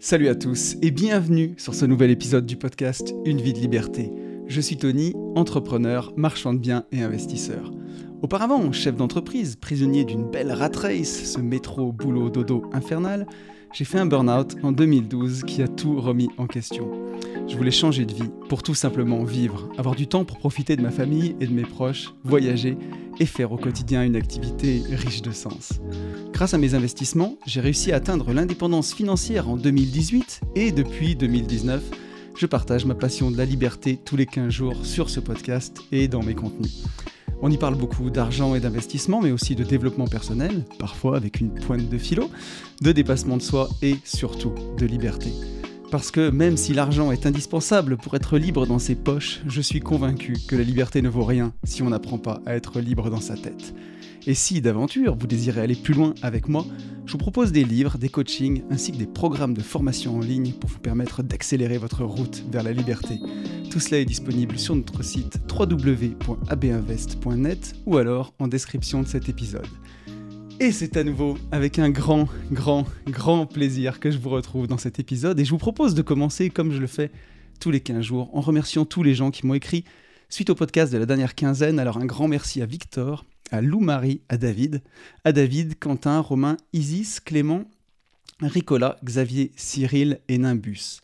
[0.00, 4.12] Salut à tous et bienvenue sur ce nouvel épisode du podcast Une vie de liberté.
[4.46, 7.72] Je suis Tony, entrepreneur, marchand de biens et investisseur.
[8.22, 13.26] Auparavant, chef d'entreprise, prisonnier d'une belle rat race, ce métro boulot dodo infernal,
[13.72, 16.90] j'ai fait un burn-out en 2012 qui a tout remis en question.
[17.46, 20.82] Je voulais changer de vie pour tout simplement vivre, avoir du temps pour profiter de
[20.82, 22.76] ma famille et de mes proches, voyager
[23.20, 25.80] et faire au quotidien une activité riche de sens.
[26.32, 31.82] Grâce à mes investissements, j'ai réussi à atteindre l'indépendance financière en 2018 et depuis 2019,
[32.36, 36.06] je partage ma passion de la liberté tous les 15 jours sur ce podcast et
[36.06, 36.84] dans mes contenus.
[37.40, 41.54] On y parle beaucoup d'argent et d'investissement, mais aussi de développement personnel, parfois avec une
[41.54, 42.30] pointe de philo,
[42.82, 45.30] de dépassement de soi et surtout de liberté.
[45.90, 49.80] Parce que même si l'argent est indispensable pour être libre dans ses poches, je suis
[49.80, 53.20] convaincu que la liberté ne vaut rien si on n'apprend pas à être libre dans
[53.20, 53.72] sa tête.
[54.28, 56.66] Et si d'aventure vous désirez aller plus loin avec moi,
[57.06, 60.52] je vous propose des livres, des coachings ainsi que des programmes de formation en ligne
[60.52, 63.18] pour vous permettre d'accélérer votre route vers la liberté.
[63.70, 69.66] Tout cela est disponible sur notre site www.abinvest.net ou alors en description de cet épisode.
[70.60, 74.76] Et c'est à nouveau avec un grand, grand, grand plaisir que je vous retrouve dans
[74.76, 77.10] cet épisode et je vous propose de commencer comme je le fais
[77.60, 79.84] tous les 15 jours en remerciant tous les gens qui m'ont écrit
[80.28, 81.78] suite au podcast de la dernière quinzaine.
[81.78, 84.82] Alors un grand merci à Victor, à Lou-Marie, à David,
[85.24, 87.64] à David, Quentin, Romain, Isis, Clément,
[88.40, 91.00] Ricola, Xavier, Cyril et Nimbus.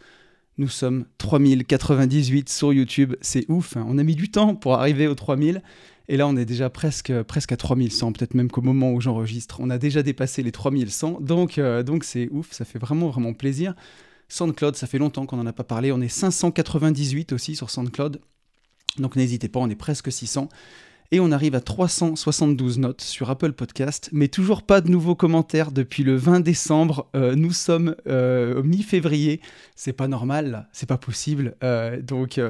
[0.56, 3.84] Nous sommes 3098 sur YouTube, c'est ouf, hein.
[3.88, 5.62] on a mis du temps pour arriver aux 3000
[6.08, 9.58] et là, on est déjà presque, presque à 3100, peut-être même qu'au moment où j'enregistre,
[9.60, 11.20] on a déjà dépassé les 3100.
[11.20, 13.74] Donc, euh, donc c'est ouf, ça fait vraiment, vraiment plaisir.
[14.28, 15.92] SoundCloud, ça fait longtemps qu'on n'en a pas parlé.
[15.92, 18.20] On est 598 aussi sur SoundCloud.
[18.98, 20.48] Donc n'hésitez pas, on est presque 600
[21.14, 25.70] et on arrive à 372 notes sur Apple Podcast, mais toujours pas de nouveaux commentaires
[25.70, 27.08] depuis le 20 décembre.
[27.14, 29.40] Euh, nous sommes euh, mi-février,
[29.76, 31.54] c'est pas normal, c'est pas possible.
[31.62, 32.40] Euh, donc,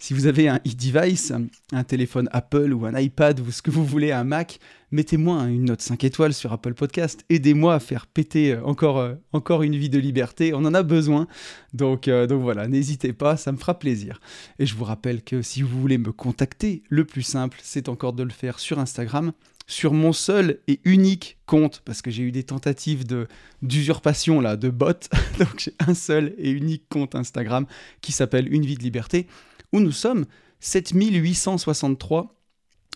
[0.00, 1.32] si vous avez un e-device,
[1.72, 4.58] un téléphone Apple ou un iPad ou ce que vous voulez, un Mac,
[4.92, 9.14] mettez-moi une note 5 étoiles sur Apple Podcast, aidez-moi à faire péter euh, encore, euh,
[9.32, 11.26] encore une vie de liberté, on en a besoin.
[11.72, 14.20] Donc, euh, donc voilà, n'hésitez pas, ça me fera plaisir.
[14.58, 18.12] Et je vous rappelle que si vous voulez me contacter, le plus simple, c'est encore
[18.12, 19.32] de le faire sur Instagram,
[19.66, 23.26] sur mon seul et unique compte, parce que j'ai eu des tentatives de
[23.62, 24.92] d'usurpation là, de bots.
[25.38, 27.66] donc j'ai un seul et unique compte Instagram
[28.02, 29.26] qui s'appelle Une vie de liberté,
[29.72, 30.26] où nous sommes
[30.60, 32.41] 7863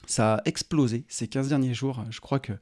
[0.06, 2.04] ça a explosé ces 15 derniers jours.
[2.10, 2.52] Je crois que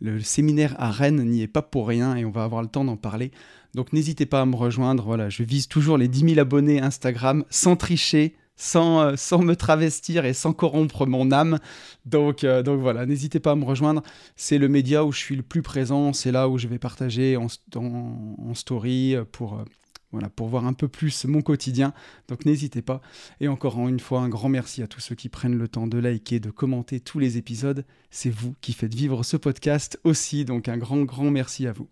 [0.00, 2.84] le séminaire à Rennes n'y est pas pour rien et on va avoir le temps
[2.84, 3.32] d'en parler.
[3.74, 5.04] Donc n'hésitez pas à me rejoindre.
[5.04, 9.56] Voilà, je vise toujours les 10 000 abonnés Instagram sans tricher, sans, euh, sans me
[9.56, 11.58] travestir et sans corrompre mon âme.
[12.06, 14.02] Donc, euh, donc voilà, n'hésitez pas à me rejoindre.
[14.36, 16.12] C'est le média où je suis le plus présent.
[16.12, 19.64] C'est là où je vais partager en, en story pour,
[20.10, 21.92] voilà, pour voir un peu plus mon quotidien.
[22.28, 23.00] Donc n'hésitez pas.
[23.40, 25.98] Et encore une fois, un grand merci à tous ceux qui prennent le temps de
[25.98, 27.84] liker, de commenter tous les épisodes.
[28.10, 30.44] C'est vous qui faites vivre ce podcast aussi.
[30.44, 31.88] Donc un grand, grand merci à vous.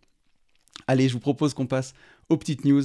[0.87, 1.93] Allez, je vous propose qu'on passe
[2.29, 2.83] aux petites news.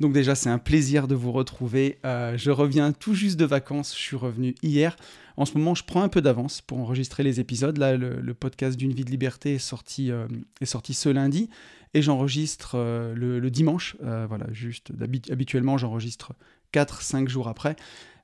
[0.00, 1.98] Donc déjà, c'est un plaisir de vous retrouver.
[2.06, 3.94] Euh, je reviens tout juste de vacances.
[3.94, 4.96] Je suis revenu hier.
[5.36, 7.76] En ce moment, je prends un peu d'avance pour enregistrer les épisodes.
[7.76, 10.26] Là, le, podcast d'une vie de liberté est sorti, euh,
[10.62, 11.50] ce lundi
[11.92, 13.96] et j'enregistre euh, le, dimanche.
[14.00, 14.90] Voilà, juste
[15.30, 16.32] habituellement, j'enregistre
[16.72, 17.76] 4-5 jours après.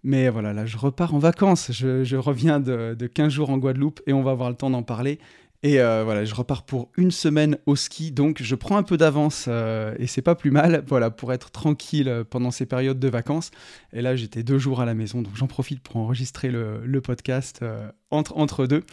[0.02, 1.72] Mais voilà, là, je repars en vacances.
[1.72, 4.82] Je, reviens de, de, 15 jours en Guadeloupe et on va avoir le temps d'en
[4.82, 5.18] parler.
[5.66, 8.96] Et euh, voilà, je repars pour une semaine au ski, donc je prends un peu
[8.96, 13.50] d'avance et c'est pas plus mal, voilà, pour être tranquille pendant ces périodes de vacances.
[13.92, 17.64] Et là, j'étais deux jours à la maison, donc j'en profite pour enregistrer le podcast
[18.10, 18.84] entre, entre deux.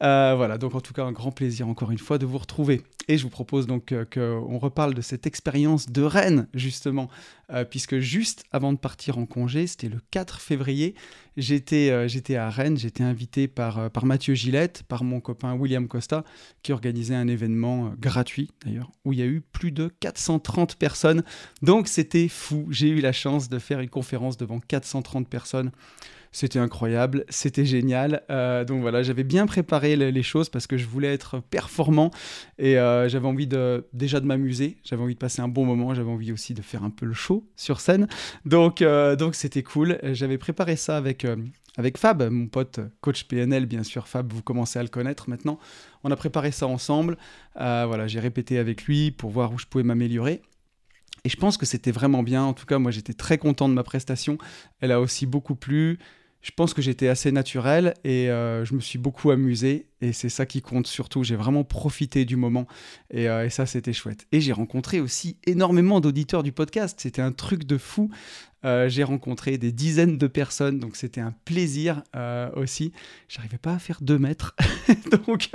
[0.00, 2.82] voilà, donc en tout cas, un grand plaisir encore une fois de vous retrouver.
[3.08, 7.08] Et je vous propose donc euh, qu'on reparle de cette expérience de Rennes, justement,
[7.50, 10.94] euh, puisque juste avant de partir en congé, c'était le 4 février,
[11.36, 15.88] j'étais euh, j'étais à Rennes, j'étais invité par, par Mathieu Gillette, par mon copain William
[15.88, 16.24] Costa,
[16.62, 21.24] qui organisait un événement gratuit d'ailleurs, où il y a eu plus de 430 personnes.
[21.62, 25.72] Donc c'était fou, j'ai eu la chance de faire une conférence devant 430 personnes.
[26.32, 28.22] C'était incroyable, c'était génial.
[28.30, 32.10] Euh, donc voilà, j'avais bien préparé les, choses parce que je voulais être performant
[32.58, 35.94] et euh, j'avais envie de déjà de m'amuser, j'avais envie de passer un bon moment,
[35.94, 38.08] j'avais envie aussi de faire un peu le show sur scène.
[38.46, 39.98] Donc euh, donc c'était cool.
[40.12, 41.26] J'avais préparé ça avec
[41.76, 44.08] avec Fab, mon pote coach PNL, bien sûr.
[44.08, 45.58] Fab, vous commencez à le connaître maintenant.
[46.04, 47.18] On a préparé ça ensemble.
[47.56, 50.40] voilà, j'ai répété avec lui pour voir où je pouvais m'améliorer.
[51.24, 52.42] Et je pense que c'était vraiment bien.
[52.42, 54.38] En tout cas, moi, j'étais très content de ma prestation.
[54.80, 55.98] Elle a aussi beaucoup plu.
[56.42, 60.28] Je pense que j'étais assez naturel et euh, je me suis beaucoup amusé et c'est
[60.28, 61.22] ça qui compte surtout.
[61.22, 62.66] J'ai vraiment profité du moment
[63.10, 64.26] et, euh, ça c'était chouette.
[64.32, 66.98] Et j'ai rencontré aussi énormément d'auditeurs du podcast.
[67.00, 68.10] C'était un truc de fou.
[68.64, 72.02] Euh, j'ai rencontré des dizaines de personnes donc c'était un plaisir
[72.56, 72.92] aussi.
[73.28, 74.56] J'arrivais pas à faire deux mètres
[75.26, 75.50] donc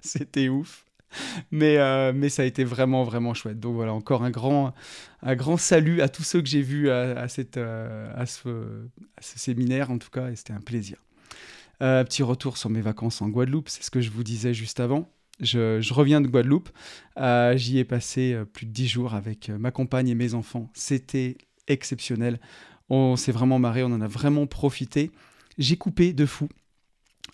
[0.00, 0.84] c'était ouf.
[1.50, 3.60] mais, euh, mais ça a été vraiment, vraiment chouette.
[3.60, 4.74] Donc voilà, encore un grand,
[5.22, 8.48] un grand salut à tous ceux que j'ai vus à, cette, euh, à, ce,
[9.20, 10.98] ce, séminaire, en tout cas, et c'était un plaisir.
[11.82, 14.80] Euh, petit retour sur mes vacances en Guadeloupe, c'est ce que je vous disais juste
[14.80, 15.10] avant.
[15.40, 16.68] Je, je reviens de Guadeloupe.
[17.54, 20.68] J'y ai passé plus de dix jours avec ma compagne et mes enfants.
[20.74, 22.38] C'était exceptionnel.
[22.90, 25.10] On s'est vraiment marré, on en a vraiment profité.
[25.56, 26.48] J'ai coupé de fou.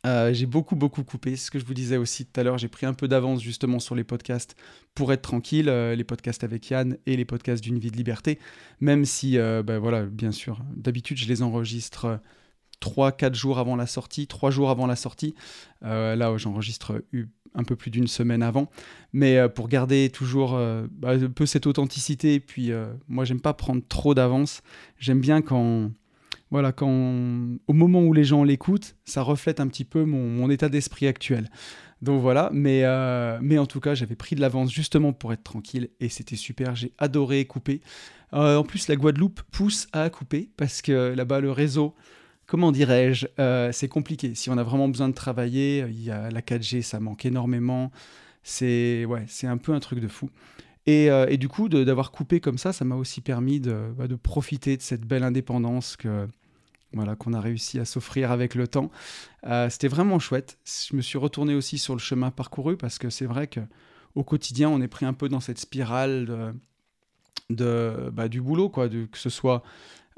[0.06, 1.36] Euh, j'ai beaucoup, beaucoup coupé.
[1.36, 2.58] ce que je vous disais aussi tout à l'heure.
[2.58, 4.54] J'ai pris un peu d'avance justement sur les podcasts
[4.94, 8.38] pour être tranquille, euh, les podcasts avec Yann et les podcasts d'une vie de liberté.
[8.80, 12.20] Même si, euh, ben voilà, bien sûr, d'habitude, je les enregistre
[12.80, 15.34] 3-4 jours avant la sortie, 3 jours avant la sortie.
[15.82, 17.02] là, j'enregistre
[17.54, 18.70] un peu plus d'une semaine avant.
[19.12, 20.52] Mais pour garder toujours
[20.90, 22.70] bah, un peu cette authenticité, puis
[23.08, 24.62] moi, j'aime pas prendre trop d'avance.
[24.98, 25.90] J'aime bien quand
[26.50, 26.88] voilà, quand
[27.66, 31.50] au moment où les gens l'écoutent, ça reflète un petit peu mon, état d'esprit actuel.
[32.02, 35.42] Donc voilà, mais, euh, mais en tout cas, j'avais pris de l'avance justement pour être
[35.42, 36.76] tranquille et c'était super.
[36.76, 37.80] J'ai adoré couper.
[38.32, 41.94] Euh, en plus, la Guadeloupe pousse à couper parce que là-bas, le réseau,
[42.46, 44.34] comment dirais-je, euh, c'est compliqué.
[44.34, 47.90] Si on a vraiment besoin de travailler, il y a la 4G, ça manque énormément.
[48.42, 50.30] C'est ouais, c'est un peu un truc de fou.
[50.88, 54.14] Euh, et, du coup, d'avoir coupé comme ça, ça m'a aussi permis de, bah, de,
[54.14, 56.26] profiter de cette belle indépendance que
[56.92, 58.90] voilà qu'on a réussi à s'offrir avec le temps.
[59.46, 60.58] Euh, c'était vraiment chouette.
[60.64, 63.60] Je me suis retourné aussi sur le chemin parcouru parce que c'est vrai que
[64.14, 66.54] au quotidien, on est pris un peu dans cette spirale
[67.50, 69.62] de, bah, du boulot, quoi, que ce soit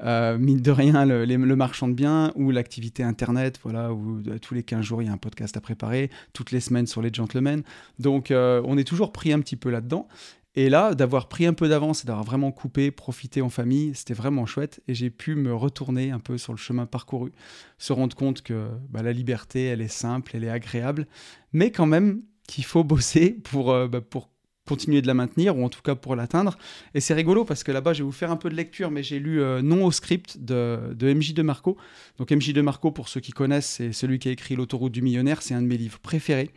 [0.01, 4.53] euh, mine de rien, le, le, marchand de biens ou l'activité internet, voilà, où tous
[4.53, 7.11] les 15 jours il y a un podcast à préparer, toutes les semaines sur les
[7.11, 7.63] gentlemen.
[7.97, 10.07] Donc on est toujours pris un petit peu là-dedans.
[10.55, 14.15] Et là, d'avoir pris un peu d'avance et d'avoir vraiment coupé, profité en famille, c'était
[14.15, 14.81] vraiment chouette.
[14.87, 17.31] Et j'ai pu me retourner un peu sur le chemin parcouru,
[17.77, 21.07] se rendre compte que bah, la liberté, elle est simple, elle est agréable,
[21.53, 24.29] mais quand même qu'il faut bosser pour, euh, bah, pour
[24.67, 26.55] continuer de la maintenir, ou en tout cas pour l'atteindre.
[26.93, 29.01] Et c'est rigolo parce que là-bas, je vais vous faire un peu de lecture, mais
[29.01, 31.75] j'ai lu euh, Non au script de, de MJ de Marco.
[32.17, 35.01] Donc MJ de Marco, pour ceux qui connaissent, c'est celui qui a écrit L'autoroute du
[35.01, 36.51] millionnaire, c'est un de mes livres préférés.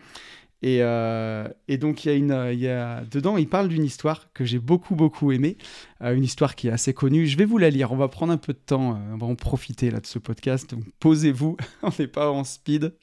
[0.65, 4.45] Euh, et, donc, il y a une, y a, dedans, il parle d'une histoire que
[4.45, 5.57] j'ai beaucoup, beaucoup aimée,
[6.03, 7.27] euh, une histoire qui est assez connue.
[7.27, 9.27] Je vais vous la lire, on va prendre un peu de temps, euh, on va
[9.27, 10.71] en profiter là de ce podcast.
[10.71, 12.95] Donc, posez-vous, on n'est pas en speed.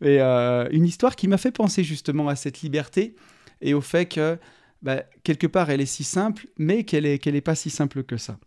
[0.00, 3.14] Et une histoire qui m'a fait penser justement à cette liberté
[3.60, 4.38] et au fait que,
[4.80, 8.02] bah, quelque part, elle est si simple, mais qu'elle n'est qu'elle est pas si simple
[8.02, 8.38] que ça.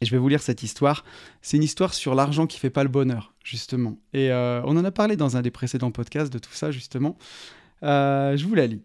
[0.00, 1.04] Et je vais vous lire cette histoire.
[1.42, 3.98] C'est une histoire sur l'argent qui fait pas le bonheur, justement.
[4.12, 7.16] Et on en a parlé dans un des précédents podcasts de tout ça, justement.
[7.82, 8.82] Euh, je vous la lis.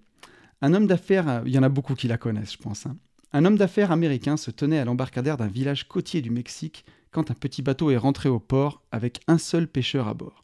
[0.61, 2.85] Un homme d'affaires, euh, il y en a beaucoup qui la connaissent, je pense.
[2.85, 2.97] Hein.
[3.33, 7.33] Un homme d'affaires américain se tenait à l'embarcadère d'un village côtier du Mexique quand un
[7.33, 10.43] petit bateau est rentré au port avec un seul pêcheur à bord.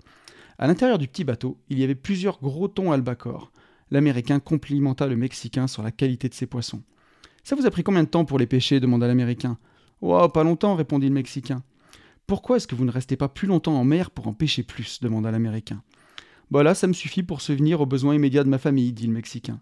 [0.57, 3.51] À l'intérieur du petit bateau, il y avait plusieurs gros thons albacore.
[3.91, 6.81] L'Américain complimenta le Mexicain sur la qualité de ses poissons.
[7.44, 8.79] Ça vous a pris combien de temps pour les pêcher?
[8.79, 9.57] demanda l'Américain.
[10.01, 11.63] Oh, pas longtemps, répondit le Mexicain.
[12.25, 14.99] Pourquoi est-ce que vous ne restez pas plus longtemps en mer pour en pêcher plus?
[15.01, 15.81] demanda l'Américain.
[16.49, 19.13] Bah là, ça me suffit pour subvenir aux besoins immédiats de ma famille, dit le
[19.13, 19.59] Mexicain.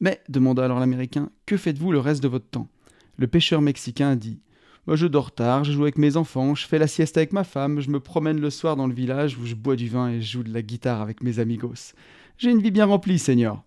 [0.00, 2.68] Mais, demanda alors l'Américain, que faites-vous le reste de votre temps?
[3.18, 4.40] Le pêcheur mexicain dit
[4.86, 7.44] bah, Je dors tard, je joue avec mes enfants, je fais la sieste avec ma
[7.44, 10.22] femme, je me promène le soir dans le village où je bois du vin et
[10.22, 11.94] joue de la guitare avec mes amigos.
[12.38, 13.62] J'ai une vie bien remplie, Seigneur.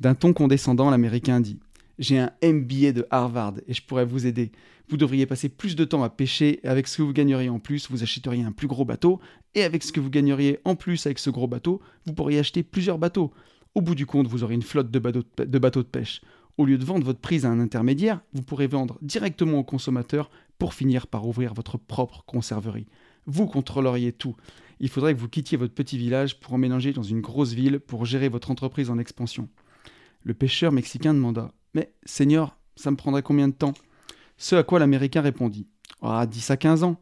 [0.00, 1.60] D'un ton condescendant, l'Américain dit
[2.00, 4.50] J'ai un MBA de Harvard et je pourrais vous aider.
[4.92, 7.58] Vous devriez passer plus de temps à pêcher et avec ce que vous gagneriez en
[7.58, 9.20] plus, vous achèteriez un plus gros bateau
[9.54, 12.62] et avec ce que vous gagneriez en plus avec ce gros bateau, vous pourriez acheter
[12.62, 13.32] plusieurs bateaux.
[13.74, 16.20] Au bout du compte, vous aurez une flotte de bateaux de, bateaux de pêche.
[16.58, 20.30] Au lieu de vendre votre prise à un intermédiaire, vous pourrez vendre directement au consommateur
[20.58, 22.86] pour finir par ouvrir votre propre conserverie.
[23.24, 24.36] Vous contrôleriez tout.
[24.78, 28.04] Il faudrait que vous quittiez votre petit village pour emménager dans une grosse ville pour
[28.04, 29.48] gérer votre entreprise en expansion.
[30.22, 33.72] Le pêcheur mexicain demanda Mais, Seigneur, ça me prendrait combien de temps?
[34.42, 35.68] Ce à quoi l'Américain répondit
[36.02, 36.96] Ah, 10 à 15 ans.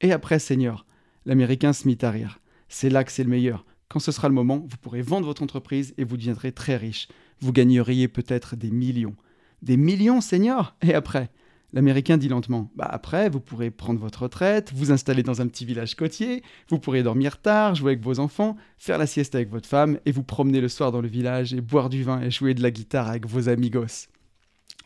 [0.00, 0.86] Et après, Seigneur
[1.26, 2.40] L'Américain se mit à rire.
[2.70, 3.66] C'est là que c'est le meilleur.
[3.90, 7.08] Quand ce sera le moment, vous pourrez vendre votre entreprise et vous deviendrez très riche.
[7.40, 9.16] Vous gagneriez peut-être des millions.
[9.60, 11.28] Des millions, Seigneur Et après?
[11.74, 15.66] L'Américain dit lentement Bah après, vous pourrez prendre votre retraite, vous installer dans un petit
[15.66, 19.68] village côtier, vous pourrez dormir tard, jouer avec vos enfants, faire la sieste avec votre
[19.68, 22.54] femme et vous promener le soir dans le village et boire du vin et jouer
[22.54, 24.08] de la guitare avec vos amigos.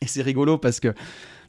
[0.02, 0.92] Et c'est rigolo parce que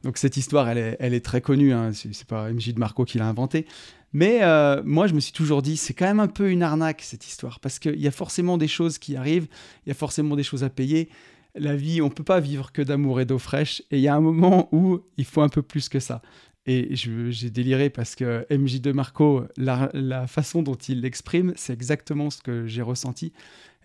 [0.03, 0.77] donc cette histoire, elle
[1.13, 1.73] est, très connue.
[1.73, 1.91] Hein.
[1.93, 3.65] C'est pas MJ de Marco qui l'a inventée.
[4.11, 7.01] Mais euh, moi, je me suis toujours dit, c'est quand même un peu une arnaque
[7.01, 9.47] cette histoire, parce qu'il y a forcément des choses qui arrivent,
[9.85, 11.09] il y a forcément des choses à payer.
[11.55, 13.81] La vie, on peut pas vivre que d'amour et d'eau fraîche.
[13.89, 16.21] Et il y a un moment où il faut un peu plus que ça.
[16.65, 22.29] Et j'ai déliré parce que MJ de Marco, la façon dont il l'exprime, c'est exactement
[22.29, 23.33] ce que j'ai ressenti.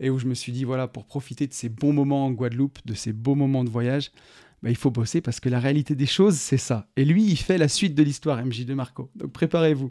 [0.01, 2.79] Et où je me suis dit, voilà, pour profiter de ces bons moments en Guadeloupe,
[2.85, 4.13] de ces beaux moments de voyage,
[4.63, 6.89] bah, il faut bosser parce que la réalité des choses, c'est ça.
[6.97, 9.11] Et lui, il fait la suite de l'histoire, MJ de Marco.
[9.15, 9.91] Donc préparez-vous.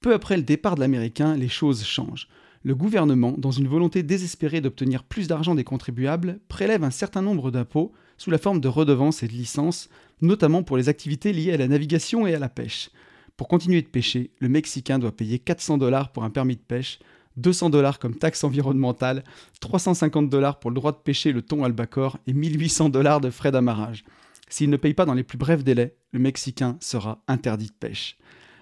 [0.00, 2.28] Peu après le départ de l'Américain, les choses changent.
[2.64, 7.50] Le gouvernement, dans une volonté désespérée d'obtenir plus d'argent des contribuables, prélève un certain nombre
[7.50, 9.88] d'impôts sous la forme de redevances et de licences,
[10.20, 12.90] notamment pour les activités liées à la navigation et à la pêche.
[13.36, 17.00] Pour continuer de pêcher, le Mexicain doit payer 400 dollars pour un permis de pêche,
[17.36, 19.24] 200 dollars comme taxe environnementale,
[19.60, 23.52] 350 dollars pour le droit de pêcher le thon albacore et 1800 dollars de frais
[23.52, 24.04] d'amarrage.
[24.48, 28.18] S'il ne paye pas dans les plus brefs délais, le Mexicain sera interdit de pêche.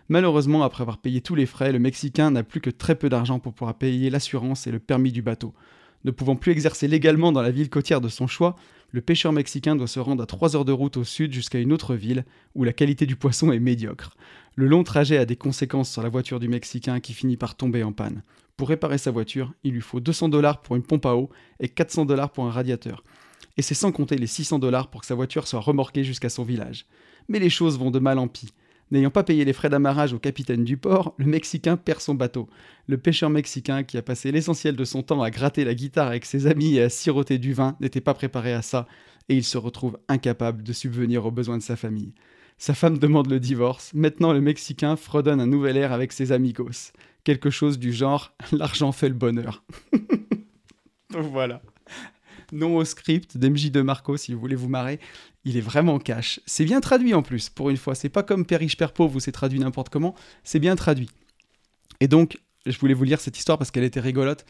[0.09, 3.39] Malheureusement, après avoir payé tous les frais, le Mexicain n'a plus que très peu d'argent
[3.39, 5.55] pour pouvoir payer l'assurance et le permis du bateau.
[6.05, 8.57] Ne pouvant plus exercer légalement dans la ville côtière de son choix,
[8.93, 11.73] le pêcheur mexicain doit se rendre à 3 heures de route au sud jusqu'à une
[11.73, 12.25] autre ville
[12.55, 14.17] où la qualité du poisson est médiocre.
[14.57, 17.83] Le long trajet a des conséquences sur la voiture du Mexicain qui finit par tomber
[17.83, 18.23] en panne.
[18.61, 21.69] Pour réparer sa voiture, il lui faut 200 dollars pour une pompe à eau et
[21.71, 23.03] 400 dollars pour un radiateur.
[23.57, 26.45] Et c'est sans compter les 600 dollars pour que sa voiture soit remorquée jusqu'à son
[26.45, 26.85] village.
[27.31, 28.53] Mais les choses vont de mal en pis.
[28.91, 32.51] N'ayant pas payé les frais d'amarrage au capitaine du port, le Mexicain perd son bateau.
[32.87, 36.27] Le pêcheur mexicain, qui a passé l'essentiel de son temps à gratter la guitare avec
[36.27, 38.87] ses amis et à siroter du vin, n'était pas préparé à ça,
[39.31, 42.13] et il se retrouve incapable de subvenir aux besoins de sa famille.
[42.59, 43.95] Sa femme demande le divorce.
[43.95, 46.93] Maintenant, le Mexicain fredonne un nouvel air avec ses amigos
[47.25, 49.63] quelque chose du genre l'argent fait le bonheur.
[51.11, 51.63] Donc voilà.
[52.53, 54.99] Non au script d'MJ de Marco, si vous voulez vous marrer.
[55.45, 56.41] Il est vraiment cash.
[56.47, 57.95] C'est bien traduit en plus, pour une fois.
[57.95, 60.15] C'est pas comme Père riche, Père pauvre où c'est traduit n'importe comment.
[60.45, 61.09] C'est bien traduit.
[62.01, 64.45] Et donc, je voulais vous lire cette histoire parce qu'elle était rigolote.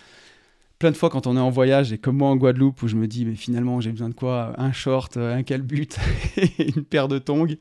[0.79, 2.97] Plein de fois, quand on est en voyage, et comme moi en Guadeloupe, où je
[2.97, 4.55] me dis, mais finalement, j'ai besoin de quoi?
[4.57, 5.89] Un short, un calbut
[6.37, 7.55] et une paire de tongs.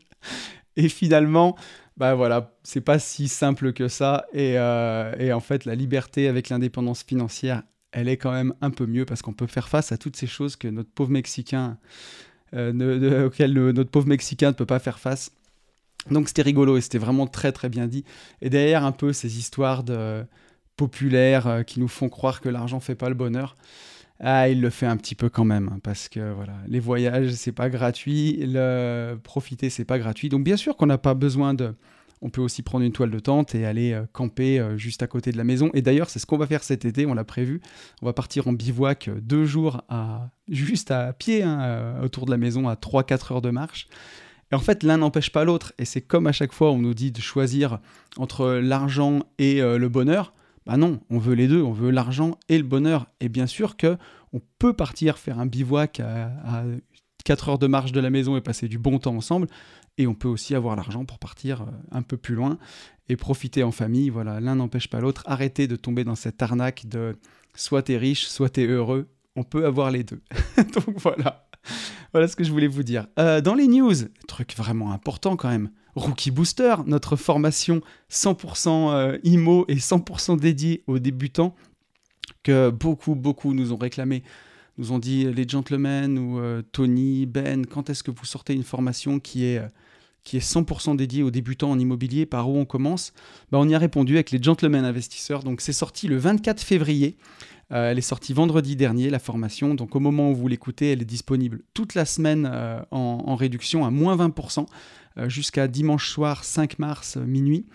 [0.75, 1.57] Et finalement,
[1.99, 4.25] bah voilà, c'est pas si simple que ça.
[4.33, 8.85] Euh, et, en fait, la liberté avec l'indépendance financière, elle est quand même un peu
[8.85, 11.77] mieux parce qu'on peut faire face à toutes ces choses que notre pauvre Mexicain,
[12.53, 15.33] euh, auxquelles notre pauvre Mexicain ne peut pas faire face.
[16.09, 18.05] Donc c'était rigolo et c'était vraiment très très bien dit.
[18.41, 19.83] Et derrière un peu ces histoires
[20.77, 23.57] populaires euh, qui nous font croire que l'argent fait pas le bonheur.
[24.21, 27.31] Ah, il le fait un petit peu quand même, hein, parce que voilà, les voyages,
[27.31, 30.27] c'est pas gratuit, le profiter, c'est pas gratuit.
[30.27, 31.73] Donc bien sûr qu'on n'a pas besoin de...
[32.21, 35.07] On peut aussi prendre une toile de tente et aller euh, camper euh, juste à
[35.07, 35.69] côté de la maison.
[35.73, 37.61] Et d'ailleurs, c'est ce qu'on va faire cet été, on l'a prévu.
[38.01, 42.31] On va partir en bivouac euh, deux jours à, juste à pied, hein, autour de
[42.31, 43.87] la maison, à 3-4 heures de marche.
[44.51, 45.71] Et en fait, l'un n'empêche pas l'autre.
[45.77, 47.79] Et c'est comme à chaque fois, on nous dit de choisir
[48.17, 50.33] entre l'argent et le bonheur.
[50.69, 53.07] Bah non, on veut les deux, on veut l'argent et le bonheur.
[53.21, 53.97] Et bien sûr que
[54.33, 56.63] on peut partir faire un bivouac à,
[57.25, 59.47] 4 heures de marche de la maison et passer du bon temps ensemble.
[59.97, 62.59] Et on peut aussi avoir l'argent pour partir euh, un peu plus loin
[63.07, 64.11] et profiter en famille.
[64.11, 65.23] Voilà, l'un n'empêche pas l'autre.
[65.25, 67.17] Arrêtez de tomber dans cette arnaque de
[67.55, 69.07] soit t'es riche, soit t'es heureux.
[69.35, 70.21] On peut avoir les deux.
[70.57, 71.48] Donc voilà.
[72.11, 73.07] Voilà ce que je voulais vous dire.
[73.19, 73.93] Euh, dans les news,
[74.27, 75.69] truc vraiment important quand même.
[75.95, 81.55] Rookie Booster, notre formation 100% euh, IMO et 100% dédiée aux débutants
[82.43, 84.23] que beaucoup, beaucoup nous ont réclamé.
[84.77, 88.63] Nous ont dit les gentlemen ou euh, Tony, Ben, quand est-ce que vous sortez une
[88.63, 89.61] formation qui est,
[90.23, 93.13] qui est 100% dédiée aux débutants en immobilier Par où on commence
[93.51, 95.43] bah, On y a répondu avec les gentlemen investisseurs.
[95.43, 97.17] Donc c'est sorti le 24 février.
[97.71, 99.75] Euh, elle est sortie vendredi dernier, la formation.
[99.75, 102.45] Donc au moment où vous l'écoutez, elle est disponible toute la semaine
[102.91, 104.65] en, en, réduction à moins 20%.
[105.19, 107.65] Euh, jusqu'à dimanche soir 5 mars euh, minuit.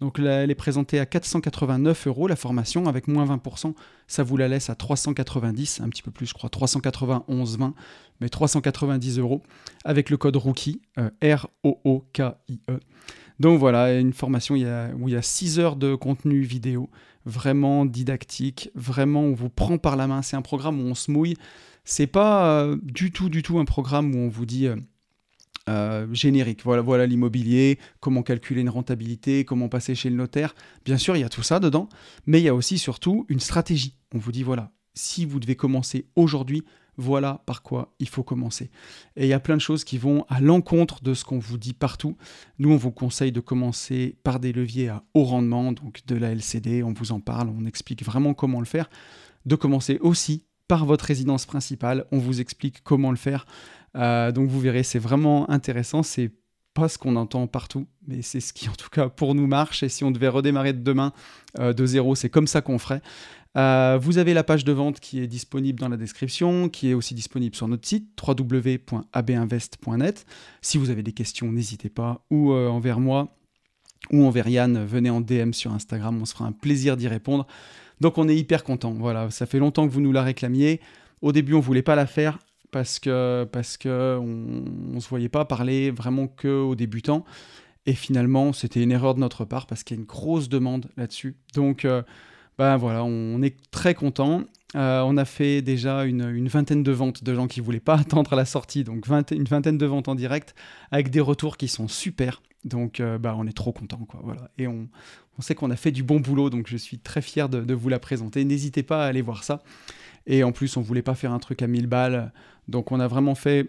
[0.00, 3.74] Donc elle est présentée à 489 euros la formation avec moins 20%.
[4.06, 7.72] Ça vous la laisse à 390, un petit peu plus je crois, 391,20,
[8.20, 9.42] mais 390 euros
[9.84, 12.80] avec le code rookie, euh, R-O-O-K-I-E.
[13.40, 16.90] Donc voilà, une formation où il y a 6 heures de contenu vidéo,
[17.24, 20.22] vraiment didactique, vraiment on vous prend par la main.
[20.22, 21.36] C'est un programme où on se mouille.
[21.84, 24.68] C'est pas du tout, du tout un programme où on vous dit
[26.12, 26.62] générique.
[26.64, 30.54] Voilà, voilà l'immobilier, comment calculer une rentabilité, comment passer chez le notaire.
[30.84, 31.88] Bien sûr, il y a tout ça dedans,
[32.26, 33.96] mais il y a aussi surtout une stratégie.
[34.14, 36.64] On vous dit voilà, si vous devez commencer aujourd'hui,
[36.98, 38.70] voilà par quoi il faut commencer.
[39.16, 41.56] Et il y a plein de choses qui vont à l'encontre de ce qu'on vous
[41.56, 42.16] dit partout.
[42.58, 46.32] Nous, on vous conseille de commencer par des leviers à haut rendement, donc de la
[46.32, 48.90] LCD, on vous en parle, on explique vraiment comment le faire.
[49.46, 53.46] De commencer aussi par votre résidence principale, on vous explique comment le faire
[53.94, 56.02] donc vous verrez, c'est vraiment intéressant.
[56.02, 56.30] C'est
[56.74, 59.82] pas ce qu'on entend partout, mais c'est ce qui en tout cas pour nous marche.
[59.82, 61.12] Et si on devait redémarrer de demain
[61.58, 63.02] de zéro, c'est comme ça qu'on ferait.
[63.56, 66.94] Euh, vous avez la page de vente qui est disponible dans la description, qui est
[66.94, 70.26] aussi disponible sur notre site www.abinvest.net.
[70.60, 73.36] Si vous avez des questions, n'hésitez pas, ou euh, envers moi,
[74.12, 77.46] ou envers Yann, venez en DM sur Instagram, on se fera un plaisir d'y répondre.
[78.00, 78.92] Donc on est hyper content.
[78.92, 80.80] Voilà, ça fait longtemps que vous nous la réclamiez.
[81.20, 82.38] Au début, on voulait pas la faire
[82.70, 87.24] parce que parce que on, se voyait pas parler vraiment que aux débutants.
[87.86, 90.90] Et finalement, c'était une erreur de notre part parce qu'il y a une grosse demande
[90.96, 91.36] là-dessus.
[91.54, 92.02] Donc euh,
[92.58, 94.42] ben voilà, on est très content.
[94.76, 98.34] Euh, on a fait déjà une, vingtaine de ventes de gens qui voulaient pas attendre
[98.34, 100.54] la sortie, donc une vingtaine de ventes en direct
[100.90, 102.42] avec des retours qui sont super.
[102.64, 104.20] Donc euh, bah, on est trop content quoi.
[104.22, 104.50] Voilà.
[104.58, 104.88] Et on,
[105.40, 108.00] sait qu'on a fait du bon boulot, donc je suis très fier de, vous la
[108.00, 108.44] présenter.
[108.44, 109.62] N'hésitez pas à aller voir ça.
[110.26, 112.32] Et en plus, on voulait pas faire un truc à 1000 balles,
[112.68, 113.68] donc on a vraiment fait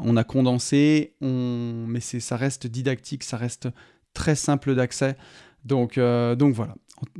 [0.00, 1.84] on a condensé, on...
[1.86, 3.68] mais ça reste didactique, ça reste
[4.12, 5.16] très simple d'accès.
[5.64, 6.74] Donc, euh, donc voilà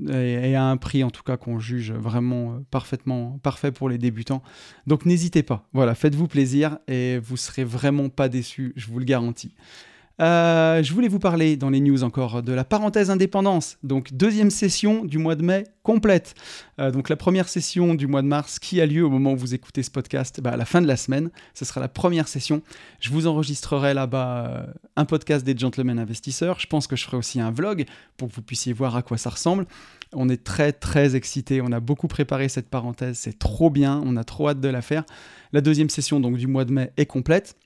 [0.09, 3.99] et, à un prix en tout cas qu'on juge vraiment euh, parfaitement parfait pour les
[3.99, 4.43] débutants.
[4.87, 9.05] Donc n'hésitez pas, voilà, faites-vous plaisir et vous serez vraiment pas déçus, je vous le
[9.05, 9.55] garantis.
[10.21, 13.79] Euh, je voulais vous parler dans les news encore de la parenthèse indépendance.
[13.83, 16.35] Donc deuxième session du mois de mai complète.
[16.79, 19.37] Euh, donc la première session du mois de mars qui a lieu au moment où
[19.37, 21.31] vous écoutez ce podcast, bah, à la fin de la semaine.
[21.53, 22.63] Ce sera la première session.
[23.01, 24.67] Je vous enregistrerai là-bas euh,
[24.97, 26.61] un podcast des gentlemen investisseurs.
[26.61, 27.85] Je pense que je ferai aussi un vlog
[28.17, 29.67] pour que vous puissiez voir à quoi ça ressemble.
[30.13, 31.61] On est très très excités.
[31.61, 33.19] On a beaucoup préparé cette parenthèse.
[33.19, 34.01] C'est trop bien.
[34.05, 35.03] On a trop hâte de la faire.
[35.53, 37.57] La deuxième session donc du mois de mai est complète.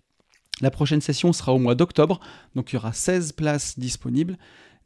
[0.60, 2.20] La prochaine session sera au mois d'octobre,
[2.54, 4.36] donc il y aura 16 places disponibles.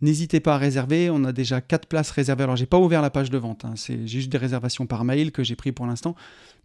[0.03, 2.43] N'hésitez pas à réserver, on a déjà 4 places réservées.
[2.43, 3.75] Alors j'ai pas ouvert la page de vente, hein.
[3.77, 6.17] c'est juste des réservations par mail que j'ai pris pour l'instant,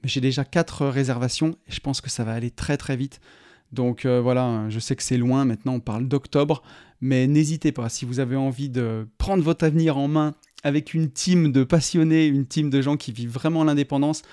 [0.02, 3.22] mais j'ai déjà 4 réservations et je pense que ça va aller très très vite.
[3.72, 6.64] Donc euh, voilà, hein, je sais que c'est loin, maintenant on parle d'octobre,
[7.00, 10.34] mais n'hésitez pas, si vous avez envie de prendre votre avenir en main
[10.64, 14.24] avec une team de passionnés, une team de gens qui vivent vraiment l'indépendance,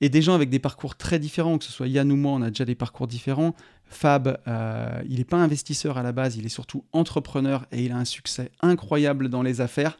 [0.00, 2.42] et des gens avec des parcours très différents, que ce soit Yann ou moi, on
[2.42, 3.54] a déjà des parcours différents,
[3.88, 7.92] Fab, euh, il n'est pas investisseur à la base, il est surtout entrepreneur et il
[7.92, 9.96] a un succès incroyable dans les affaires.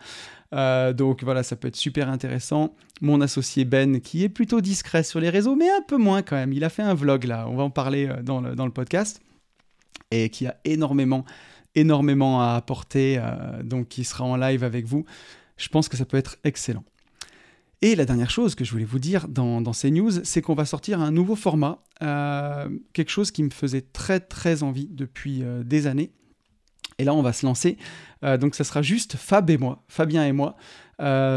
[0.53, 2.75] Euh, donc voilà, ça peut être super intéressant.
[3.01, 6.37] Mon associé Ben, qui est plutôt discret sur les réseaux, mais un peu moins quand
[6.37, 6.53] même.
[6.53, 9.21] Il a fait un vlog là, on va en parler euh, dans le, podcast,
[10.11, 11.25] et qui a énormément,
[11.75, 13.21] énormément à apporter,
[13.63, 15.05] donc qui sera en live avec vous.
[15.57, 16.85] Je pense que ça peut être excellent.
[17.83, 20.65] Et la dernière chose que je voulais vous dire dans, ces news, c'est qu'on va
[20.65, 25.63] sortir un nouveau format, euh, quelque chose qui me faisait très très envie depuis euh,
[25.63, 26.11] des années.
[26.99, 27.77] Et là, on va se lancer.
[28.25, 30.57] Euh, donc, ça sera juste Fab et moi, Fabien et moi,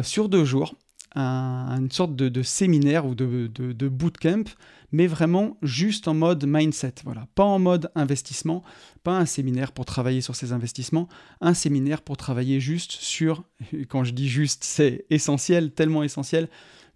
[0.03, 0.75] sur deux jours,
[1.15, 4.45] une sorte de, séminaire ou de, de bootcamp
[4.91, 6.95] mais vraiment juste en mode mindset.
[7.03, 8.63] Voilà, pas en mode investissement,
[9.03, 11.07] pas un séminaire pour travailler sur ses investissements,
[11.41, 13.43] un séminaire pour travailler juste sur,
[13.89, 16.47] quand je dis juste, c'est essentiel, tellement essentiel,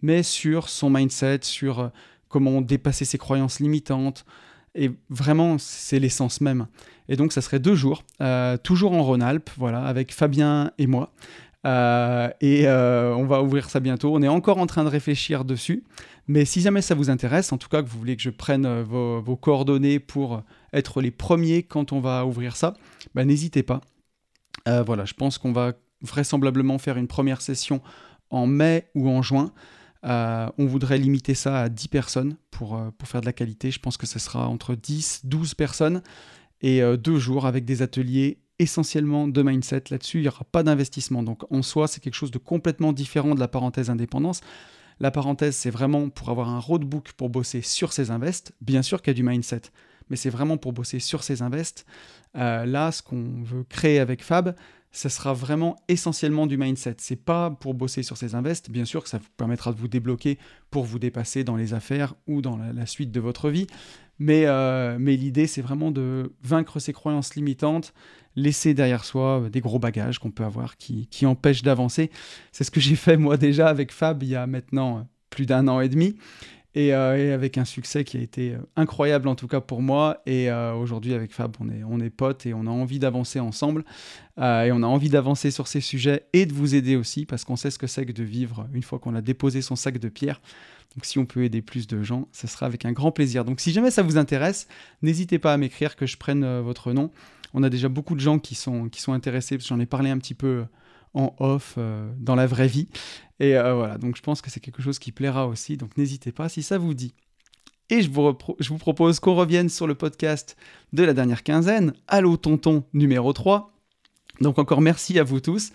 [0.02, 1.88] mais sur son mindset, sur euh,
[2.28, 4.26] comment dépasser ses croyances limitantes.
[4.76, 6.68] Et vraiment, c'est l'essence même.
[7.08, 11.12] Et donc, ça serait deux jours, euh, toujours en Rhône-Alpes, voilà, avec Fabien et moi.
[11.66, 14.14] Euh, et on va ouvrir ça bientôt.
[14.14, 15.84] On est encore en train de réfléchir dessus.
[16.28, 18.66] Mais si jamais ça vous intéresse, en tout cas que vous voulez que je prenne
[18.66, 22.74] euh, vos, coordonnées pour être les premiers quand on va ouvrir ça,
[23.14, 23.82] bah, n'hésitez pas.
[24.68, 27.82] Euh, voilà, je pense qu'on va vraisemblablement faire une première session
[28.30, 29.52] en mai ou en juin.
[30.06, 33.72] Euh, on voudrait limiter ça à 10 personnes pour, faire de la qualité.
[33.72, 36.02] Je pense que ce sera entre 10, 12 personnes
[36.62, 40.20] et deux jours avec des ateliers essentiellement de mindset là-dessus.
[40.20, 41.24] Il n'y aura pas d'investissement.
[41.24, 44.42] Donc en soi, c'est quelque chose de complètement différent de la parenthèse indépendance.
[45.00, 48.54] La parenthèse, c'est vraiment pour avoir un roadbook pour bosser sur ses invests.
[48.62, 49.62] Bien sûr qu'il y a du mindset,
[50.10, 51.86] mais c'est vraiment pour bosser sur ses invests.
[52.36, 54.56] Euh, là, ce qu'on veut créer avec Fab,
[54.94, 56.96] ce sera vraiment essentiellement du mindset.
[57.00, 58.70] C'est pas pour bosser sur ses invests.
[58.70, 60.38] Bien sûr que ça vous permettra de vous débloquer
[60.70, 63.66] pour vous dépasser dans les affaires ou dans la, suite de votre vie.
[64.20, 67.94] Mais, euh, mais l'idée, c'est vraiment de vaincre ses croyances limitantes,
[68.36, 72.12] laisser derrière soi euh, des gros bagages qu'on peut avoir qui, empêchent d'avancer.
[72.52, 75.46] C'est ce que j'ai fait moi déjà avec Fab il y a maintenant euh, plus
[75.46, 76.16] d'un an et demi.
[76.76, 80.24] Et, avec un succès qui a été incroyable en tout cas pour moi.
[80.26, 83.86] Et aujourd'hui avec Fab, on est, on est potes et on a envie d'avancer ensemble.
[84.40, 87.58] et on a envie d'avancer sur ces sujets et de vous aider aussi parce qu'on
[87.58, 90.10] sait ce que c'est que de vivre une fois qu'on a déposé son sac de
[90.10, 90.42] pierre.
[90.96, 93.46] Donc si on peut aider plus de gens, ce sera avec un grand plaisir.
[93.46, 94.68] Donc si jamais ça vous intéresse,
[95.02, 97.12] n'hésitez pas à m'écrire que je prenne votre nom
[97.54, 100.18] on a déjà beaucoup de gens qui sont, intéressés, parce que j'en ai parlé un
[100.18, 100.66] petit peu
[101.14, 102.88] en off euh, dans la vraie vie.
[103.40, 106.32] Et euh, voilà, donc je pense que c'est quelque chose qui plaira aussi, donc n'hésitez
[106.32, 107.14] pas si ça vous dit.
[107.90, 110.58] Et je vous, je vous propose qu'on revienne sur le podcast
[110.94, 113.72] de la dernière quinzaine, Allô Tonton numéro 3.
[114.42, 115.72] Donc encore merci à vous tous.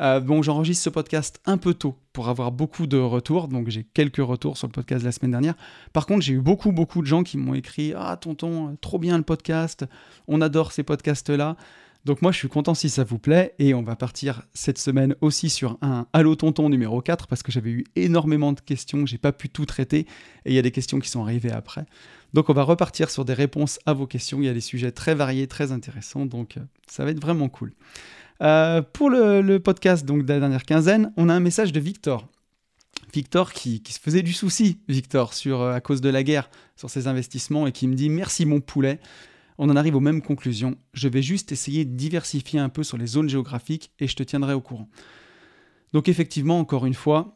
[0.00, 3.84] Euh, bon, j'enregistre ce podcast un peu tôt pour avoir beaucoup de retours, donc j'ai
[3.84, 5.54] quelques retours sur le podcast de la semaine dernière.
[5.92, 9.16] Par contre, j'ai eu beaucoup, beaucoup de gens qui m'ont écrit Ah, tonton, trop bien
[9.18, 9.84] le podcast,
[10.28, 11.56] on adore ces podcasts-là.
[12.04, 15.14] Donc moi, je suis content si ça vous plaît, et on va partir cette semaine
[15.20, 19.18] aussi sur un Allo Tonton numéro 4, parce que j'avais eu énormément de questions, j'ai
[19.18, 20.00] pas pu tout traiter,
[20.44, 21.84] et il y a des questions qui sont arrivées après.
[22.32, 24.90] Donc on va repartir sur des réponses à vos questions, il y a des sujets
[24.90, 27.72] très variés, très intéressants, donc euh, ça va être vraiment cool.
[28.42, 32.28] Euh, pour le, podcast donc, de la dernière quinzaine, on a un message de Victor.
[33.14, 36.90] Victor qui, se faisait du souci, Victor, sur, euh, à cause de la guerre, sur
[36.90, 38.98] ses investissements, et qui me dit Merci mon poulet.
[39.58, 40.76] On en arrive aux mêmes conclusions.
[40.92, 44.22] Je vais juste essayer de diversifier un peu sur les zones géographiques et je te
[44.22, 44.88] tiendrai au courant.
[45.92, 47.34] Donc effectivement, encore une fois,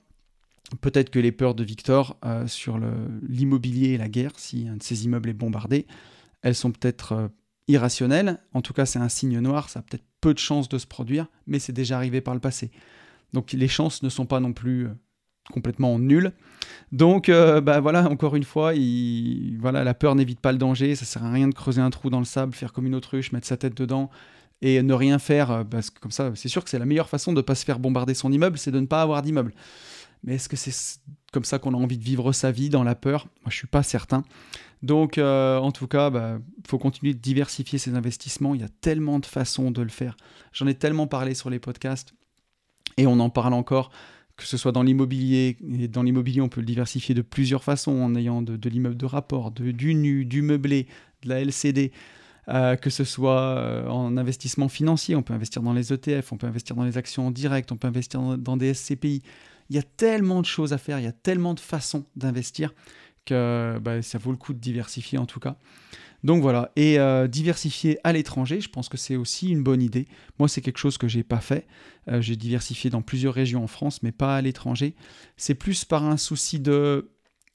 [0.80, 2.80] peut-être que les peurs de Victor euh, sur
[3.28, 5.86] l'immobilier et la guerre, si un de ses immeubles est bombardé,
[6.42, 7.30] elles sont peut-être
[7.68, 8.38] irrationnelles.
[8.52, 10.86] En tout cas, c'est un signe noir, ça a peut-être peu de chances de se
[10.86, 12.70] produire, mais c'est déjà arrivé par le passé.
[13.32, 14.94] Donc les chances ne sont pas non plus euh,
[15.52, 16.32] complètement nulles.
[16.92, 20.94] Donc euh, bah voilà, encore une fois, il, voilà, la peur n'évite pas le danger,
[20.94, 23.32] ça sert à rien de creuser un trou dans le sable, faire comme une autruche,
[23.32, 24.10] mettre sa tête dedans
[24.62, 27.08] et ne rien faire, euh, parce que comme ça, c'est sûr que c'est la meilleure
[27.08, 29.52] façon de ne pas se faire bombarder son immeuble, c'est de ne pas avoir d'immeuble.
[30.24, 31.00] Mais est-ce que c'est
[31.36, 33.66] comme ça qu'on a envie de vivre sa vie dans la peur Moi, je suis
[33.66, 34.24] pas certain.
[34.82, 38.54] Donc, euh, en tout cas, il bah, faut continuer de diversifier ses investissements.
[38.54, 40.16] Il y a tellement de façons de le faire.
[40.54, 42.14] J'en ai tellement parlé sur les podcasts
[42.96, 43.90] et on en parle encore,
[44.38, 45.58] que ce soit dans l'immobilier.
[45.78, 49.04] Et dans l'immobilier, on peut le diversifier de plusieurs façons en ayant de, l'immeuble de
[49.04, 50.86] rapport, du nu, du meublé,
[51.20, 51.92] de la LCD.
[52.48, 56.38] Euh, que ce soit euh, en investissement financier, on peut investir dans les ETF, on
[56.38, 59.22] peut investir dans les actions en direct, on peut investir dans des SCPI.
[59.70, 62.74] Il y a tellement de choses à faire, il y a tellement de façons d'investir
[63.24, 65.56] que bah, ça vaut le coup de diversifier en tout cas.
[66.24, 70.06] Donc voilà, et euh, diversifier à l'étranger, je pense que c'est aussi une bonne idée.
[70.38, 71.66] Moi, c'est quelque chose que j'ai pas fait.
[72.08, 74.96] Euh, j'ai diversifié dans plusieurs régions en France, mais pas à l'étranger.
[75.36, 77.12] C'est plus par un souci de,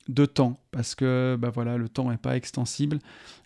[0.08, 3.00] de temps, parce que bah voilà, le temps n'est pas extensible,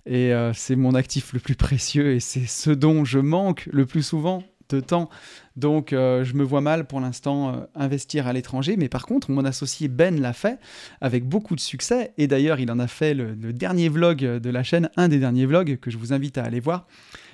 [0.06, 3.86] et euh, c'est mon actif le plus précieux, et c'est ce dont je manque le
[3.86, 5.10] plus souvent de temps.
[5.56, 9.32] Donc euh, je me vois mal pour l'instant euh, investir à l'étranger, mais par contre
[9.32, 10.60] mon associé Ben l'a fait
[11.02, 14.64] avec beaucoup de succès, et d'ailleurs il en a fait le, dernier vlog de la
[14.64, 16.88] chaîne, un des derniers vlogs que je vous invite à aller voir.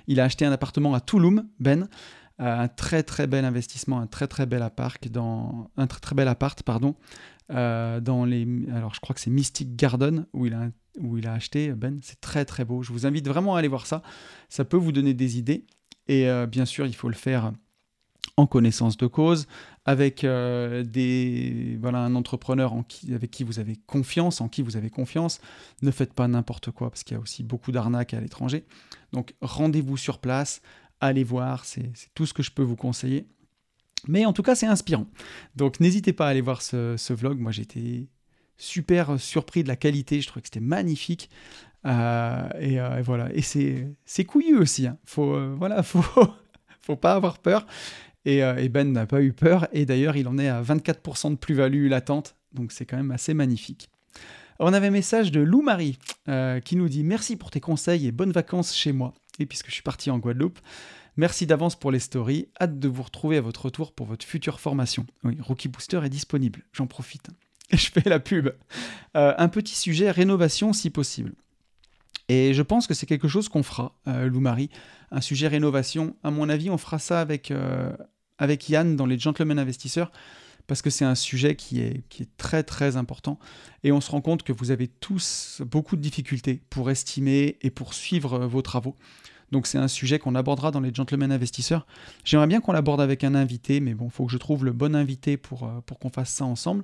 [0.08, 1.88] Il a acheté un appartement à Touloum, Ben,
[2.40, 6.16] euh, un très très bel investissement, un très très bel appart dans un très très
[6.16, 6.96] bel appart pardon
[7.50, 11.34] dans les alors je crois que c'est Mystic Garden où il a où il a
[11.34, 12.84] acheté Ben, c'est très très beau.
[12.84, 14.02] Je vous invite vraiment à aller voir ça.
[14.50, 15.66] Ça peut vous donner des idées.
[16.12, 17.54] Et euh, bien sûr, il faut le faire
[18.36, 19.48] en connaissance de cause,
[19.86, 22.74] avec euh, des, voilà, un entrepreneur
[23.14, 25.40] avec qui vous avez confiance, en qui vous avez confiance.
[25.82, 28.66] Ne faites pas n'importe quoi, parce qu'il y a aussi beaucoup d'arnaques à l'étranger.
[29.14, 30.62] Donc rendez-vous sur place,
[31.00, 33.26] allez voir, c'est tout ce que je peux vous conseiller.
[34.10, 35.08] Mais en tout cas, c'est inspirant.
[35.56, 37.40] Donc n'hésitez pas à aller voir ce, vlog.
[37.40, 38.10] Moi, j'étais
[38.58, 41.30] super surpris de la qualité, je trouvais que c'était magnifique.
[41.86, 44.88] Euh, euh, et, voilà, et c'est couillu aussi.
[44.88, 44.98] Hein.
[45.06, 47.66] Faut, euh, voilà, faut, pas avoir peur.
[48.26, 49.68] Et, Ben n'a pas eu peur.
[49.72, 52.36] Et d'ailleurs, il en est à 24% de plus-value latente.
[52.54, 53.90] Donc c'est quand même assez magnifique.
[54.60, 55.98] on avait un message de Lou Marie
[56.66, 59.14] qui nous dit Merci pour tes conseils et bonnes vacances chez moi.
[59.40, 60.60] Et puisque je suis parti en Guadeloupe,
[61.16, 62.50] merci d'avance pour les stories.
[62.60, 65.08] Hâte de vous retrouver à votre retour pour votre future formation.
[65.24, 66.64] Oui, Rookie Booster est disponible.
[66.74, 67.30] J'en profite.
[67.72, 68.50] Et je fais la pub.
[69.16, 71.32] un petit sujet rénovation si possible.
[72.34, 74.70] Et je pense que c'est quelque chose qu'on fera, euh, Lou-Marie.
[75.12, 76.16] Un sujet rénovation.
[76.24, 77.92] À mon avis, on fera ça avec, euh,
[78.38, 80.14] avec Yann dans les Gentlemen Investisseurs,
[80.66, 83.38] parce que c'est un sujet qui est, qui est très très important.
[83.84, 87.70] Et on se rend compte que vous avez tous beaucoup de difficultés pour estimer et
[87.70, 88.96] pour suivre vos travaux.
[89.52, 91.86] Donc c'est un sujet qu'on abordera dans les Gentlemen Investisseurs.
[92.24, 94.72] J'aimerais bien qu'on l'aborde avec un invité, mais bon, il faut que je trouve le
[94.72, 96.84] bon invité pour, euh, pour qu'on fasse ça ensemble.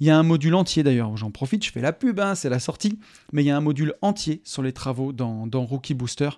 [0.00, 2.48] Il y a un module entier d'ailleurs, j'en profite, je fais la pub, hein, c'est
[2.48, 2.98] la sortie,
[3.32, 6.30] mais il y a un module entier sur les travaux dans, Rookie Booster,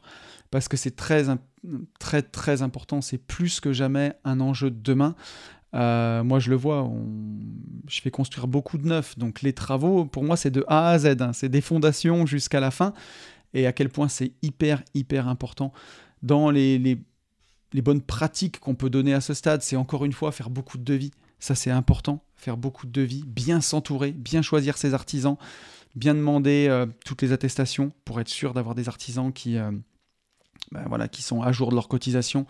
[0.51, 1.25] parce que c'est très,
[1.99, 5.15] très, très important, c'est plus que jamais un enjeu de demain.
[5.73, 6.89] Euh, moi, je le vois,
[7.89, 10.99] je fais construire beaucoup de neufs, donc les travaux, pour moi, c'est de A à
[10.99, 11.33] Z, hein.
[11.33, 12.93] c'est des fondations jusqu'à la fin
[13.55, 15.73] et à quel point c'est hyper, hyper important
[16.23, 19.63] dans les, les, bonnes pratiques qu'on peut donner à ce stade.
[19.63, 21.13] C'est encore une fois faire beaucoup de devis.
[21.39, 25.37] Ça, c'est important, faire beaucoup de devis, bien s'entourer, bien choisir ses artisans,
[25.95, 29.71] bien demander euh, toutes les attestations pour être sûr d'avoir des artisans qui, euh,
[30.73, 32.47] ben voilà, qui sont à jour de leur cotisation,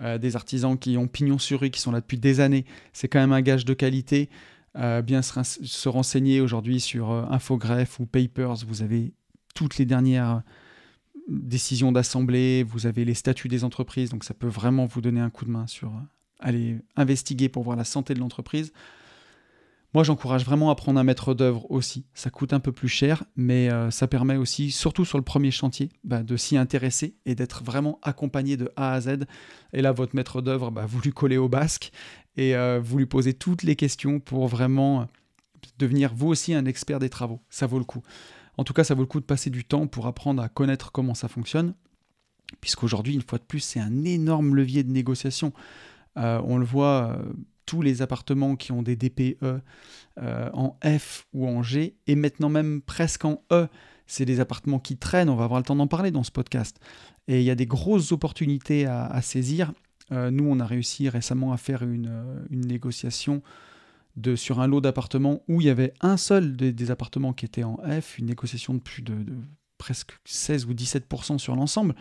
[0.00, 2.64] euh, des artisans qui ont pignon sur rue, qui sont là depuis des années.
[2.92, 4.28] C'est quand même un gage de qualité.
[4.74, 8.64] bien se, renseigner aujourd'hui sur Infogreffe ou Papers.
[8.66, 9.12] Vous avez
[9.54, 10.42] toutes les dernières
[11.28, 15.30] décisions d'assemblée, vous avez les statuts des entreprises, donc ça peut vraiment vous donner un
[15.30, 15.92] coup de main sur
[16.40, 18.72] aller investiguer pour voir la santé de l'entreprise.
[19.94, 22.06] Moi, j'encourage vraiment à prendre un maître d'œuvre aussi.
[22.14, 25.50] Ça coûte un peu plus cher, mais euh, ça permet aussi, surtout sur le premier
[25.50, 29.26] chantier, bah, de s'y intéresser et d'être vraiment accompagné de A à Z.
[29.74, 31.92] Et là, votre maître d'œuvre, bah, vous lui collez au basque
[32.38, 35.08] et euh, vous lui posez toutes les questions pour vraiment
[35.78, 37.40] devenir vous aussi un expert des travaux.
[37.50, 38.02] Ça vaut le coup.
[38.58, 40.92] En tout cas, ça vaut le coup de passer du temps pour apprendre à connaître
[40.92, 41.74] comment ça fonctionne,
[42.60, 45.52] puisqu'aujourd'hui, une fois de plus, c'est un énorme levier de négociation.
[46.18, 47.18] Euh, on le voit
[47.66, 49.60] tous les appartements qui ont des DPE euh,
[50.52, 53.68] en F ou en G, et maintenant même presque en E.
[54.06, 56.78] C'est des appartements qui traînent, on va avoir le temps d'en parler dans ce podcast.
[57.28, 59.72] Et il y a des grosses opportunités à, saisir.
[60.10, 63.42] Euh, nous, on a réussi récemment à faire une, euh, négociation
[64.16, 67.64] de, sur un lot d'appartements où il y avait un seul des, appartements qui était
[67.64, 69.34] en F, une négociation de plus de, de
[69.78, 71.94] presque 16 ou 17% sur l'ensemble.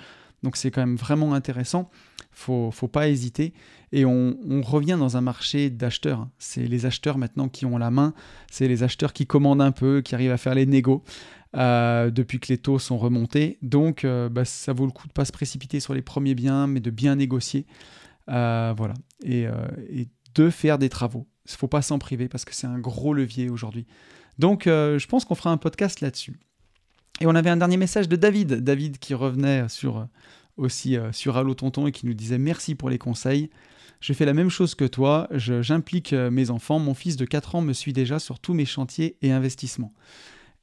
[0.44, 1.90] Donc c'est quand même vraiment intéressant.
[2.32, 3.54] Faut, faut pas hésiter.
[3.92, 6.28] Et on, revient dans un marché d'acheteurs.
[6.38, 8.14] C'est les acheteurs maintenant qui ont la main.
[8.50, 11.04] C'est les acheteurs qui commandent un peu, qui arrivent à faire les négos
[11.56, 13.58] euh, depuis que les taux sont remontés.
[13.62, 16.68] Donc euh, bah, ça vaut le coup de pas se précipiter sur les premiers biens,
[16.68, 17.66] mais de bien négocier.
[18.30, 18.94] Euh, voilà.
[19.24, 19.48] Et,
[19.90, 21.28] et, de faire des travaux.
[21.46, 23.86] Il faut pas s'en priver parce que c'est un gros levier aujourd'hui.
[24.40, 26.38] Donc je pense qu'on fera un podcast là-dessus.
[27.22, 30.06] Et on avait un dernier message de David, David qui revenait sur, euh,
[30.58, 33.52] aussi euh, sur Allo Tonton et qui nous disait merci pour les conseils.
[34.00, 36.80] Je fais la même chose que toi, j'implique euh, mes enfants.
[36.80, 39.94] Mon fils de 4 ans me suit déjà sur tous mes chantiers et investissements.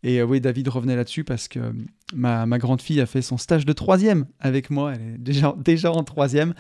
[0.02, 1.72] Et oui, David revenait là-dessus parce que
[2.14, 4.94] ma, grande fille a fait son stage de troisième avec moi.
[4.94, 6.54] Elle est déjà, déjà en troisième.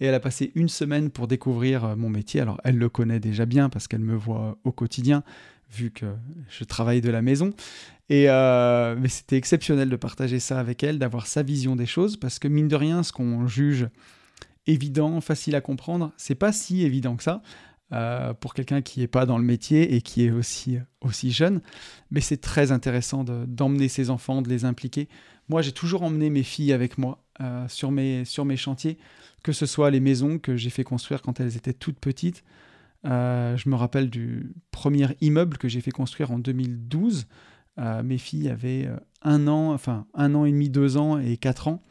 [0.00, 2.40] Et elle a passé une semaine pour découvrir mon métier.
[2.40, 5.22] Alors, elle le connaît déjà bien parce qu'elle me voit au quotidien
[5.72, 6.06] vu que
[6.48, 7.52] je travaille de la maison.
[8.08, 12.16] Et euh, mais c'était exceptionnel de partager ça avec elle, d'avoir sa vision des choses,
[12.16, 13.88] parce que mine de rien, ce qu'on juge
[14.66, 17.42] évident, facile à comprendre, c'est pas si évident que ça.
[17.92, 21.60] Euh, pour quelqu'un qui n'est pas dans le métier et qui est aussi, aussi jeune.
[22.10, 25.08] Mais c'est très intéressant d'emmener ses enfants, de les impliquer.
[25.50, 28.96] Moi, j'ai toujours emmené mes filles avec moi euh, sur, mes, sur mes chantiers,
[29.42, 32.44] que ce soit les maisons que j'ai fait construire quand elles étaient toutes petites,
[33.04, 37.26] euh, je me rappelle du premier immeuble que j'ai fait construire en 2012.
[37.78, 38.88] Euh, mes filles avaient
[39.20, 41.82] un an, enfin un an et demi, deux ans et quatre ans.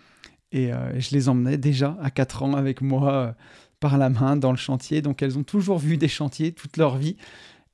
[0.51, 3.35] Et je les emmenais déjà à quatre ans avec moi
[3.81, 5.01] par la main dans le chantier.
[5.01, 7.17] Donc elles ont toujours vu des chantiers toute leur vie.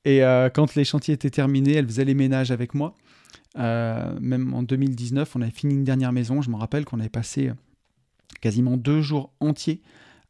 [0.06, 0.22] Et
[0.54, 2.96] quand les chantiers étaient terminés, elles faisaient les ménages avec moi.
[3.56, 6.42] même en 2019, on avait fini une dernière maison.
[6.42, 7.52] Je me rappelle qu'on avait passé
[8.40, 9.82] quasiment deux jours entiers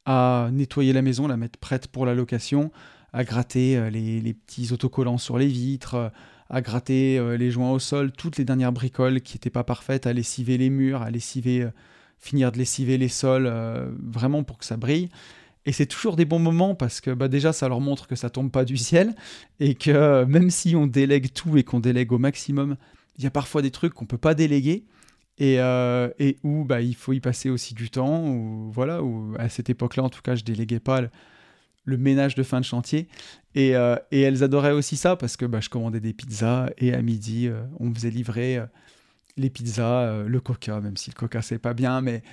[0.08, 2.72] à nettoyer la maison, la mettre prête pour la location,
[3.12, 6.10] à gratter euh, les, petits autocollants sur les vitres, euh,
[6.50, 10.08] à gratter euh, les joints au sol, toutes les dernières bricoles qui n'étaient pas parfaites,
[10.08, 11.68] à lessiver les murs, à lessiver,
[12.20, 13.52] finir de lessiver les sols,
[14.02, 15.10] vraiment pour que ça brille.
[15.67, 18.32] Et c'est toujours des bons moments parce que bah déjà, ça leur montre que ça
[18.32, 19.13] tombe pas du ciel
[19.60, 22.77] et que même si on délègue tout et qu'on délègue au maximum,
[23.17, 24.86] il y a parfois des trucs qu'on peut pas déléguer
[25.38, 25.58] et,
[26.19, 28.25] et où bah, il faut y passer aussi du temps.
[28.25, 31.01] Ou, voilà, ou à cette époque-là, en tout cas, je déléguais pas
[31.88, 33.08] le ménage de fin de chantier.
[33.56, 36.93] Et, euh, et elles adoraient aussi ça parce que bah, je commandais des pizzas et
[36.93, 38.65] à midi, euh, on faisait livrer euh,
[39.38, 42.23] les pizzas, le coca, même si le coca c'est pas bien, mais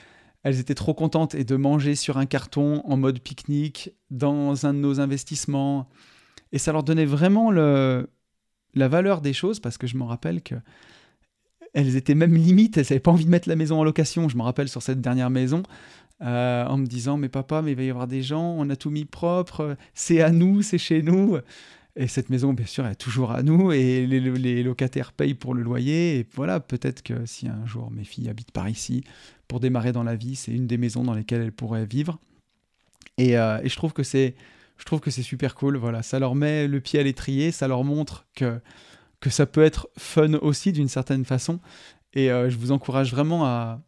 [0.44, 4.74] elles étaient trop contentes et de manger sur un carton en mode pique-nique dans un
[4.74, 5.88] de nos investissements.
[6.52, 8.06] Et ça leur donnait vraiment la
[8.88, 10.54] valeur des choses parce que je me rappelle que
[11.72, 14.28] elles étaient même limites, elles n'avaient pas envie de mettre la maison en location.
[14.28, 15.64] Je me rappelle sur cette dernière maison,
[16.22, 18.76] euh, en me disant mais papa mais il va y avoir des gens on a
[18.76, 21.38] tout mis propre c'est à nous c'est chez nous
[21.96, 25.54] et cette maison bien sûr elle est toujours à nous et les, locataires payent pour
[25.54, 29.02] le loyer et voilà peut-être que si un jour mes filles habitent par ici
[29.54, 32.18] pour démarrer dans la vie c'est une des maisons dans lesquelles elles pourraient vivre
[33.18, 34.34] et, euh, je trouve que c'est
[34.78, 37.68] je trouve que c'est super cool voilà ça leur met le pied à l'étrier ça
[37.68, 38.60] leur montre que
[39.20, 41.60] que ça peut être fun aussi d'une certaine façon
[42.14, 43.80] et euh, je vous encourage vraiment à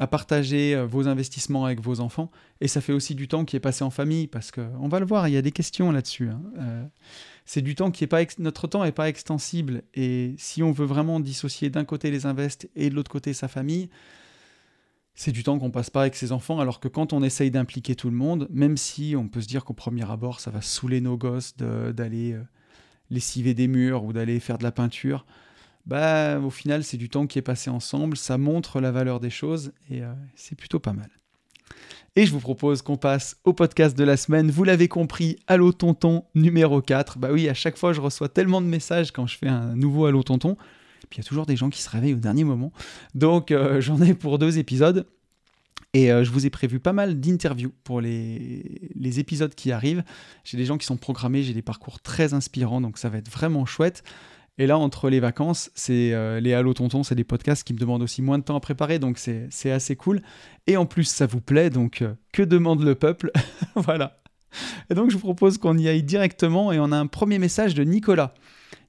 [0.00, 2.30] à partager euh, vos investissements avec vos enfants.
[2.60, 5.06] Et ça fait aussi du temps qui est passé en famille, parce qu'on va le
[5.06, 6.28] voir, il y a des questions là-dessus.
[6.28, 6.88] Hein.
[7.44, 8.22] C'est du temps qui est pas...
[8.38, 9.82] Notre temps n'est pas extensible.
[9.94, 13.48] Et si on veut vraiment dissocier d'un côté les invests et de l'autre côté sa
[13.48, 13.90] famille,
[15.18, 17.96] c'est du temps qu'on passe pas avec ses enfants, alors que quand on essaye d'impliquer
[17.96, 21.00] tout le monde, même si on peut se dire qu'au premier abord, ça va saouler
[21.00, 22.42] nos gosses d'aller euh,
[23.10, 25.26] lessiver des murs ou d'aller faire de la peinture,
[25.86, 29.28] bah, au final, c'est du temps qui est passé ensemble, ça montre la valeur des
[29.28, 31.10] choses et euh, c'est plutôt pas mal.
[32.14, 34.52] Et je vous propose qu'on passe au podcast de la semaine.
[34.52, 37.18] Vous l'avez compris, Allo Tonton numéro 4.
[37.18, 40.06] Bah oui, à chaque fois, je reçois tellement de messages quand je fais un nouveau
[40.06, 40.56] Allo Tonton.
[41.08, 42.72] Puis il y a toujours des gens qui se réveillent au dernier moment.
[43.14, 45.06] Donc euh, j'en ai pour deux épisodes.
[45.94, 50.04] Et euh, je vous ai prévu pas mal d'interviews pour les, épisodes qui arrivent.
[50.44, 53.30] J'ai des gens qui sont programmés, j'ai des parcours très inspirants, donc ça va être
[53.30, 54.02] vraiment chouette.
[54.58, 57.78] Et là, entre les vacances, c'est euh, les Allo Tonton, c'est des podcasts qui me
[57.78, 60.20] demandent aussi moins de temps à préparer, donc c'est assez cool.
[60.66, 63.30] Et en plus, ça vous plaît, donc que demande le peuple
[63.76, 64.20] Voilà.
[64.90, 67.74] Et donc, je vous propose qu'on y aille directement, et on a un premier message
[67.74, 68.34] de Nicolas.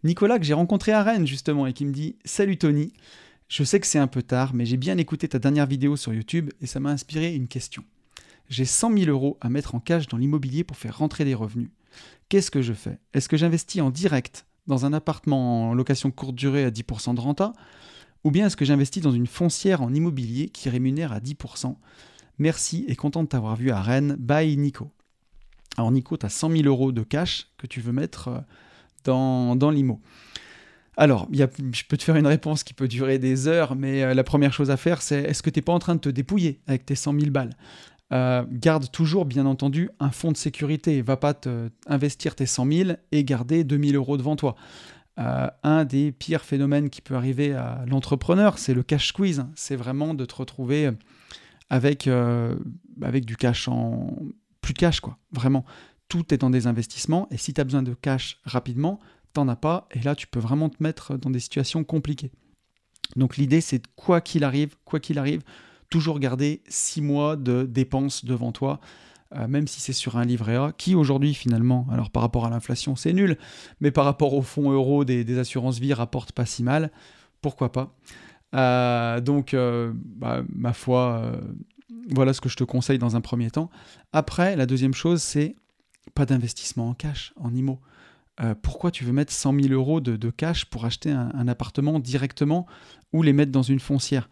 [0.04, 2.94] Nicolas que j'ai rencontré à Rennes, justement, et qui me dit Salut Tony,
[3.50, 6.14] je sais que c'est un peu tard, mais j'ai bien écouté ta dernière vidéo sur
[6.14, 7.84] YouTube, et ça m'a inspiré une question.
[8.48, 11.70] J'ai 100 000 euros à mettre en cash dans l'immobilier pour faire rentrer des revenus.
[12.30, 13.00] Qu'est-ce que je fais?
[13.14, 17.20] Est-ce que j'investis en direct dans un appartement en location courte durée à 10% de
[17.20, 17.54] renta?
[18.24, 21.76] Ou bien est-ce que j'investis dans une foncière en immobilier qui rémunère à 10%
[22.38, 24.16] Merci et content de t'avoir vu à Rennes.
[24.20, 24.92] Bye Nico.
[25.78, 28.40] Alors Nico, tu as 100 000 euros de cash que tu veux mettre euh,
[29.06, 30.00] dans, dans l'IMO.
[31.00, 34.04] Alors, y a, je peux te faire une réponse qui peut durer des heures, mais
[34.04, 36.02] euh, la première chose à faire, c'est est-ce que tu n'es pas en train de
[36.02, 37.56] te dépouiller avec tes 100 000 balles?
[38.12, 41.02] Euh, garde toujours, bien entendu, un fonds de sécurité.
[41.02, 41.40] Va pas
[41.88, 44.58] investir tes 100 000 et garder 2000 euros devant toi.
[45.20, 49.46] Euh, un des pires phénomènes qui peut arriver à l'entrepreneur, c'est le cash squeeze.
[49.56, 50.90] C'est vraiment de te retrouver
[51.70, 52.10] avec,
[53.02, 54.18] avec du cash en.
[54.60, 55.18] plus de cash, quoi.
[55.32, 55.64] Vraiment.
[56.10, 59.00] Tout est dans des investissements et si tu as besoin de cash rapidement,
[59.34, 62.32] t'en as pas et là tu peux vraiment te mettre dans des situations compliquées.
[63.16, 65.44] Donc l'idée c'est quoi qu'il arrive, quoi qu'il arrive,
[65.90, 68.80] toujours garder six mois de dépenses devant toi.
[69.36, 72.50] Euh, même si c'est sur un livret A, qui aujourd'hui finalement, alors par rapport à
[72.50, 73.38] l'inflation c'est nul,
[73.80, 76.92] mais par rapport au fonds euro des, assurances vie rapporte pas si mal,
[77.42, 77.96] pourquoi pas.
[78.56, 81.40] Euh, donc euh, bah, ma foi,
[82.10, 83.70] voilà ce que je te conseille dans un premier temps.
[84.14, 85.56] Après, la deuxième chose c'est
[86.26, 87.80] d'investissement en cash, en IMO.
[88.62, 92.66] pourquoi tu veux mettre 100 000 euros de, cash pour acheter un appartement directement
[93.14, 94.30] ou les mettre dans une foncière?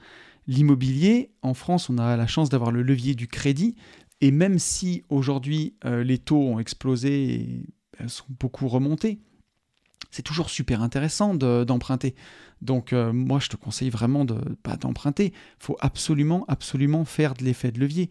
[0.47, 3.75] L'immobilier, en France, on a la chance d'avoir le levier du crédit.
[4.21, 7.65] Et même si aujourd'hui euh, les taux ont explosé et
[8.01, 9.19] euh, sont beaucoup remontés,
[10.09, 12.15] c'est toujours super intéressant d'emprunter.
[12.61, 15.33] Donc euh, moi, je te conseille vraiment de pas d'emprunter.
[15.33, 18.09] Il faut absolument, absolument faire de l'effet de levier.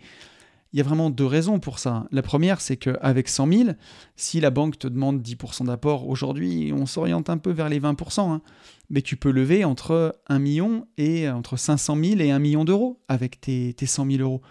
[0.73, 2.07] Il y a vraiment deux raisons pour ça.
[2.11, 3.71] La première, c'est qu'avec 100 000,
[4.17, 8.31] si la banque te demande 10% d'apport, aujourd'hui, on s'oriente un peu vers les 20%,
[8.31, 8.43] hein.
[8.91, 13.01] mais tu peux lever entre 1 million et entre 500 000 et 1 million d'euros
[13.09, 14.43] avec tes, tes 100 000 euros.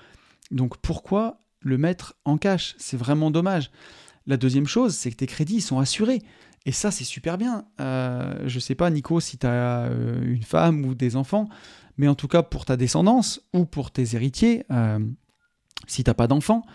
[0.51, 2.75] Donc pourquoi le mettre en cash?
[2.77, 3.71] C'est vraiment dommage.
[4.27, 6.21] La deuxième chose, c'est que tes crédits sont assurés.
[6.65, 7.65] Et ça, c'est super bien.
[7.79, 11.47] Euh, je sais pas, Nico, si tu as euh, une femme ou des enfants,
[11.97, 14.99] mais en tout cas, pour ta descendance ou pour tes héritiers, euh,
[15.87, 16.65] si tu n'as pas d'enfant,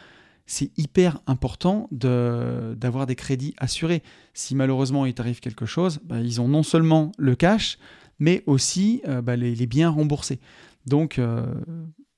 [0.46, 4.02] c'est hyper important d'avoir des crédits assurés.
[4.34, 7.78] Si malheureusement il t'arrive quelque chose, bah, ils ont non seulement le cash,
[8.18, 10.40] mais aussi euh, bah, les, biens remboursés.
[10.86, 11.46] Donc, euh,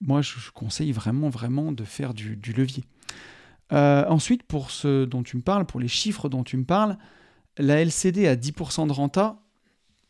[0.01, 2.85] moi, je, conseille vraiment, vraiment de faire du, levier.
[3.73, 6.97] Euh, ensuite, pour ce dont tu me parles, pour les chiffres dont tu me parles,
[7.59, 9.43] la LCD à 10% de renta,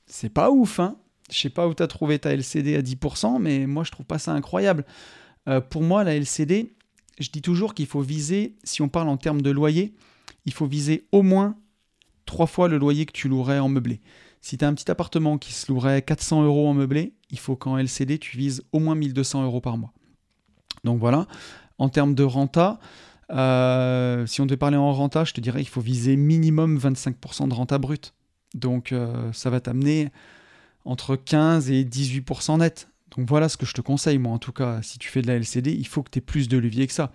[0.07, 0.81] c'est pas ouf.
[0.81, 0.97] Hein
[1.31, 4.07] je sais pas où tu as trouvé ta LCD à 10%, mais moi, je trouve
[4.07, 4.85] pas ça incroyable.
[5.49, 6.75] Euh, pour moi, la LCD,
[7.19, 9.95] je dis toujours qu'il faut viser, si on parle en termes de loyer,
[10.45, 11.57] il faut viser au moins
[12.27, 14.01] trois fois le loyer que tu louerais en meublé.
[14.41, 17.57] Si tu as un petit appartement qui se louerait 400 euros en meublé, il faut
[17.57, 19.93] qu'en LCD, tu vises au moins 1200 euros par mois.
[20.85, 21.27] Donc voilà.
[21.79, 22.81] En termes de renta,
[23.31, 27.49] euh, si on devait parler en renta, je te dirais qu'il faut viser minimum 25%
[27.49, 28.15] de renta brute.
[28.55, 30.11] Donc euh, ça va t'amener
[30.85, 32.89] entre 15 et 18% net.
[33.17, 35.27] Donc voilà ce que je te conseille, moi en tout cas, si tu fais de
[35.27, 37.13] la LCD, il faut que tu aies plus de levier que ça.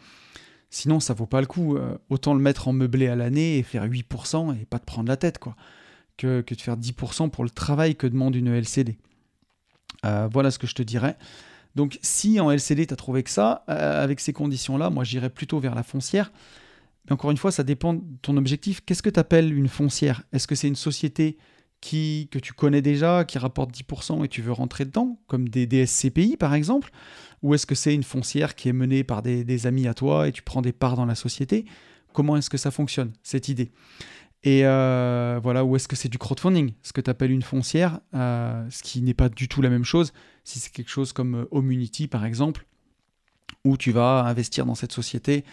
[0.70, 1.78] Sinon, ça vaut pas le coup.
[1.78, 5.08] Euh, autant le mettre en meublé à l'année et faire 8% et pas te prendre
[5.08, 5.56] la tête, quoi.
[6.18, 8.98] Que, de faire 10% pour le travail que demande une LCD.
[10.06, 11.16] Euh, voilà ce que je te dirais.
[11.76, 15.30] Donc si en LCD tu as trouvé que ça, euh, avec ces conditions-là, moi j'irais
[15.30, 16.32] plutôt vers la foncière.
[17.06, 18.82] Mais encore une fois, ça dépend de ton objectif.
[18.84, 20.24] Qu'est-ce que tu appelles une foncière?
[20.34, 21.38] Est-ce que c'est une société
[21.82, 25.68] qui, que tu connais déjà, qui rapporte 10% et tu veux rentrer dedans, comme des
[25.68, 26.90] DSCPI par exemple
[27.44, 30.32] Ou est-ce que c'est une foncière qui est menée par des, amis à toi et
[30.32, 31.66] tu prends des parts dans la société?
[32.14, 33.72] Comment est-ce que ça fonctionne, cette idée?
[34.44, 36.74] Et euh, voilà, ou est-ce que c'est du crowdfunding?
[36.82, 39.84] Ce que tu appelles une foncière, euh, ce qui n'est pas du tout la même
[39.84, 40.14] chose.
[40.44, 42.66] Si c'est quelque chose comme Omunity euh, par exemple,
[43.66, 45.44] où tu vas investir dans cette société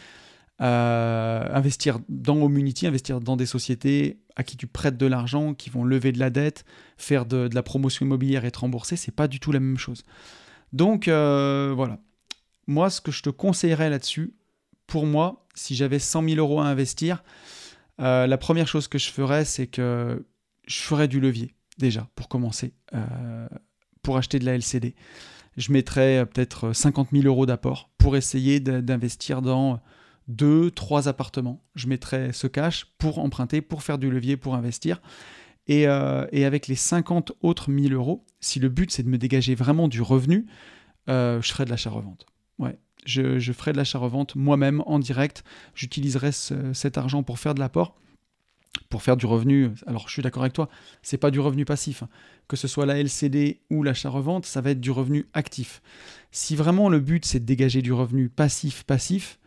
[0.59, 5.85] investir dans Community, investir dans des sociétés à qui tu prêtes de l'argent, qui vont
[5.85, 6.65] lever de la dette,
[6.97, 10.05] faire de, la promotion immobilière et te rembourser, c'est pas du tout la même chose.
[10.73, 11.99] Donc euh, voilà.
[12.67, 14.35] Moi, ce que je te conseillerais là-dessus,
[14.87, 17.23] pour moi, si j'avais 100 000 euros à investir,
[18.01, 20.25] euh, la première chose que je ferais, c'est que
[20.67, 23.49] je ferais du levier, déjà, pour commencer, euh,
[24.03, 24.95] pour acheter de la LCD.
[25.57, 29.81] Je mettrais peut-être 50 000 euros d'apport pour essayer d'investir dans
[30.29, 31.63] deux, trois appartements.
[31.75, 35.01] Je mettrais ce cash pour emprunter, pour faire du levier, pour investir.
[35.67, 39.89] Et, avec les 50 autres 1000 euros, si le but c'est de me dégager vraiment
[39.89, 40.47] du revenu,
[41.09, 42.27] je ferais de l'achat-revente.
[42.59, 45.45] Ouais, je, ferai de l'achat-revente moi-même en direct.
[45.75, 47.97] J'utiliserai cet argent pour faire de l'apport,
[48.89, 49.71] pour faire du revenu.
[49.87, 50.69] Alors, je suis d'accord avec toi,
[51.03, 52.03] c'est pas du revenu passif.
[52.03, 52.09] Hein.
[52.49, 55.83] Que ce soit la LCD ou l'achat-revente, ça va être du revenu actif.
[56.31, 59.39] Si vraiment le but c'est de dégager du revenu passif-passif,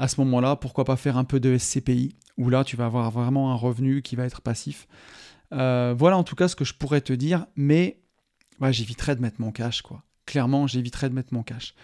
[0.00, 3.10] à ce moment-là, pourquoi pas faire un peu de SCPI, où là tu vas avoir
[3.10, 4.88] vraiment un revenu qui va être passif.
[5.52, 8.00] Euh, voilà en tout cas ce que je pourrais te dire, mais
[8.70, 10.02] j'éviterais de mettre mon cash, quoi.
[10.24, 11.74] Clairement, j'éviterais de mettre mon cash.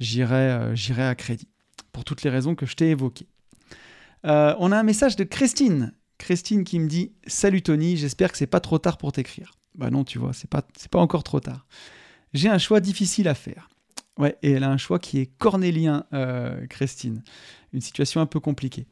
[0.00, 1.48] Euh, j'irai à crédit,
[1.92, 3.28] pour toutes les raisons que je t'ai évoquées.
[4.26, 5.92] Euh, on a un message de Christine.
[6.18, 9.52] Christine qui me dit Salut Tony, j'espère que c'est pas trop tard pour t'écrire.
[9.76, 11.66] Bah non, tu vois, c'est pas, pas encore trop tard.
[12.34, 13.69] J'ai un choix difficile à faire.
[14.20, 17.22] Ouais, et elle a un choix qui est cornélien, euh, Christine.
[17.72, 18.86] Une situation un peu compliquée.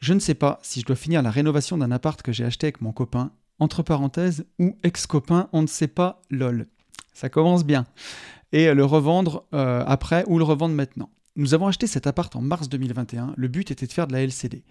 [0.00, 2.66] Je ne sais pas si je dois finir la rénovation d'un appart que j'ai acheté
[2.66, 6.66] avec mon copain, entre parenthèses, ou ex-copain, on ne sait pas, lol.
[7.14, 7.86] Ça commence bien
[8.54, 11.10] et le revendre euh, après ou le revendre maintenant.
[11.34, 13.34] Nous avons acheté cet appart en mars 2021.
[13.36, 14.62] Le but était de faire de la LCD.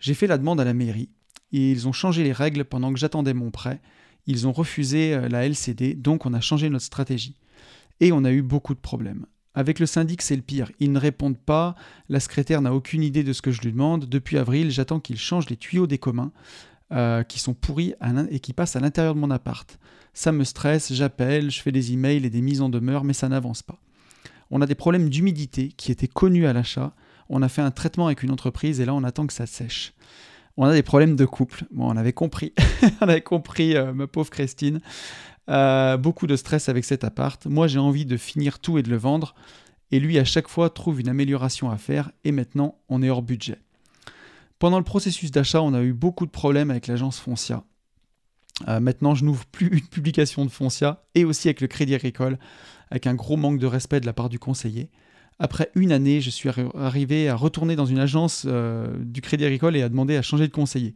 [0.00, 1.08] J'ai fait la demande à la mairie
[1.52, 3.80] et ils ont changé les règles pendant que j'attendais mon prêt.
[4.26, 7.36] Ils ont refusé euh, la LCD, donc on a changé notre stratégie.
[8.00, 9.24] Et on a eu beaucoup de problèmes.
[9.54, 10.70] Avec le syndic, c'est le pire.
[10.78, 11.74] Ils ne répondent pas,
[12.08, 14.06] la secrétaire n'a aucune idée de ce que je lui demande.
[14.06, 16.32] Depuis avril, j'attends qu'il change les tuyaux des communs
[16.92, 17.94] euh, qui sont pourris
[18.30, 19.78] et qui passent à l'intérieur de mon appart.
[20.14, 23.28] Ça me stresse, j'appelle, je fais des emails et des mises en demeure, mais ça
[23.28, 23.78] n'avance pas.
[24.50, 26.94] On a des problèmes d'humidité qui étaient connus à l'achat.
[27.28, 29.92] On a fait un traitement avec une entreprise et là on attend que ça sèche.
[30.56, 31.66] On a des problèmes de couple.
[31.70, 32.52] Bon, on avait compris,
[33.00, 34.80] on avait compris, euh, ma pauvre Christine.
[35.48, 37.46] Euh, beaucoup de stress avec cet appart.
[37.46, 39.34] Moi, j'ai envie de finir tout et de le vendre.
[39.90, 42.10] Et lui, à chaque fois, trouve une amélioration à faire.
[42.24, 43.58] Et maintenant, on est hors budget.
[44.58, 47.64] Pendant le processus d'achat, on a eu beaucoup de problèmes avec l'agence Foncia.
[48.66, 52.38] Euh, maintenant, je n'ouvre plus une publication de Foncia et aussi avec le Crédit Agricole,
[52.90, 54.90] avec un gros manque de respect de la part du conseiller.
[55.38, 59.76] Après une année, je suis arrivé à retourner dans une agence euh, du Crédit Agricole
[59.76, 60.94] et à demander à changer de conseiller.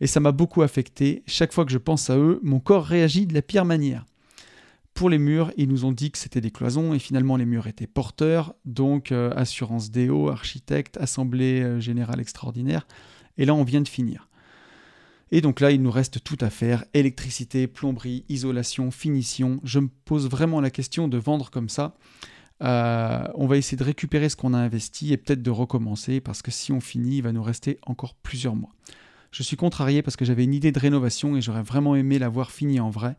[0.00, 1.22] Et ça m'a beaucoup affecté.
[1.26, 4.06] Chaque fois que je pense à eux, mon corps réagit de la pire manière.
[4.94, 7.66] Pour les murs, ils nous ont dit que c'était des cloisons et finalement les murs
[7.66, 12.86] étaient porteurs, donc euh, assurance déo, architecte, assemblée générale extraordinaire.
[13.38, 14.28] Et là, on vient de finir.
[15.32, 19.60] Et donc là, il nous reste tout à faire, électricité, plomberie, isolation, finition.
[19.62, 21.94] Je me pose vraiment la question de vendre comme ça.
[22.62, 26.42] Euh, on va essayer de récupérer ce qu'on a investi et peut-être de recommencer parce
[26.42, 28.70] que si on finit, il va nous rester encore plusieurs mois.
[29.30, 32.50] Je suis contrarié parce que j'avais une idée de rénovation et j'aurais vraiment aimé l'avoir
[32.50, 33.16] fini en vrai.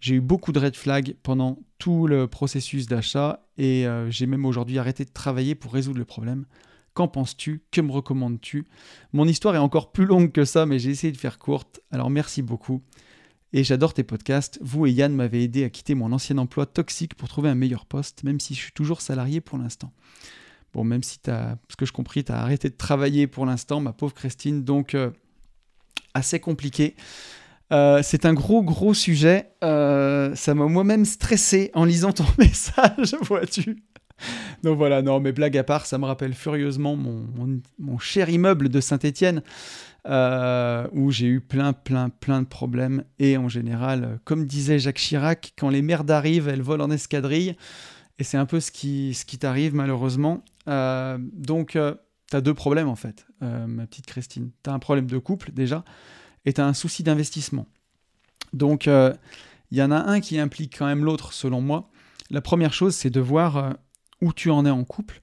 [0.00, 4.44] J'ai eu beaucoup de red flags pendant tout le processus d'achat et euh, j'ai même
[4.44, 6.44] aujourd'hui arrêté de travailler pour résoudre le problème.
[6.92, 7.62] Qu'en penses-tu?
[7.70, 8.66] Que me recommandes-tu?
[9.12, 11.80] Mon histoire est encore plus longue que ça, mais j'ai essayé de faire courte.
[11.90, 12.82] Alors merci beaucoup.
[13.52, 14.58] Et j'adore tes podcasts.
[14.60, 17.86] Vous et Yann m'avez aidé à quitter mon ancien emploi toxique pour trouver un meilleur
[17.86, 19.92] poste, même si je suis toujours salarié pour l'instant.
[20.72, 23.46] Bon, même si tu as, ce que je compris, tu as arrêté de travailler pour
[23.46, 25.10] l'instant, ma pauvre Christine, donc euh,
[26.14, 26.94] assez compliqué.
[27.72, 29.50] Euh, c'est un gros, gros sujet.
[29.62, 33.82] Euh, ça m'a moi-même stressé en lisant ton message, vois-tu.
[34.62, 38.80] Donc voilà, non, mais blague à part, ça me rappelle furieusement mon, cher immeuble de
[38.80, 39.42] Saint-Étienne,
[40.06, 43.04] euh, où j'ai eu plein, plein, plein de problèmes.
[43.18, 47.56] Et en général, comme disait Jacques Chirac, quand les merdes arrivent, elles volent en escadrille.
[48.20, 50.44] Et c'est un peu ce qui, ce qui t'arrive malheureusement.
[50.66, 51.76] Donc,
[52.34, 54.50] euh, deux problèmes en fait, ma petite Christine.
[54.62, 55.84] Tu as un problème de couple déjà,
[56.44, 57.66] et tu as un souci d'investissement.
[58.52, 61.90] Donc, il y en a un qui implique quand même l'autre, selon moi.
[62.30, 63.74] La première chose, c'est de voir
[64.20, 65.20] où tu en es en couple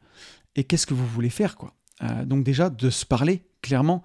[0.56, 1.56] et qu'est-ce que vous voulez faire.
[1.56, 1.74] quoi.
[2.04, 4.04] Euh, donc déjà, de se parler clairement.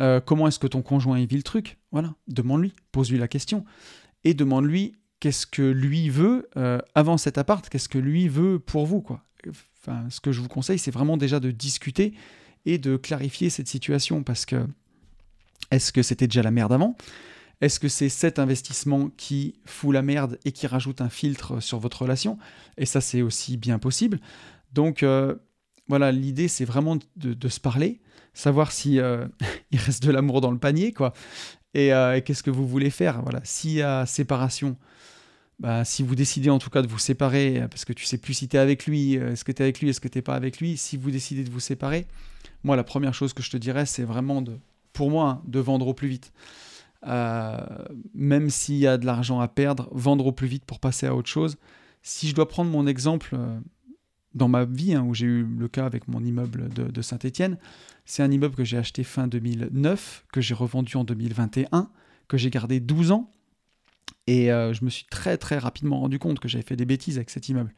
[0.00, 1.78] Euh, comment est-ce que ton conjoint vit le truc?
[1.92, 3.64] Voilà, demande-lui, pose-lui la question.
[4.24, 8.86] Et demande-lui qu'est-ce que lui veut euh, avant cet appart, qu'est-ce que lui veut pour
[8.86, 9.00] vous.
[9.00, 9.22] quoi.
[9.86, 12.14] Enfin, ce que je vous conseille, c'est vraiment déjà de discuter
[12.64, 14.66] et de clarifier cette situation parce que
[15.70, 16.96] est-ce que c'était déjà la merde avant?
[17.60, 21.78] Est-ce que c'est cet investissement qui fout la merde et qui rajoute un filtre sur
[21.78, 22.38] votre relation?
[22.78, 24.20] Et ça, c'est aussi bien possible.
[24.72, 25.34] Donc, euh,
[25.88, 28.00] voilà, l'idée, c'est vraiment de, se parler,
[28.32, 29.26] savoir si euh,
[29.70, 31.12] il reste de l'amour dans le panier, quoi.
[31.76, 33.22] Euh, et, qu'est-ce que vous voulez faire?
[33.22, 34.76] Voilà, s'il y a séparation,
[35.60, 38.34] bah, si vous décidez en tout cas de vous séparer, parce que tu sais plus
[38.34, 40.34] si tu es avec lui, est-ce que tu es avec lui, est-ce que tu pas
[40.34, 42.06] avec lui, si vous décidez de vous séparer,
[42.64, 44.58] moi, la première chose que je te dirais, c'est vraiment de,
[44.94, 46.32] pour moi, hein, de vendre au plus vite.
[47.06, 47.58] Euh,
[48.14, 51.14] même s'il y a de l'argent à perdre, vendre au plus vite pour passer à
[51.14, 51.58] autre chose.
[52.02, 53.60] Si je dois prendre mon exemple euh,
[54.32, 57.58] dans ma vie, hein, où j'ai eu le cas avec mon immeuble de, Saint-Étienne,
[58.06, 61.90] c'est un immeuble que j'ai acheté fin 2009, que j'ai revendu en 2021,
[62.28, 63.30] que j'ai gardé 12 ans.
[64.26, 67.16] Et euh, je me suis très très rapidement rendu compte que j'avais fait des bêtises
[67.16, 67.74] avec cet immeuble.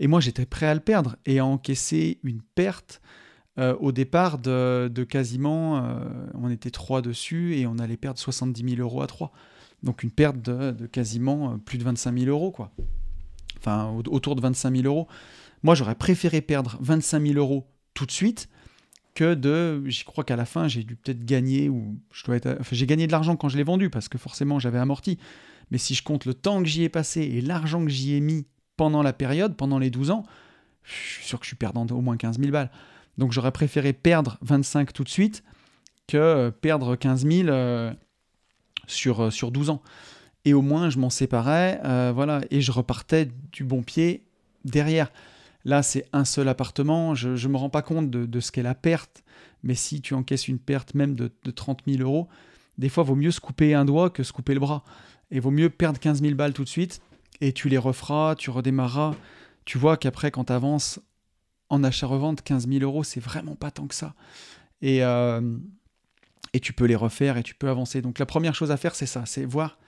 [0.00, 3.00] Et moi j'étais prêt à le perdre et à encaisser une perte
[3.58, 5.98] euh, au départ de, quasiment, euh,
[6.34, 9.32] on était trois dessus et on allait perdre 70 000 euros à trois.
[9.82, 12.70] Donc une perte de, quasiment plus de 25 000 euros, quoi.
[13.58, 15.08] Enfin, autour de 25 000 euros.
[15.64, 18.48] Moi, j'aurais préféré perdre 25 000 euros tout de suite
[19.14, 19.82] que de.
[19.86, 22.56] J'y crois qu'à la fin, j'ai dû peut-être gagner, ou je dois être.
[22.70, 25.18] J'ai gagné de l'argent quand je l'ai vendu parce que forcément, j'avais amorti.
[25.70, 28.20] Mais si je compte le temps que j'y ai passé et l'argent que j'y ai
[28.20, 28.46] mis
[28.76, 30.24] pendant la période, pendant les 12 ans,
[30.82, 32.70] je suis sûr que je suis perdant au moins 15 000 balles.
[33.18, 35.42] Donc j'aurais préféré perdre 25 tout de suite
[36.06, 37.92] que euh, perdre 15 000 euh,
[38.86, 39.82] sur, euh, sur 12 ans.
[40.44, 41.80] Et au moins je m'en séparais,
[42.14, 44.24] voilà, et je repartais du bon pied
[44.64, 45.12] derrière.
[45.66, 48.76] Là, c'est un seul appartement, je ne me rends pas compte de, ce qu'est la
[48.76, 49.24] perte,
[49.62, 52.28] mais si tu encaisses une perte même de, de 30 000 euros,
[52.78, 54.84] des fois, vaut mieux se couper un doigt que se couper le bras.
[55.30, 57.00] Et vaut mieux perdre 15 000 balles tout de suite,
[57.40, 59.14] et tu les referas, tu redémarreras.
[59.64, 61.00] Tu vois qu'après, quand tu avances
[61.68, 64.14] en achat-revente, 15 000 euros, c'est vraiment pas tant que ça.
[64.80, 65.56] Et, euh,
[66.54, 68.00] et tu peux les refaire et tu peux avancer.
[68.00, 69.78] Donc la première chose à faire, c'est ça, c'est voir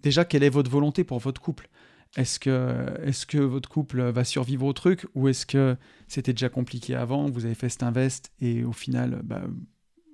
[0.00, 1.68] déjà quelle est votre volonté pour votre couple.
[2.16, 5.76] Est-ce que, est que votre couple va survivre au truc ou est-ce que
[6.08, 9.42] c'était déjà compliqué avant, vous avez fait cet invest et au final, bah,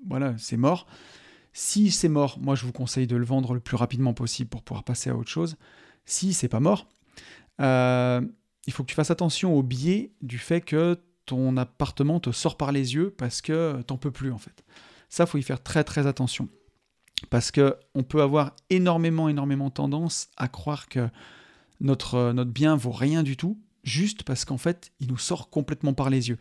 [0.08, 0.86] voilà, c'est mort.
[1.60, 4.62] Si c'est mort, moi je vous conseille de le vendre le plus rapidement possible pour
[4.62, 5.56] pouvoir passer à autre chose.
[6.04, 6.86] Si c'est pas mort,
[7.60, 8.20] euh,
[8.68, 10.96] il faut que tu fasses attention au biais du fait que
[11.26, 14.62] ton appartement te sort par les yeux parce que t'en peux plus en fait.
[15.08, 16.48] Ça, faut y faire très très attention.
[17.28, 21.08] Parce que on peut avoir énormément, énormément tendance à croire que
[21.80, 25.92] notre, notre bien vaut rien du tout, juste parce qu'en fait, il nous sort complètement
[25.92, 26.38] par les yeux.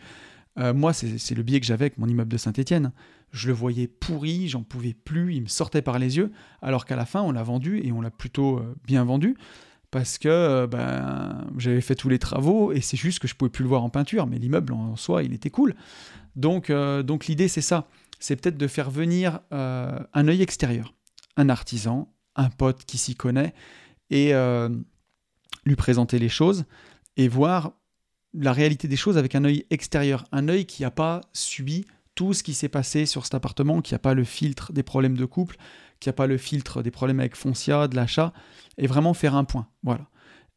[0.59, 2.91] Euh, moi, c'est le biais que j'avais avec mon immeuble de Saint-Étienne.
[3.31, 6.31] Je le voyais pourri, j'en pouvais plus, il me sortait par les yeux,
[6.61, 9.37] alors qu'à la fin, on l'a vendu et on l'a plutôt euh, bien vendu
[9.91, 13.49] parce que euh, ben, j'avais fait tous les travaux et c'est juste que je pouvais
[13.49, 15.75] plus le voir en peinture, mais l'immeuble en soi, il était cool.
[16.35, 17.87] Donc, donc l'idée, c'est ça.
[18.19, 20.93] C'est peut-être de faire venir un œil extérieur,
[21.35, 23.55] un artisan, un pote qui s'y connaît,
[24.11, 24.33] et
[25.65, 26.65] lui présenter les choses
[27.15, 27.73] et voir
[28.33, 32.33] la réalité des choses avec un œil extérieur, un œil qui n'a pas subi tout
[32.33, 35.25] ce qui s'est passé sur cet appartement, qui n'a pas le filtre des problèmes de
[35.25, 35.57] couple,
[35.99, 38.33] qui n'a pas le filtre des problèmes avec Foncia, de l'achat,
[38.77, 39.67] et vraiment faire un point.
[39.83, 40.07] Voilà.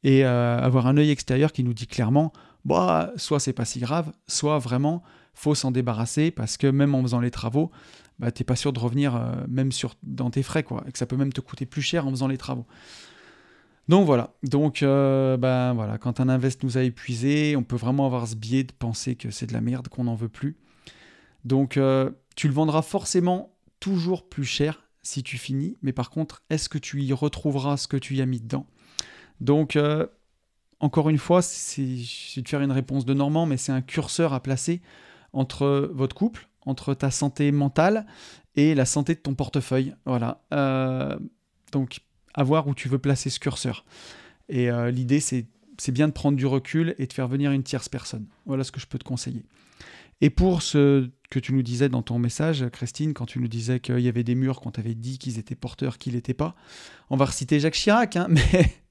[0.02, 2.32] Et euh, avoir un œil extérieur qui nous dit clairement,
[2.64, 5.02] bah, soit c'est pas si grave, soit vraiment
[5.34, 7.70] faut s'en débarrasser parce que même en faisant les travaux,
[8.18, 10.98] bah, t'es pas sûr de revenir euh, même sur, dans tes frais, quoi, et que
[10.98, 12.66] ça peut même te coûter plus cher en faisant les travaux.
[13.90, 18.06] Donc voilà, donc euh, ben voilà, quand un invest nous a épuisé, on peut vraiment
[18.06, 20.56] avoir ce biais de penser que c'est de la merde, qu'on n'en veut plus.
[21.44, 21.78] Donc
[22.36, 26.78] tu le vendras forcément toujours plus cher si tu finis, mais par contre, est-ce que
[26.78, 28.66] tu y retrouveras ce que tu y as mis dedans?
[29.40, 30.06] Donc, euh,
[30.78, 34.42] encore une fois, c'est de faire une réponse de Normand, mais c'est un curseur à
[34.42, 34.82] placer
[35.32, 38.06] entre votre couple, entre ta santé mentale
[38.56, 39.94] et la santé de ton portefeuille.
[40.04, 40.42] Voilà.
[40.52, 41.18] Euh,
[41.72, 42.00] donc,
[42.34, 43.84] à voir où tu veux placer ce curseur.
[44.48, 45.46] Et euh, l'idée, c'est
[45.88, 48.26] bien de prendre du recul et de faire venir une tierce personne.
[48.46, 49.44] Voilà ce que je peux te conseiller.
[50.20, 53.80] Et pour ce que tu nous disais dans ton message, Christine, quand tu nous disais
[53.80, 56.54] qu'il y avait des murs qu'on t'avait dit qu'ils étaient porteurs, qu'ils n'étaient pas.
[57.08, 58.82] On va reciter Jacques Chirac, hein, mais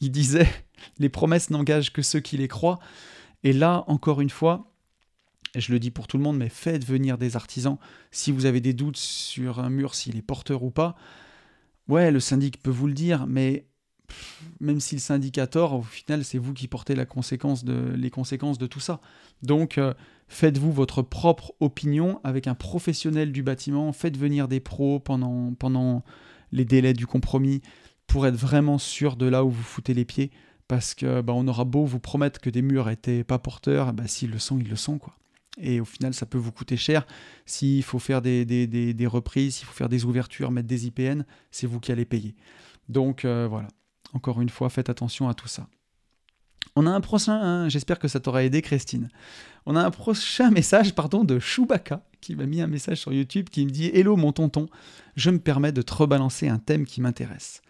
[0.00, 0.48] il disait
[0.98, 2.78] les promesses n'engagent que ceux qui les croient.
[3.44, 4.72] Et là, encore une fois,
[5.54, 7.78] je le dis pour tout le monde, mais faites venir des artisans.
[8.10, 10.96] Si vous avez des doutes sur un mur, s'il est porteur ou pas,
[11.88, 13.66] ouais, le syndic peut vous le dire, mais
[14.60, 17.92] même si le syndic a tort, au final, c'est vous qui portez la conséquence de,
[17.96, 19.00] les conséquences de tout ça.
[19.42, 19.94] Donc, euh,
[20.28, 26.04] faites-vous votre propre opinion avec un professionnel du bâtiment, faites venir des pros pendant, pendant
[26.52, 27.60] les délais du compromis
[28.06, 30.30] pour être vraiment sûr de là où vous foutez les pieds,
[30.66, 34.06] parce que bah, on aura beau vous promettre que des murs étaient pas porteurs, bah,
[34.06, 34.98] s'ils le sont, ils le sont.
[34.98, 35.14] quoi.
[35.60, 37.06] Et au final, ça peut vous coûter cher.
[37.46, 41.66] S'il faut faire des, des, reprises, s'il faut faire des ouvertures, mettre des IPN, c'est
[41.66, 42.34] vous qui allez payer.
[42.88, 43.68] Donc euh, voilà.
[44.14, 45.68] Encore une fois, faites attention à tout ça.
[46.76, 49.08] On a un prochain, hein, j'espère que ça t'aura aidé Christine.
[49.66, 53.48] On a un prochain message pardon, de Chewbacca qui m'a mis un message sur YouTube
[53.50, 54.66] qui me dit Hello mon tonton,
[55.16, 57.62] je me permets de te rebalancer un thème qui m'intéresse.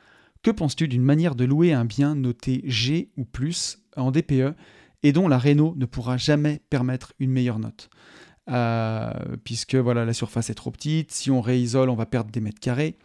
[0.42, 4.54] Que penses-tu d'une manière de louer un bien noté G ou plus en DPE
[5.02, 7.90] et dont la Renault ne pourra jamais permettre une meilleure note
[9.44, 11.12] puisque voilà, la surface est trop petite.
[11.12, 12.96] Si on réisole, on va perdre des mètres carrés.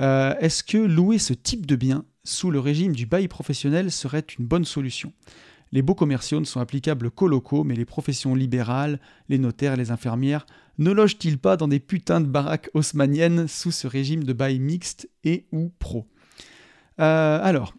[0.00, 4.44] Est-ce que louer ce type de bien sous le régime du bail professionnel serait une
[4.44, 5.12] bonne solution?
[5.70, 9.92] Les baux commerciaux ne sont applicables qu'aux locaux, mais les professions libérales, les notaires, les
[9.92, 10.46] infirmières,
[10.78, 15.08] ne logent-ils pas dans des putains de baraques haussmanniennes sous ce régime de bail mixte
[15.22, 16.08] et ou pro?
[17.00, 17.74] Euh, Alors,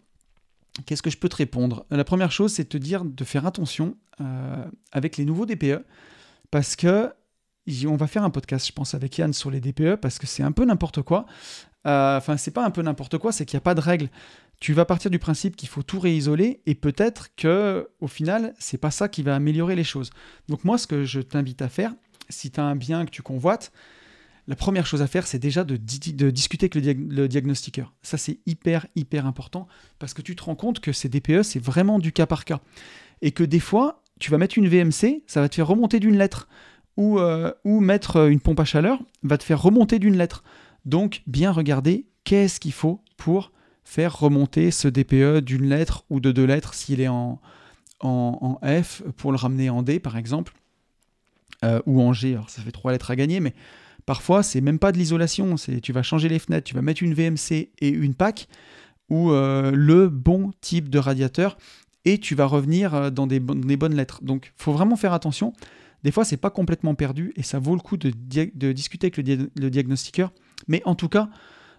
[0.86, 1.86] qu'est-ce que je peux te répondre?
[1.90, 5.84] La première chose, c'est de te dire de faire attention euh, avec les nouveaux DPE,
[6.50, 7.12] parce que
[7.86, 10.42] on va faire un podcast, je pense, avec Yann sur les DPE, parce que c'est
[10.42, 11.24] un peu n'importe quoi.
[11.86, 14.10] Euh, enfin, c'est pas un peu n'importe quoi, c'est qu'il n'y a pas de règles
[14.60, 18.78] tu vas partir du principe qu'il faut tout réisoler et peut-être que au final, c'est
[18.78, 20.10] pas ça qui va améliorer les choses.
[20.48, 21.92] Donc moi ce que je t'invite à faire,
[22.28, 23.72] si tu as un bien que tu convoites,
[24.46, 27.92] la première chose à faire, c'est déjà de, discuter avec le, diagnostiqueur.
[28.02, 29.66] Ça, c'est hyper, hyper important
[29.98, 32.60] parce que tu te rends compte que ces DPE, c'est vraiment du cas par cas.
[33.22, 36.16] Et que des fois, tu vas mettre une VMC, ça va te faire remonter d'une
[36.16, 36.48] lettre.
[36.96, 40.44] Ou, euh, mettre une pompe à chaleur va te faire remonter d'une lettre.
[40.84, 43.50] Donc, bien regarder qu'est-ce qu'il faut pour
[43.84, 47.40] faire remonter ce DPE d'une lettre ou de deux lettres s'il est en,
[48.00, 50.54] en, F pour le ramener en D par exemple,
[51.64, 52.32] euh, ou en G.
[52.32, 53.54] Alors ça fait trois lettres à gagner, mais
[54.06, 55.56] parfois c'est même pas de l'isolation.
[55.56, 58.48] C'est tu vas changer les fenêtres, tu vas mettre une VMC et une PAC
[59.10, 61.56] ou euh, le bon type de radiateur
[62.04, 64.22] et tu vas revenir euh, dans des, bonnes lettres.
[64.22, 65.52] Donc faut vraiment faire attention.
[66.02, 68.10] Des fois, c'est pas complètement perdu et ça vaut le coup de,
[68.72, 70.32] discuter avec le diagnostiqueur.
[70.68, 71.30] Mais en tout cas,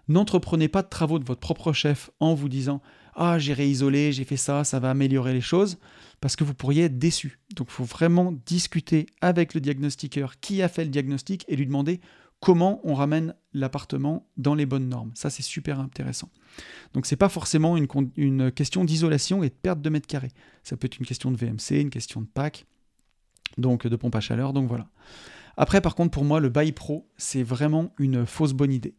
[0.08, 2.82] N'entreprenez pas de travaux de votre propre chef en vous disant
[3.16, 5.78] Ah, j'ai réisolé, j'ai fait ça, ça va améliorer les choses,
[6.20, 7.40] parce que vous pourriez être déçu.
[7.56, 11.66] Donc il faut vraiment discuter avec le diagnostiqueur qui a fait le diagnostic et lui
[11.66, 12.02] demander
[12.42, 15.12] comment on ramène l'appartement dans les bonnes normes.
[15.16, 16.30] Ça, c'est super intéressant.
[16.94, 17.88] Donc c'est pas forcément une,
[18.18, 20.32] une question d'isolation et de perte de mètres carrés.
[20.64, 22.66] Ça peut être une question de VMC, une question de PAC,
[23.58, 24.88] donc de pompe à chaleur, donc voilà.
[25.58, 28.94] Après, par contre, pour moi, le bail pro, c'est vraiment une fausse bonne idée.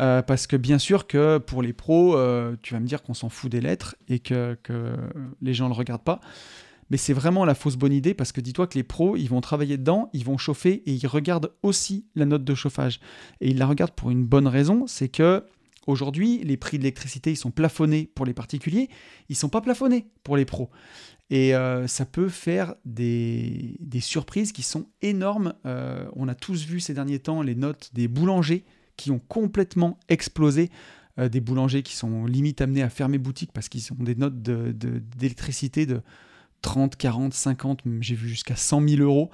[0.00, 3.14] Euh, parce que bien sûr que pour les pros, euh, tu vas me dire qu'on
[3.14, 4.56] s'en fout des lettres et que,
[5.42, 6.20] les gens ne le regardent pas.
[6.90, 9.42] Mais c'est vraiment la fausse bonne idée parce que dis-toi que les pros, ils vont
[9.42, 13.00] travailler dedans, ils vont chauffer et ils regardent aussi la note de chauffage.
[13.40, 15.44] Et ils la regardent pour une bonne raison, c'est que
[15.86, 18.88] aujourd'hui, les prix de l'électricité, ils sont plafonnés pour les particuliers,
[19.28, 20.70] ils sont pas plafonnés pour les pros.
[21.28, 25.52] Et euh, ça peut faire des, surprises qui sont énormes.
[25.64, 28.64] on a tous vu ces derniers temps les notes des boulangers
[28.98, 30.70] qui ont complètement explosé.
[31.18, 34.40] Euh, des boulangers qui sont limite amenés à fermer boutique parce qu'ils ont des notes
[34.42, 36.02] d'électricité de,
[36.62, 39.30] 30, 40, 50, j'ai vu jusqu'à 100 000 euros.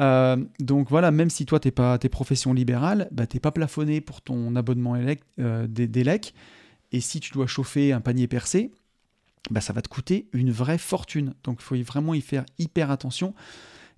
[0.00, 3.40] Euh, donc voilà, même si toi, tu n'es pas tes professions libérales, bah, tu n'es
[3.40, 4.96] pas plafonné pour ton abonnement
[5.40, 6.34] euh, d'élec.
[6.92, 8.72] et si tu dois chauffer un panier percé,
[9.50, 11.34] bah, ça va te coûter une vraie fortune.
[11.44, 13.34] Donc il faut vraiment y faire hyper attention.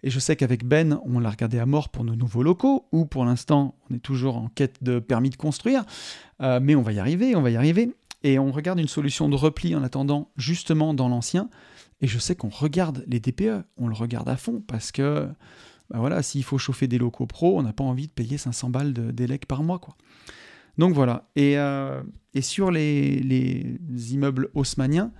[0.03, 3.05] Et je sais qu'avec Ben, on l'a regardé à mort pour nos nouveaux locaux, où
[3.05, 5.85] pour l'instant, on est toujours en quête de permis de construire.
[6.41, 7.95] Euh, mais on va y arriver, on va y arriver.
[8.23, 11.49] Et on regarde une solution de repli en attendant, justement dans l'ancien.
[12.01, 15.29] Et je sais qu'on regarde les DPE, on le regarde à fond, parce que,
[15.91, 18.71] bah voilà, s'il faut chauffer des locaux pro, on n'a pas envie de payer 500
[18.71, 19.97] balles d'élec par mois, quoi.
[20.79, 21.29] Donc voilà.
[21.37, 22.03] Et, euh,
[22.41, 25.13] sur les, les immeubles haussmanniens,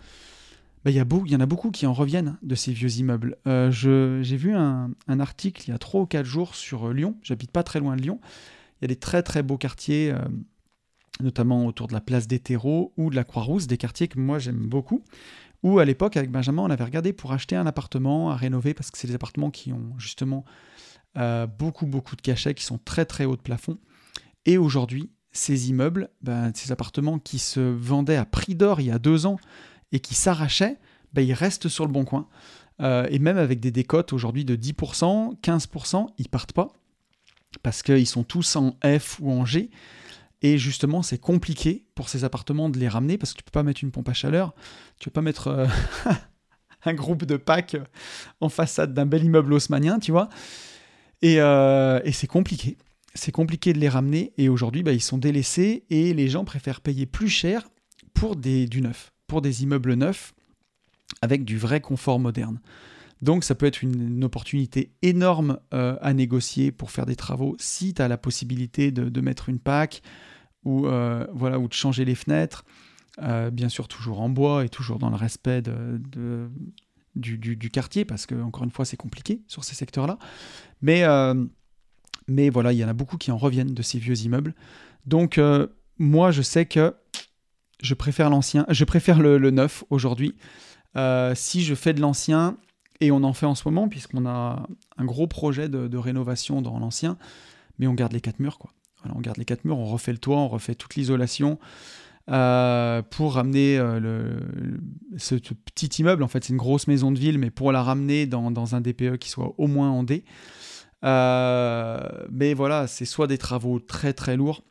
[0.85, 3.37] bah, il y, en a beaucoup qui en reviennent de ces vieux immeubles.
[3.47, 7.17] Euh, j'ai vu un, article il y a 3 ou 4 jours sur euh, Lyon,
[7.23, 8.19] j'habite pas très loin de Lyon,
[8.81, 10.19] il y a des très très beaux quartiers, euh,
[11.21, 14.39] notamment autour de la place des terreaux ou de la Croix-Rousse, des quartiers que moi
[14.39, 15.05] j'aime beaucoup,
[15.63, 18.91] où à l'époque avec Benjamin on avait regardé pour acheter un appartement à rénover parce
[18.91, 20.47] que c'est des appartements qui ont justement
[21.59, 23.77] beaucoup beaucoup de cachets, qui sont très très hauts de plafond.
[24.47, 28.91] Et aujourd'hui, ces immeubles, ben, ces appartements qui se vendaient à prix d'or il y
[28.91, 29.37] a deux ans,
[29.93, 30.79] et qui s'arrachaient,
[31.13, 32.29] ben, ils restent sur le bon coin.
[32.81, 36.69] Euh, et même avec des décotes aujourd'hui de 10%, 15%, ils partent pas
[37.63, 39.71] parce qu'ils sont tous en F ou en G.
[40.43, 43.63] Et justement, c'est compliqué pour ces appartements de les ramener parce que tu peux pas
[43.63, 44.55] mettre une pompe à chaleur,
[44.99, 45.67] tu peux pas mettre euh,
[46.85, 47.77] un groupe de packs
[48.41, 50.31] en façade d'un bel immeuble haussmanien, tu vois.
[51.21, 52.79] Et, euh, et c'est compliqué.
[53.15, 56.81] C'est compliqué de les ramener et aujourd'hui, bah, ils sont délaissés et les gens préfèrent
[56.81, 57.69] payer plus cher
[58.15, 60.35] pour des, du neuf pour des immeubles neufs
[61.23, 62.59] avec du vrai confort moderne.
[63.23, 67.95] Donc ça peut être une, opportunité énorme euh, à négocier pour faire des travaux si
[67.95, 70.03] tu as la possibilité de, mettre une PAC
[70.65, 72.65] ou, euh, voilà, ou de changer les fenêtres.
[73.23, 75.63] Euh, bien sûr toujours en bois et toujours dans le respect
[77.15, 80.19] du, quartier parce que encore une fois c'est compliqué sur ces secteurs-là.
[80.83, 81.05] Mais,
[82.27, 84.57] mais voilà, il y en a beaucoup qui en reviennent de ces vieux immeubles.
[85.07, 85.39] Donc
[85.99, 86.97] moi je sais que
[87.83, 90.35] je préfère l'ancien, je préfère le, neuf aujourd'hui.
[90.97, 92.57] Euh, si je fais de l'ancien,
[93.03, 94.67] Et on en fait en ce moment, puisqu'on a
[94.99, 97.17] un gros projet de, rénovation dans l'ancien,
[97.79, 98.59] mais on garde les quatre murs,
[99.15, 101.59] on garde les quatre murs, on refait le toit, on refait toute l'isolation.
[102.31, 104.39] Euh, pour ramener euh,
[105.17, 108.27] ce, petit immeuble, en fait c'est une grosse maison de ville, mais pour la ramener
[108.27, 110.25] dans, un DPE qui soit au moins en D.
[111.03, 114.63] Mais voilà, c'est soit des travaux très très lourds,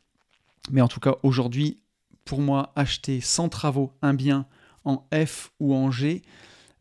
[0.71, 1.79] mais en tout cas aujourd'hui,
[2.25, 4.45] pour moi, acheter sans travaux un bien
[4.85, 6.21] en F ou en G,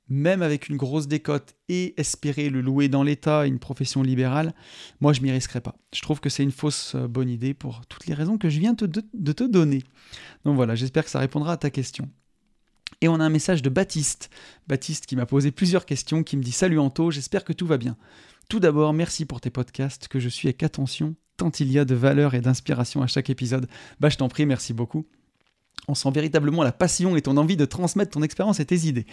[0.09, 4.55] même avec une grosse décote et espérer le louer dans l'État, une profession libérale,
[5.01, 5.77] moi je m'y risquerais pas.
[5.95, 8.59] Je trouve que c'est une fausse euh, bonne idée pour toutes les raisons que je
[8.59, 9.83] viens de te donner.
[10.45, 12.09] Donc voilà, j'espère que ça répondra à ta question.
[13.01, 14.31] Et on a un message de Baptiste.
[14.67, 17.77] Baptiste qui m'a posé plusieurs questions, qui me dit Salut Anto, j'espère que tout va
[17.77, 17.97] bien.
[18.49, 21.85] Tout d'abord, merci pour tes podcasts que je suis avec attention, tant il y a
[21.85, 23.69] de valeur et d'inspiration à chaque épisode.
[24.01, 25.07] Bah je t'en prie, merci beaucoup
[25.89, 29.07] on sent véritablement la passion et ton envie de transmettre ton expérience et tes idées.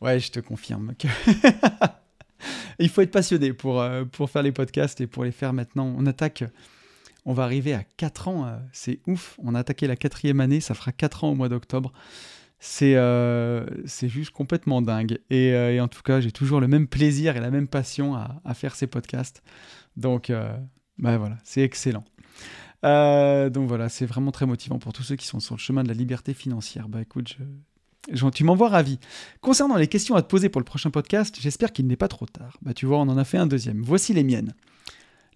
[0.00, 1.06] Ouais, je te confirme que
[2.78, 5.94] il faut être passionné pour, euh, pour faire les podcasts et pour les faire maintenant.
[5.96, 6.44] On attaque,
[7.26, 9.38] on va arriver à 4 ans, euh, c'est ouf.
[9.42, 11.92] On a attaqué la quatrième année, ça fera 4 ans au mois d'octobre.
[12.58, 15.18] C'est euh, juste complètement dingue.
[15.28, 18.54] Et, en tout cas, j'ai toujours le même plaisir et la même passion à, à
[18.54, 19.42] faire ces podcasts.
[19.98, 20.32] Donc,
[20.96, 22.04] bah voilà, c'est excellent.
[22.84, 25.82] Euh, donc voilà, c'est vraiment très motivant pour tous ceux qui sont sur le chemin
[25.82, 26.88] de la liberté financière.
[26.88, 27.34] Bah écoute,
[28.12, 28.28] je...
[28.28, 28.98] tu m'envoies ravi.
[29.40, 32.26] Concernant les questions à te poser pour le prochain podcast, j'espère qu'il n'est pas trop
[32.26, 32.58] tard.
[32.62, 33.82] Bah tu vois, on en a fait un deuxième.
[33.82, 34.54] Voici les miennes.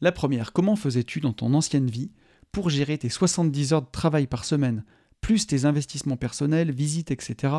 [0.01, 2.11] La première, comment faisais-tu dans ton ancienne vie
[2.53, 4.85] pour gérer tes 70 heures de travail par semaine,
[5.21, 7.55] plus tes investissements personnels, visites, etc.,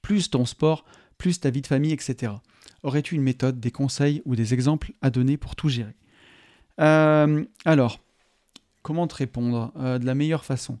[0.00, 0.84] plus ton sport,
[1.18, 2.32] plus ta vie de famille, etc.
[2.82, 5.94] Aurais-tu une méthode, des conseils ou des exemples à donner pour tout gérer?
[6.80, 8.00] Euh, Alors,
[8.82, 10.78] comment te répondre euh, de la meilleure façon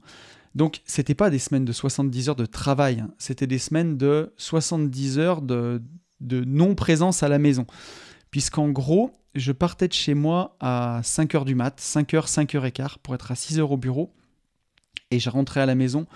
[0.54, 3.10] donc, c'était pas des semaines de 70 heures de travail, hein.
[3.18, 5.80] c'était des semaines de 70 heures de,
[6.20, 7.66] non-présence à la maison.
[8.30, 12.54] Puisqu'en gros, je partais de chez moi à 5 heures du mat, 5 heures, 5
[12.54, 14.12] heures et quart, pour être à 6 heures au bureau.
[15.10, 16.06] Et je rentrais à la maison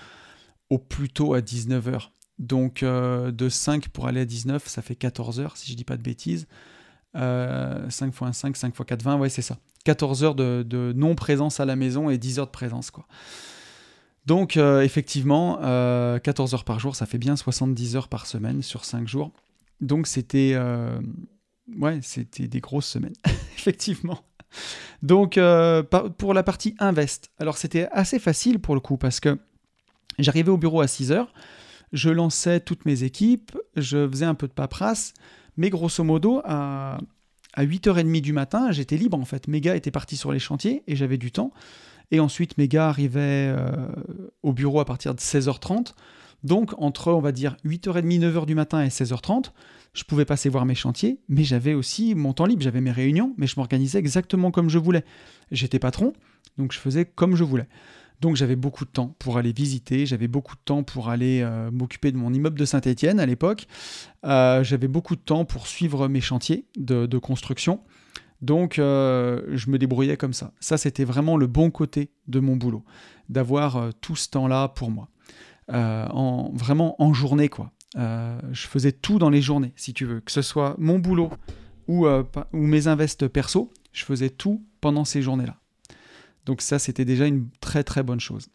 [0.68, 2.12] au plus tôt à 19 heures.
[2.38, 5.84] Donc, euh, de 5 pour aller à 19, ça fait 14 heures, si je dis
[5.84, 6.46] pas de bêtises.
[7.14, 9.56] 5 x 5, 5 x 4, 20, ouais, c'est ça.
[9.86, 12.90] 14 heures de, non-présence à la maison et 10 heures de présence.
[12.90, 13.06] Quoi.
[14.26, 18.62] Donc euh, effectivement, 14 euh, heures par jour, ça fait bien 70 heures par semaine
[18.62, 19.30] sur 5 jours.
[19.80, 21.00] Donc c'était euh,
[22.02, 23.14] c'était des grosses semaines,
[23.56, 24.18] effectivement.
[25.02, 25.38] Donc
[26.18, 29.38] pour la partie invest, alors c'était assez facile pour le coup parce que
[30.18, 31.32] j'arrivais au bureau à 6 heures,
[31.92, 35.14] je lançais toutes mes équipes, je faisais un peu de paperasse,
[35.56, 36.98] mais grosso modo à,
[37.56, 39.48] à 8h30 du matin, j'étais libre en fait.
[39.48, 41.52] Mes gars étaient partis sur les chantiers et j'avais du temps.
[42.10, 43.88] Et ensuite, mes gars arrivaient euh,
[44.42, 45.94] au bureau à partir de 16h30.
[46.44, 49.46] Donc, entre, on va dire, 8h30, 9h du matin et 16h30,
[49.94, 53.34] je pouvais passer voir mes chantiers, mais j'avais aussi mon temps libre, j'avais mes réunions,
[53.38, 55.04] mais je m'organisais exactement comme je voulais.
[55.50, 56.12] J'étais patron,
[56.58, 57.66] donc je faisais comme je voulais.
[58.20, 61.70] Donc j'avais beaucoup de temps pour aller visiter, j'avais beaucoup de temps pour aller euh,
[61.70, 63.66] m'occuper de mon immeuble de Saint-Étienne à l'époque,
[64.24, 67.80] euh, j'avais beaucoup de temps pour suivre mes chantiers de, construction.
[68.42, 70.52] Donc euh, je me débrouillais comme ça.
[70.60, 72.84] Ça c'était vraiment le bon côté de mon boulot,
[73.28, 75.08] d'avoir tout ce temps-là pour moi.
[75.72, 77.72] en, vraiment en journée quoi.
[77.96, 81.30] je faisais tout dans les journées, si tu veux, que ce soit mon boulot
[81.88, 85.56] ou, ou mes invests perso, je faisais tout pendant ces journées-là.
[86.46, 88.48] Donc ça, c'était déjà une très très bonne chose.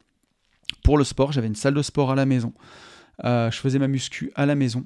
[0.83, 2.53] Pour le sport, j'avais une salle de sport à la maison.
[3.23, 4.85] Euh, je faisais ma muscu à la maison.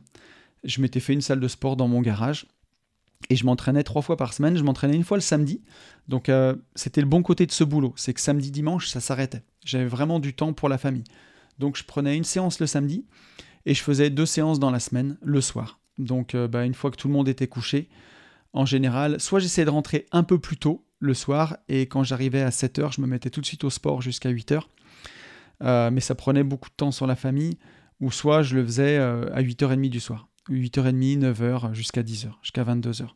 [0.64, 2.48] Je m'étais fait une salle de sport dans mon garage.
[3.30, 4.58] Et je m'entraînais trois fois par semaine.
[4.58, 5.62] Je m'entraînais une fois le samedi.
[6.08, 7.94] Donc euh, c'était le bon côté de ce boulot.
[7.96, 9.44] C'est que samedi, dimanche, ça s'arrêtait.
[9.64, 11.06] J'avais vraiment du temps pour la famille.
[11.60, 13.06] Donc je prenais une séance le samedi
[13.66, 15.80] et je faisais deux séances dans la semaine le soir.
[15.98, 17.90] Donc euh, bah, une fois que tout le monde était couché,
[18.54, 22.42] en général, soit j'essayais de rentrer un peu plus tôt le soir et quand j'arrivais
[22.42, 24.62] à 7h, je me mettais tout de suite au sport jusqu'à 8h.
[25.64, 27.58] Euh, mais ça prenait beaucoup de temps sur la famille,
[28.02, 30.28] ou soit je le faisais euh, à 8h30 du soir.
[30.50, 33.08] 8h30, 9h, jusqu'à 10h, jusqu'à 22h.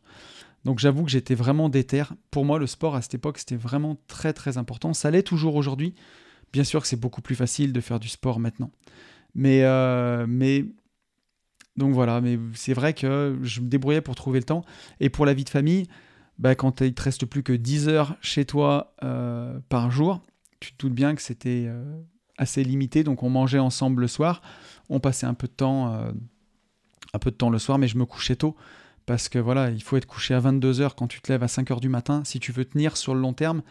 [0.64, 2.02] Donc j'avoue que j'étais vraiment déter.
[2.30, 4.92] Pour moi, le sport à cette époque, c'était vraiment très très important.
[4.92, 5.94] Ça l'est toujours aujourd'hui.
[6.52, 8.70] Bien sûr que c'est beaucoup plus facile de faire du sport maintenant.
[9.34, 10.64] Mais, euh, mais
[11.76, 14.64] donc voilà, mais c'est vrai que je me débrouillais pour trouver le temps.
[14.98, 15.86] Et pour la vie de famille,
[16.40, 20.22] bah, quand il te reste plus que 10 heures chez toi euh, par jour,
[20.58, 21.84] tu te doutes bien que c'était euh,
[22.38, 23.04] assez limité.
[23.04, 24.40] Donc on mangeait ensemble le soir,
[24.88, 26.10] on passait un peu de temps, euh,
[27.12, 28.56] un peu de temps le soir, mais je me couchais tôt
[29.04, 31.48] parce que voilà, il faut être couché à 22 heures quand tu te lèves à
[31.48, 32.22] 5 heures du matin.
[32.24, 33.62] Si tu veux tenir sur le long terme,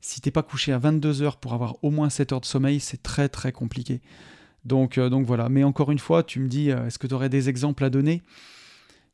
[0.00, 2.80] si t'es pas couché à 22 heures pour avoir au moins 7 heures de sommeil,
[2.80, 4.00] c'est très très compliqué.
[4.64, 5.50] Donc, donc voilà.
[5.50, 8.22] Mais encore une fois, tu me dis, est-ce que tu aurais des exemples à donner?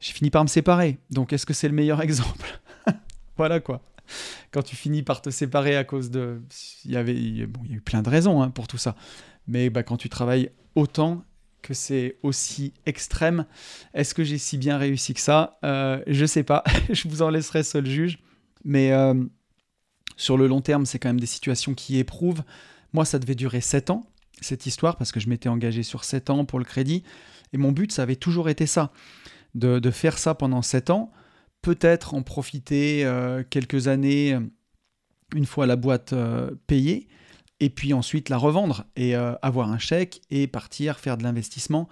[0.03, 0.99] J'ai fini par me séparer.
[1.11, 2.61] Donc est-ce que c'est le meilleur exemple?
[3.37, 3.81] Voilà quoi.
[4.51, 6.43] Quand tu finis par te séparer à cause de...
[6.85, 7.15] Il y avait
[7.47, 8.97] bon, il y a eu plein de raisons hein, pour tout ça.
[9.47, 11.25] Mais bah, quand tu travailles autant
[11.63, 13.47] que c'est aussi extrême,
[13.95, 15.59] est-ce que j'ai si bien réussi que ça?
[15.65, 16.65] Euh, Je sais pas.
[16.91, 18.19] Je vous en laisserai seul juge.
[18.65, 19.15] Mais euh,
[20.17, 22.43] sur le long terme, c'est quand même des situations qui éprouvent.
[22.93, 24.05] Moi, ça devait durer 7 ans,
[24.41, 27.03] cette histoire, parce que je m'étais engagé sur 7 ans pour le crédit.
[27.53, 28.93] Et mon but, ça avait toujours été ça,
[29.55, 31.11] de, faire ça pendant 7 ans,
[31.63, 34.39] peut-être en profiter euh, quelques années,
[35.35, 37.09] une fois la boîte euh, payée,
[37.61, 41.89] et puis ensuite la revendre et avoir un chèque et partir faire de l'investissement.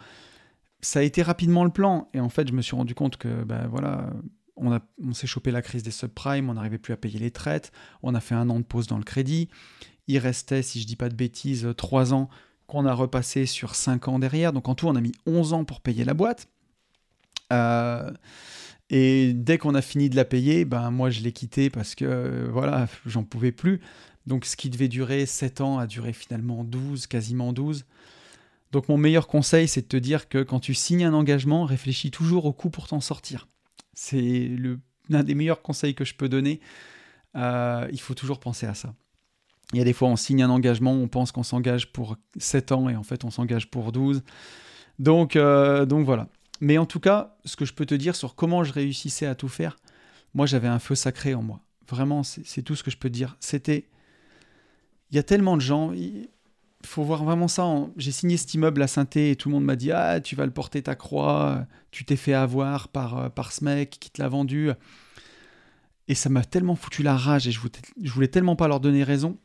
[0.81, 2.09] Ça a été rapidement le plan.
[2.13, 4.11] Et en fait, je me suis rendu compte que, ben voilà,
[4.57, 8.15] on, s'est chopé la crise des subprimes, on n'arrivait plus à payer les traites, on
[8.15, 9.49] a fait un an de pause dans le crédit.
[10.07, 12.29] Il restait, si je dis pas de bêtises, 3 ans
[12.67, 14.53] qu'on a repassé sur 5 ans derrière.
[14.53, 16.49] Donc en tout, on a mis 11 ans pour payer la boîte.
[17.53, 18.11] Euh,
[18.91, 22.49] et dès qu'on a fini de la payer, ben moi je l'ai quitté parce que
[22.53, 23.81] voilà, j'en pouvais plus.
[24.27, 27.87] Donc ce qui devait durer 7 ans a duré finalement 12, quasiment 12.
[28.73, 32.11] Donc mon meilleur conseil, c'est de te dire que quand tu signes un engagement, réfléchis
[32.11, 33.49] toujours au coût pour t'en sortir.
[33.95, 34.51] C'est
[35.09, 36.61] l'un des meilleurs conseils que je peux donner.
[37.37, 38.95] Euh, il faut toujours penser à ça.
[39.73, 42.73] Il y a des fois, on signe un engagement, on pense qu'on s'engage pour 7
[42.73, 44.23] ans et en fait, on s'engage pour 12.
[44.99, 46.29] Donc, euh, donc voilà.
[46.61, 49.35] Mais en tout cas, ce que je peux te dire sur comment je réussissais à
[49.35, 49.77] tout faire,
[50.35, 51.61] moi, j'avais un feu sacré en moi.
[51.89, 53.37] Vraiment, c'est tout ce que je peux te dire.
[53.41, 53.89] C'était.
[55.11, 55.93] Il y a tellement de gens
[56.83, 57.67] il faut voir vraiment ça.
[57.97, 60.47] J'ai signé cet immeuble à saint et tout le monde m'a dit Ah, tu vas
[60.47, 64.23] le porter ta croix, tu t'es fait avoir par, euh, par ce mec qui te
[64.23, 64.71] l'a vendu.
[66.09, 68.81] Et ça m'a tellement foutu la rage et je voulais, je voulais tellement pas leur
[68.81, 69.39] donner raison.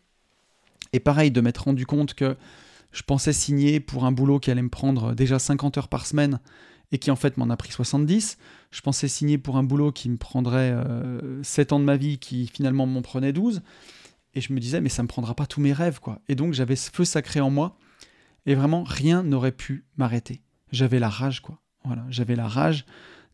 [0.94, 2.38] Et pareil, de m'être rendu compte que
[2.92, 6.40] je pensais signer pour un boulot qui allait me prendre déjà 50 heures par semaine
[6.92, 8.38] et qui en fait m'en a pris 70.
[8.72, 10.76] Je pensais signer pour un boulot qui me prendrait
[11.44, 13.62] 7 euh, ans de ma vie qui finalement m'en prenait 12.
[14.34, 16.22] Et je me disais, mais ça me prendra pas tous mes rêves, quoi.
[16.28, 17.78] Et donc j'avais ce feu sacré en moi,
[18.46, 20.42] et vraiment rien n'aurait pu m'arrêter.
[20.72, 21.62] J'avais la rage, quoi.
[21.86, 22.86] Voilà, j'avais la rage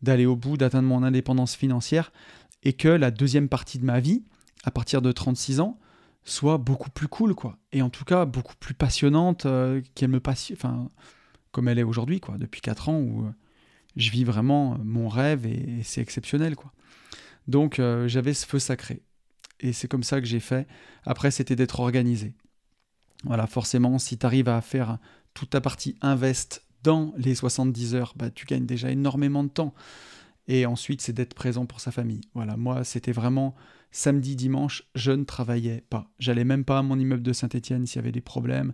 [0.02, 2.12] d'aller au bout, d'atteindre mon indépendance financière,
[2.64, 4.24] et que la deuxième partie de ma vie,
[4.64, 5.80] à partir de 36 ans,
[6.24, 7.58] soit beaucoup plus cool, quoi.
[7.72, 10.90] Et en tout cas, beaucoup plus passionnante, euh, qu'elle me passionne, enfin,
[11.52, 13.32] comme elle est aujourd'hui, quoi, depuis 4 ans, où euh,
[13.96, 16.72] je vis vraiment mon rêve, et, c'est exceptionnel, quoi.
[17.48, 19.02] Donc euh, j'avais ce feu sacré
[19.62, 20.68] et c'est comme ça que j'ai fait.
[21.06, 22.34] Après, c'était d'être organisé.
[23.24, 24.98] Voilà, forcément, si tu arrives à faire
[25.34, 29.74] toute ta partie invest dans les 70 heures, bah, tu gagnes déjà énormément de temps.
[30.48, 32.22] Et ensuite, c'est d'être présent pour sa famille.
[32.34, 33.56] Voilà, moi, c'était vraiment
[33.92, 36.12] samedi, dimanche, je ne travaillais pas.
[36.18, 38.74] J'allais même pas à mon immeuble de Saint-Etienne s'il y avait des problèmes.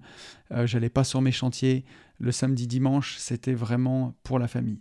[0.51, 1.83] Euh, j'allais pas sur mes chantiers.
[2.19, 4.79] Le samedi, dimanche, c'était vraiment pour la famille.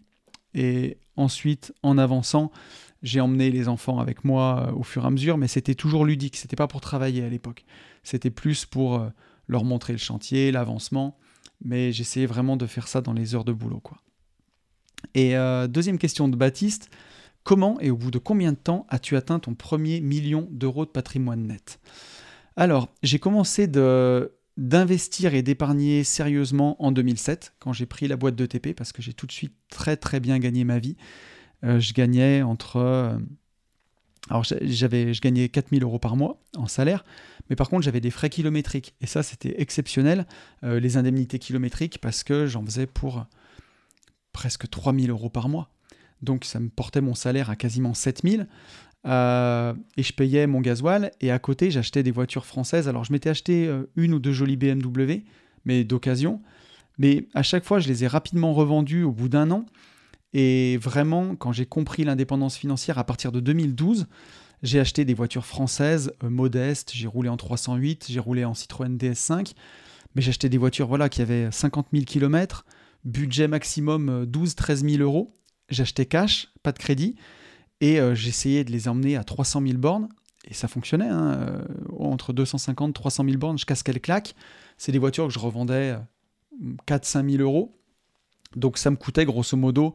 [0.56, 2.50] Et ensuite, en avançant,
[3.02, 6.04] j'ai emmené les enfants avec moi euh, au fur et à mesure, mais c'était toujours
[6.04, 7.64] ludique, c'était pas pour travailler à l'époque.
[8.02, 9.08] C'était plus pour euh,
[9.46, 11.18] leur montrer le chantier, l'avancement,
[11.62, 13.80] mais j'essayais vraiment de faire ça dans les heures de boulot.
[13.80, 13.98] quoi.
[15.14, 16.90] Et euh, deuxième question de Baptiste,
[17.44, 20.90] comment et au bout de combien de temps as-tu atteint ton premier million d'euros de
[20.90, 21.78] patrimoine net?
[22.56, 28.36] Alors, j'ai commencé de d'investir et d'épargner sérieusement en 2007, quand j'ai pris la boîte
[28.36, 30.96] de TP, parce que j'ai tout de suite très très bien gagné ma vie.
[31.64, 32.76] Euh, je gagnais entre...
[32.76, 33.18] Euh,
[34.28, 37.04] alors j'avais, je gagnais 4000 euros par mois en salaire,
[37.48, 38.94] mais par contre j'avais des frais kilométriques.
[39.00, 40.26] Et ça c'était exceptionnel,
[40.64, 43.26] euh, les indemnités kilométriques, parce que j'en faisais pour
[44.32, 45.70] presque 3000 euros par mois.
[46.22, 48.48] Donc ça me portait mon salaire à quasiment 7000.
[49.06, 51.10] Euh, et je payais mon gasoil.
[51.20, 52.88] Et à côté j'achetais des voitures françaises.
[52.88, 55.24] Alors je m'étais acheté une ou deux jolies BMW,
[55.64, 56.40] mais d'occasion.
[56.98, 59.66] Mais à chaque fois je les ai rapidement revendues au bout d'un an.
[60.32, 64.06] Et vraiment, quand j'ai compris l'indépendance financière à partir de 2012,
[64.62, 66.92] j'ai acheté des voitures françaises euh, modestes.
[66.94, 69.52] J'ai roulé en 308, j'ai roulé en Citroën DS5,
[70.14, 72.64] mais j'ai acheté des voitures voilà, qui avaient 50 000 km,
[73.04, 75.36] budget maximum 12-13 euh, 000 euros.
[75.68, 77.16] J'achetais cash, pas de crédit,
[77.80, 80.08] et euh, j'essayais de les emmener à 300 000 bornes.
[80.48, 81.64] Et ça fonctionnait, hein,
[81.98, 84.34] entre 250 300 000 bornes, je casse qu'elle claque.
[84.78, 85.96] C'est des voitures que je revendais
[86.86, 87.76] 4-5 000 euros.
[88.54, 89.94] Donc ça me coûtait grosso modo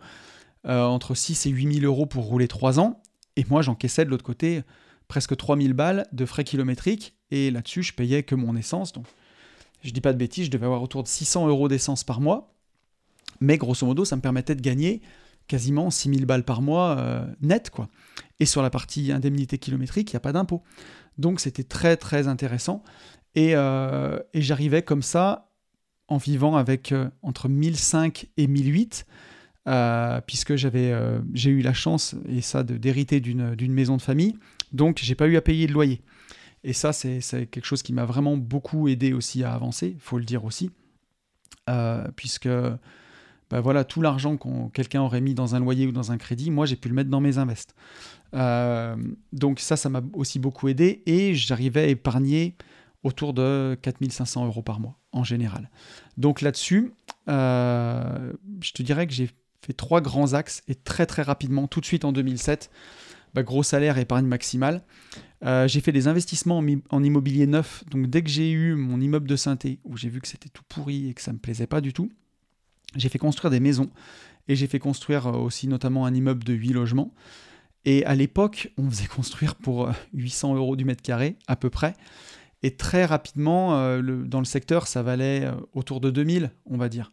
[0.67, 3.01] euh, entre 6 et 8 000 euros pour rouler 3 ans.
[3.36, 4.61] Et moi, j'encaissais de l'autre côté
[5.07, 7.15] presque 3 000 balles de frais kilométriques.
[7.32, 8.93] Et là-dessus, je payais que mon essence.
[8.93, 9.05] Donc,
[9.84, 12.53] je dis pas de bêtises, je devais avoir autour de 600 euros d'essence par mois.
[13.39, 15.01] Mais grosso modo, ça me permettait de gagner
[15.52, 17.72] quasiment 6 000 balles par mois euh, net.
[17.72, 17.89] quoi.
[18.39, 20.64] Et sur la partie indemnité kilométrique, il n'y a pas d'impôt.
[21.18, 22.84] Donc c'était très très intéressant.
[23.36, 25.49] Et, euh, et j'arrivais comme ça,
[26.08, 29.06] en vivant avec entre 1005 et 1008,
[30.26, 30.93] puisque j'avais,
[31.34, 34.36] j'ai eu la chance, et ça, d'hériter d'une maison de famille.
[34.74, 36.02] Donc, j'ai pas eu à payer de loyer.
[36.66, 40.26] Et ça, c'est quelque chose qui m'a vraiment beaucoup aidé aussi à avancer, faut le
[40.26, 40.72] dire aussi.
[42.18, 42.49] puisque
[43.52, 46.49] bah voilà, tout l'argent que quelqu'un aurait mis dans un loyer ou dans un crédit,
[46.49, 47.76] moi j'ai pu le mettre dans mes invests.
[48.34, 48.95] Euh,
[49.34, 52.56] donc ça, ça m'a aussi beaucoup aidé et j'arrivais à épargner
[53.04, 55.70] autour de 4500 euros par mois en général.
[56.16, 56.93] Donc là-dessus,
[57.28, 58.32] euh,
[58.62, 59.30] je te dirais que j'ai
[59.62, 62.72] fait trois grands axes et très très rapidement, tout de suite en 2007,
[63.34, 64.82] bah, gros salaire, épargne maximale.
[65.43, 67.84] Euh, j'ai fait des investissements en, en, immobilier neuf.
[67.89, 70.64] Donc dès que j'ai eu mon immeuble de synthé, où j'ai vu que c'était tout
[70.70, 72.12] pourri et que ça me plaisait pas du tout,
[72.95, 73.89] j'ai fait construire des maisons
[74.47, 77.13] et j'ai fait construire euh, aussi notamment un immeuble de 8 logements.
[77.85, 81.69] Et à l'époque, on faisait construire pour 800 euh, euros du mètre carré à peu
[81.69, 81.93] près.
[82.63, 87.11] Et très rapidement, euh, dans le secteur, ça valait autour de 2000, on va dire.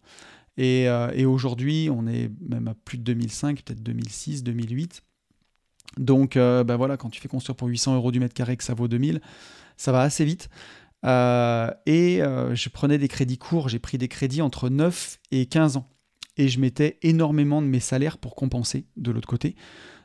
[0.58, 0.88] Et,
[1.24, 5.04] aujourd'hui, on est même à plus de 2005, peut-être 2006, 2008.
[5.98, 8.74] Donc, ben voilà, quand tu fais construire pour 800 euros du mètre carré, que ça
[8.74, 9.20] vaut 2000,
[9.76, 10.50] ça va assez vite.
[11.05, 15.46] Euh, et euh, je prenais des crédits courts, j'ai pris des crédits entre 9 et
[15.46, 15.88] 15 ans.
[16.36, 19.57] Et je mettais énormément de mes salaires pour compenser de l'autre côté.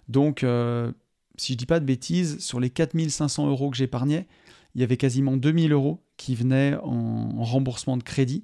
[0.07, 0.91] Donc, euh,
[1.37, 4.27] si je dis pas de bêtises, sur les 4500 euros que j'épargnais,
[4.75, 8.43] il y avait quasiment 2000 euros qui venaient en, remboursement de crédit.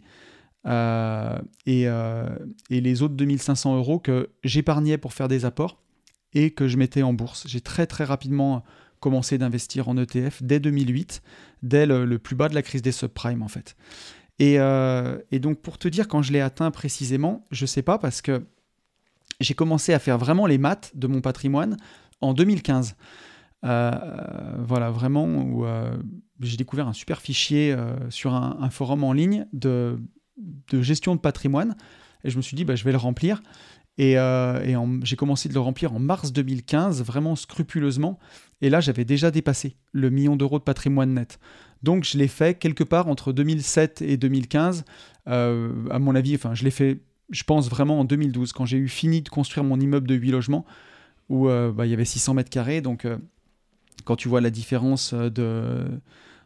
[0.67, 5.81] et, et, les autres 2500 euros que j'épargnais pour faire des apports
[6.33, 7.47] et que je mettais en bourse.
[7.47, 8.63] J'ai très très rapidement
[8.99, 11.21] commencé d'investir en ETF dès 2008,
[11.63, 13.75] dès le, plus bas de la crise des subprimes en fait.
[14.41, 18.21] Euh, et, donc pour te dire quand je l'ai atteint précisément, je sais pas parce
[18.21, 18.45] que
[19.41, 21.77] j'ai commencé à faire vraiment les maths de mon patrimoine
[22.21, 22.95] en 2015.
[23.65, 23.91] Euh,
[24.59, 25.91] voilà, vraiment, où euh,
[26.39, 27.75] j'ai découvert un super fichier
[28.09, 29.99] sur un, forum en ligne de,
[30.37, 31.75] de, gestion de patrimoine.
[32.23, 33.41] Et je me suis dit, bah, je vais le remplir.
[33.99, 34.15] Et,
[35.03, 38.17] j'ai commencé de le remplir en mars 2015, vraiment scrupuleusement.
[38.61, 41.37] Et là, j'avais déjà dépassé le million d'euros de patrimoine net.
[41.83, 44.85] Donc, je l'ai fait quelque part entre 2007 et 2015.
[45.27, 48.77] Euh, à mon avis, enfin, je l'ai fait, je pense vraiment en 2012, quand j'ai
[48.77, 50.65] eu fini de construire mon immeuble de 8 logements,
[51.27, 52.79] où euh, bah, il y avait 600 mètres carrés.
[52.79, 53.17] Donc, euh,
[54.05, 55.13] quand tu vois la différence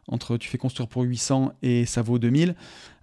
[0.07, 2.55] entre tu fais construire pour 800 et ça vaut 2000,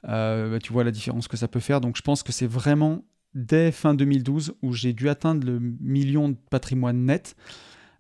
[0.03, 1.81] bah, tu vois la différence que ça peut faire.
[1.81, 6.29] Donc, je pense que c'est vraiment dès fin 2012 où j'ai dû atteindre le million
[6.29, 7.37] de patrimoine net.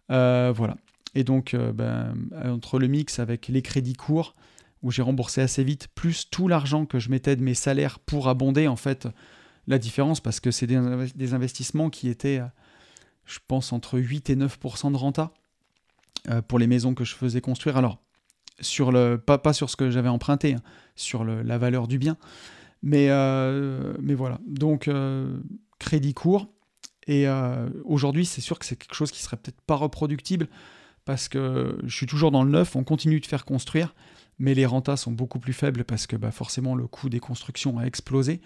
[0.08, 0.76] voilà.
[1.14, 2.14] Et donc, euh, ben,
[2.44, 4.34] entre le mix avec les crédits courts,
[4.82, 8.28] où j'ai remboursé assez vite, plus tout l'argent que je mettais de mes salaires pour
[8.28, 9.08] abonder, en fait,
[9.66, 12.40] la différence, parce que c'est des, investissements qui étaient,
[13.26, 15.32] je pense, entre 8 et 9% de renta
[16.30, 17.76] euh, pour les maisons que je faisais construire.
[17.76, 17.98] Alors,
[18.60, 20.62] sur le, pas, pas sur ce que j'avais emprunté, hein,
[20.94, 22.16] sur la valeur du bien.
[22.82, 24.38] Mais, euh, mais voilà.
[24.46, 24.88] Donc,
[25.78, 26.48] crédit court.
[27.06, 27.26] Et
[27.84, 30.48] aujourd'hui, c'est sûr que c'est quelque chose qui serait peut-être pas reproductible
[31.04, 33.94] parce que je suis toujours dans le neuf, on continue de faire construire,
[34.38, 37.78] mais les rentas sont beaucoup plus faibles parce que bah, forcément le coût des constructions
[37.78, 38.40] a explosé.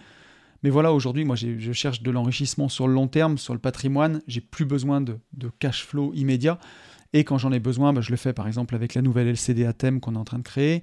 [0.62, 4.22] Mais voilà, aujourd'hui, moi, je cherche de l'enrichissement sur le long terme, sur le patrimoine.
[4.26, 5.18] J'ai plus besoin de,
[5.59, 6.59] cash flow immédiat.
[7.12, 9.66] Et quand j'en ai besoin, bah, je le fais par exemple avec la nouvelle LCD
[9.66, 10.82] à qu'on est en train de créer,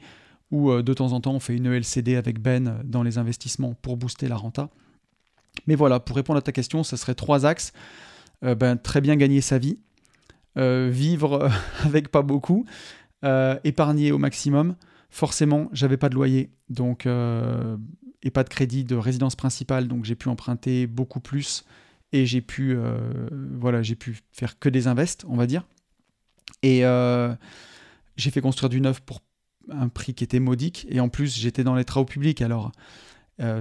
[0.52, 3.74] ou euh, de temps en temps, on fait une LCD avec Ben dans les investissements
[3.82, 4.70] pour booster la renta.
[5.68, 7.74] Mais voilà, pour répondre à ta question, ce serait trois axes.
[8.44, 9.78] Euh, ben, très bien gagner sa vie,
[10.58, 11.50] euh, vivre
[11.84, 12.66] avec pas beaucoup,
[13.24, 14.76] euh, épargner au maximum.
[15.10, 17.78] Forcément, j'avais pas de loyer, donc euh,
[18.24, 21.66] et pas de crédit de résidence principale, donc j'ai pu emprunter beaucoup plus
[22.14, 22.78] et j'ai pu
[23.32, 25.66] voilà, j'ai pu faire que des invests, on va dire.
[26.62, 26.84] Et
[28.16, 29.22] j'ai fait construire du neuf pour
[29.72, 32.72] un prix qui était modique et en plus j'étais dans les travaux publics alors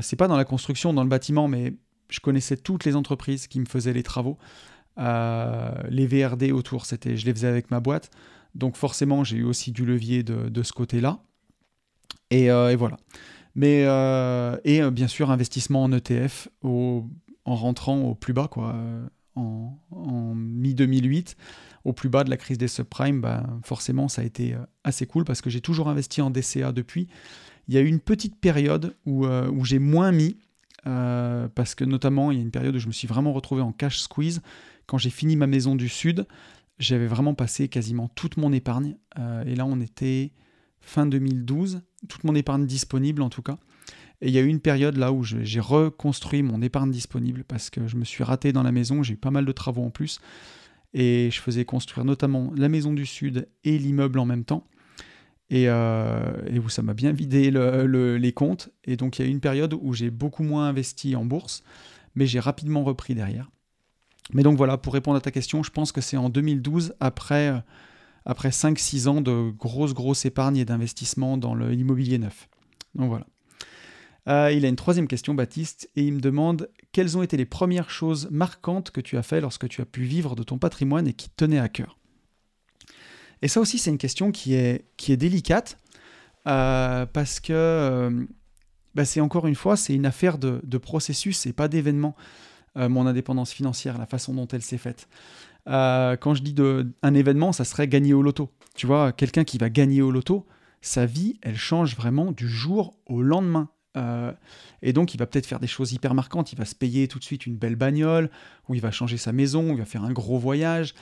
[0.03, 1.73] c'est pas dans la construction dans le bâtiment mais
[2.11, 4.37] je connaissais toutes les entreprises qui me faisaient les travaux
[4.99, 8.11] euh, les VRD autour, c'était, je les faisais avec ma boîte.
[8.55, 11.21] Donc forcément, j'ai eu aussi du levier de, ce côté-là.
[12.33, 12.97] Euh, et, voilà.
[13.55, 17.09] Mais euh, et bien sûr, investissement en ETF en
[17.45, 18.75] rentrant au plus bas, quoi,
[19.35, 21.37] en, mi 2008,
[21.85, 23.21] au plus bas de la crise des subprimes.
[23.21, 24.55] Bah, forcément, ça a été
[24.85, 27.09] assez cool parce que j'ai toujours investi en DCA depuis.
[27.69, 30.37] Il y a eu une petite période où, où j'ai moins mis.
[30.85, 33.73] parce que notamment il y a une période où je me suis vraiment retrouvé en
[33.73, 34.41] cash squeeze
[34.91, 36.27] quand j'ai fini ma maison du Sud,
[36.81, 38.97] j'avais vraiment passé quasiment toute mon épargne.
[39.21, 40.33] Euh, et là, on était
[40.81, 43.57] fin 2012, toute mon épargne disponible en tout cas.
[44.21, 47.71] Et il y a eu une période là où j'ai reconstruit mon épargne disponible parce
[47.71, 49.91] que je me suis raté dans la maison, j'ai eu pas mal de travaux en
[49.91, 50.21] plus.
[50.93, 54.65] Et je faisais construire notamment la maison du Sud et l'immeuble en même temps.
[55.51, 58.71] Et, euh, où ça m'a bien vidé les comptes.
[58.85, 61.63] Et donc il y a eu une période où j'ai beaucoup moins investi en bourse
[62.15, 63.51] mais j'ai rapidement repris derrière.
[64.33, 67.63] Mais donc voilà, pour répondre à ta question, je pense que c'est en 2012, après,
[68.25, 72.49] après 5-6 ans de grosse, grosse épargne et d'investissement dans l'immobilier neuf.
[72.95, 73.27] Donc voilà.
[74.29, 77.47] Euh, il a une troisième question, Baptiste, et il me demande quelles ont été les
[77.47, 81.07] premières choses marquantes que tu as fait lorsque tu as pu vivre de ton patrimoine
[81.07, 81.99] et qui te tenaient à cœur?
[83.43, 85.79] Et ça aussi, c'est une question qui est, qui est délicate,
[86.47, 88.29] euh, parce que
[88.95, 92.17] bah, c'est encore une fois, c'est une affaire de, processus et pas d'événement.
[92.77, 95.09] Euh, mon indépendance financière, la façon dont elle s'est faite.
[95.69, 98.51] Euh, quand je dis de, un événement, ça serait gagner au loto.
[98.77, 100.47] Tu vois, quelqu'un qui va gagner au loto,
[100.81, 103.69] sa vie, elle change vraiment du jour au lendemain.
[103.97, 104.33] Euh,
[104.83, 106.53] et donc, il va peut-être faire des choses hyper marquantes.
[106.53, 108.31] Il va se payer tout de suite une belle bagnole,
[108.69, 110.95] ou il va changer sa maison, il va faire un gros voyage.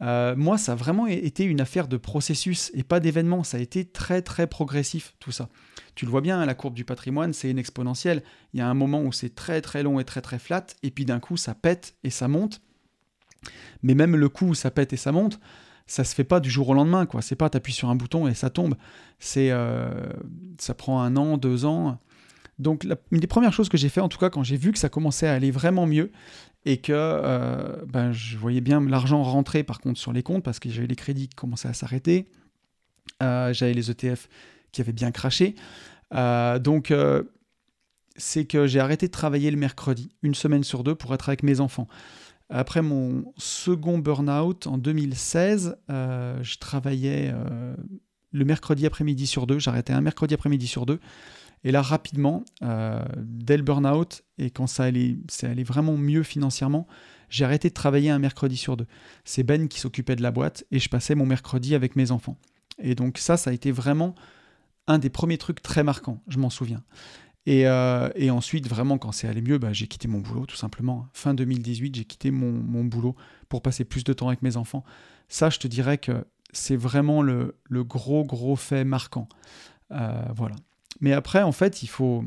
[0.00, 3.44] moi, ça a vraiment été une affaire de processus et pas d'événement.
[3.44, 5.48] Ça a été très, très progressif, tout ça.
[5.94, 8.22] Tu le vois bien, la courbe du patrimoine, c'est une exponentielle.
[8.54, 10.90] Il y a un moment où c'est très très long et très très flat, et
[10.90, 12.62] puis d'un coup ça pète et ça monte.
[13.82, 15.40] Mais même le coup où ça pète et ça monte,
[15.86, 17.20] ça se fait pas du jour au lendemain, quoi.
[17.22, 18.76] C'est pas t'appuies sur un bouton et ça tombe.
[19.18, 19.90] C'est, euh,
[20.58, 21.98] ça prend un an, deux ans.
[22.60, 24.78] Donc une des premières choses que j'ai fait, en tout cas quand j'ai vu que
[24.78, 26.12] ça commençait à aller vraiment mieux
[26.64, 30.58] et que euh, ben, je voyais bien l'argent rentrer par contre sur les comptes parce
[30.58, 32.28] que j'avais les crédits qui commençaient à s'arrêter,
[33.22, 34.28] euh, j'avais les ETF
[34.72, 35.54] qui avait bien craché.
[36.14, 36.92] Euh, donc,
[38.16, 41.42] c'est que j'ai arrêté de travailler le mercredi, une semaine sur deux, pour être avec
[41.42, 41.88] mes enfants.
[42.50, 47.32] Après mon second burn-out en 2016, euh, je travaillais
[48.32, 49.58] le mercredi après-midi sur deux.
[49.58, 51.00] J'arrêtais un mercredi après-midi sur deux.
[51.62, 56.86] Et là, rapidement, dès le burn-out, et quand ça allait, ça vraiment mieux financièrement,
[57.30, 58.86] j'ai arrêté de travailler un mercredi sur deux.
[59.24, 62.36] C'est Ben qui s'occupait de la boîte et je passais mon mercredi avec mes enfants.
[62.78, 64.14] Et donc ça, ça a été vraiment
[64.86, 66.82] un des premiers trucs très marquants, je m'en souviens.
[67.46, 71.06] Et, euh, ensuite, vraiment, quand c'est allé mieux, bah, j'ai quitté mon boulot, tout simplement.
[71.14, 73.16] Fin 2018, j'ai quitté mon, boulot
[73.48, 74.84] pour passer plus de temps avec mes enfants.
[75.28, 79.28] Ça, je te dirais que c'est vraiment le, gros, gros fait marquant.
[79.92, 80.56] Euh, voilà.
[81.00, 82.24] Mais après, en fait, il faut,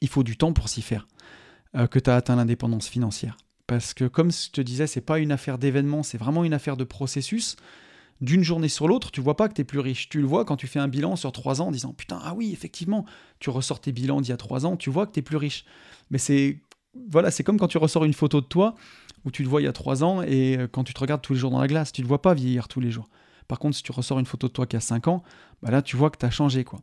[0.00, 1.06] il faut du temps pour s'y faire,
[1.74, 3.36] euh, que tu as atteint l'indépendance financière.
[3.66, 6.76] Parce que, comme je te disais, c'est pas une affaire d'événement, c'est vraiment une affaire
[6.76, 7.56] de processus
[8.20, 10.08] d'une journée sur l'autre, tu vois pas que tu es plus riche.
[10.08, 12.34] Tu le vois quand tu fais un bilan sur trois ans en disant Putain, ah
[12.34, 13.04] oui, effectivement,
[13.40, 15.36] tu ressors tes bilans d'il y a trois ans, tu vois que tu es plus
[15.36, 15.64] riche.
[16.10, 16.60] Mais c'est
[17.10, 18.76] voilà, c'est comme quand tu ressors une photo de toi
[19.24, 21.22] où tu te vois il y a trois ans et euh, quand tu te regardes
[21.22, 23.08] tous les jours dans la glace, tu ne te vois pas vieillir tous les jours.
[23.48, 25.22] Par contre, si tu ressors une photo de toi qui a cinq ans,
[25.62, 26.64] bah là, tu vois que tu as changé.
[26.64, 26.80] quoi.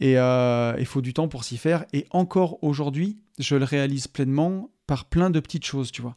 [0.00, 1.84] Et euh, il faut du temps pour s'y faire.
[1.92, 6.16] Et encore aujourd'hui, je le réalise pleinement par plein de petites choses, tu vois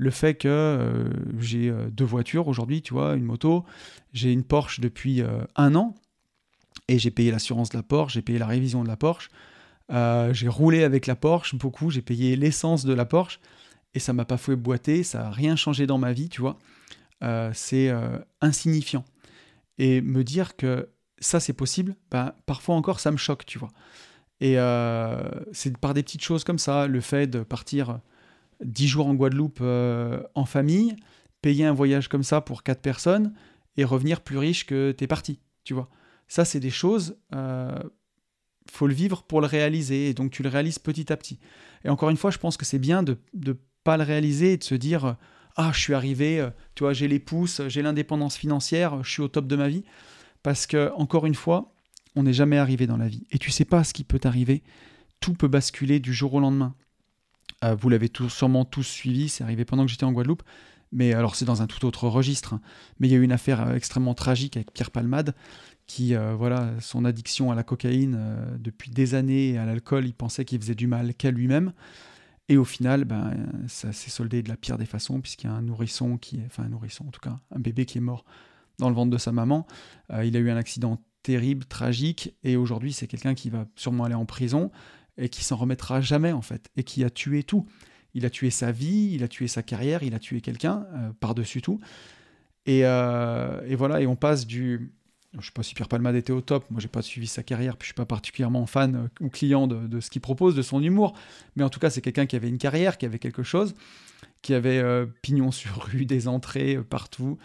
[0.00, 1.10] le fait que euh,
[1.40, 3.64] j'ai euh, deux voitures aujourd'hui, tu vois, une moto,
[4.12, 5.22] j'ai une Porsche depuis
[5.56, 5.96] un an,
[6.86, 9.28] et j'ai payé l'assurance de la Porsche, j'ai payé la révision de la Porsche,
[9.90, 13.40] j'ai roulé avec la Porsche beaucoup, j'ai payé l'essence de la Porsche,
[13.94, 16.58] et ça m'a pas fait boiter, ça n'a rien changé dans ma vie, tu vois.
[17.54, 17.92] c'est
[18.40, 19.04] insignifiant.
[19.78, 20.88] Et me dire que
[21.20, 23.70] ça c'est possible, bah, parfois encore ça me choque, tu vois.
[24.40, 24.56] Et
[25.52, 28.00] c'est par des petites choses comme ça, le fait de partir
[28.64, 30.96] 10 jours en Guadeloupe euh, en famille,
[31.42, 33.32] payer un voyage comme ça pour 4 personnes
[33.76, 35.88] et revenir plus riche que t'es parti, tu vois.
[36.26, 37.78] Ça, c'est des choses, euh,
[38.70, 41.38] faut le vivre pour le réaliser, et donc tu le réalises petit à petit.
[41.84, 43.54] Et encore une fois, je pense que c'est bien de ne
[43.84, 45.16] pas le réaliser et de se dire
[45.56, 49.22] Ah, je suis arrivé, euh, tu vois, j'ai les pouces, j'ai l'indépendance financière, je suis
[49.22, 49.84] au top de ma vie.
[50.42, 51.72] Parce que, encore une fois,
[52.18, 53.26] on n'est jamais arrivé dans la vie.
[53.30, 54.62] Et tu sais pas ce qui peut t'arriver.
[55.20, 56.74] Tout peut basculer du jour au lendemain.
[57.64, 60.42] Euh, vous l'avez sûrement tous suivi, c'est arrivé pendant que j'étais en Guadeloupe.
[60.90, 62.54] Mais alors c'est dans un tout autre registre.
[62.54, 62.60] Hein.
[62.98, 65.34] Mais il y a eu une affaire euh, extrêmement tragique avec Pierre Palmade,
[65.86, 68.18] qui, euh, voilà, son addiction à la cocaïne
[68.58, 71.72] depuis des années et à l'alcool, il pensait qu'il faisait du mal qu'à lui-même.
[72.50, 73.34] Et au final, ben,
[73.66, 76.62] ça s'est soldé de la pire des façons, puisqu'il y a un nourrisson qui enfin
[76.62, 78.24] un nourrisson en tout cas, un bébé qui est mort
[78.78, 79.66] dans le ventre de sa maman.
[80.24, 84.14] il a eu un accident terrible, tragique, et aujourd'hui c'est quelqu'un qui va sûrement aller
[84.14, 84.70] en prison
[85.18, 87.66] et qui s'en remettra jamais en fait, et qui a tué tout.
[88.14, 91.10] Il a tué sa vie, il a tué sa carrière, il a tué quelqu'un euh,
[91.20, 91.80] par-dessus tout.
[92.68, 94.92] Euh, et, voilà, et on passe du...
[95.38, 97.76] Je sais pas si Pierre Palmade était au top, moi j'ai pas suivi sa carrière,
[97.76, 100.82] puis je suis pas particulièrement fan euh, ou client de, ce qu'il propose, de son
[100.82, 101.14] humour,
[101.54, 103.74] mais en tout cas c'est quelqu'un qui avait une carrière, qui avait quelque chose,
[104.40, 104.82] qui avait
[105.20, 107.38] pignon sur rue, des entrées partout,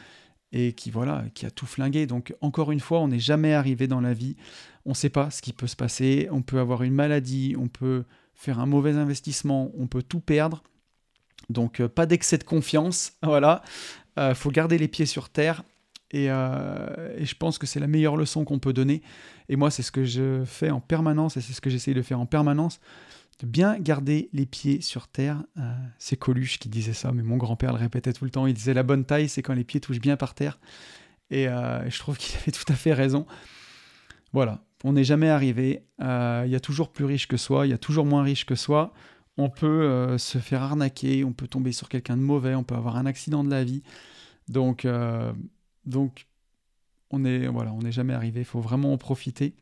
[0.53, 2.05] et qui voilà, qui a tout flingué.
[2.05, 4.37] Donc encore une fois, on n'est jamais arrivé dans la vie.
[4.85, 6.29] On ne sait pas ce qui peut se passer.
[6.31, 8.05] On peut avoir une maladie, on peut
[8.35, 10.63] faire un mauvais investissement, on peut tout perdre.
[11.49, 13.13] Donc euh, pas d'excès de confiance.
[13.23, 13.63] Voilà,
[14.19, 15.63] euh, faut garder les pieds sur terre.
[16.13, 19.01] Euh, et, je pense que c'est la meilleure leçon qu'on peut donner.
[19.49, 22.03] Et moi, c'est ce que je fais en permanence et c'est ce que j'essaye de
[22.03, 22.79] faire en permanence.
[23.39, 25.43] De bien garder les pieds sur terre.
[25.57, 28.47] Euh, c'est Coluche qui disait ça, mais mon grand-père le répétait tout le temps.
[28.47, 30.59] Il disait la bonne taille, c'est quand les pieds touchent bien par terre.
[31.29, 33.25] Et euh, je trouve qu'il avait tout à fait raison.
[34.33, 35.83] Voilà, on n'est jamais arrivé.
[35.99, 38.55] Il y a toujours plus riche que soi, il y a toujours moins riche que
[38.55, 38.93] soi.
[39.37, 42.97] On peut se faire arnaquer, on peut tomber sur quelqu'un de mauvais, on peut avoir
[42.97, 43.83] un accident de la vie.
[44.47, 44.87] Donc,
[45.85, 46.27] donc
[47.11, 48.41] on n'est voilà, on n'est jamais arrivé.
[48.41, 49.53] Il faut vraiment en profiter.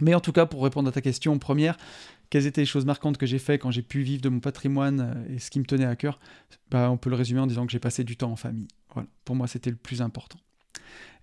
[0.00, 1.76] Mais en tout cas, pour répondre à ta question première,
[2.30, 5.00] quelles étaient les choses marquantes que j'ai fait quand j'ai pu vivre de mon patrimoine
[5.00, 6.18] euh, et ce qui me tenait à cœur
[6.70, 8.68] bah, On peut le résumer en disant que j'ai passé du temps en famille.
[8.92, 10.38] Voilà, pour moi, c'était le plus important.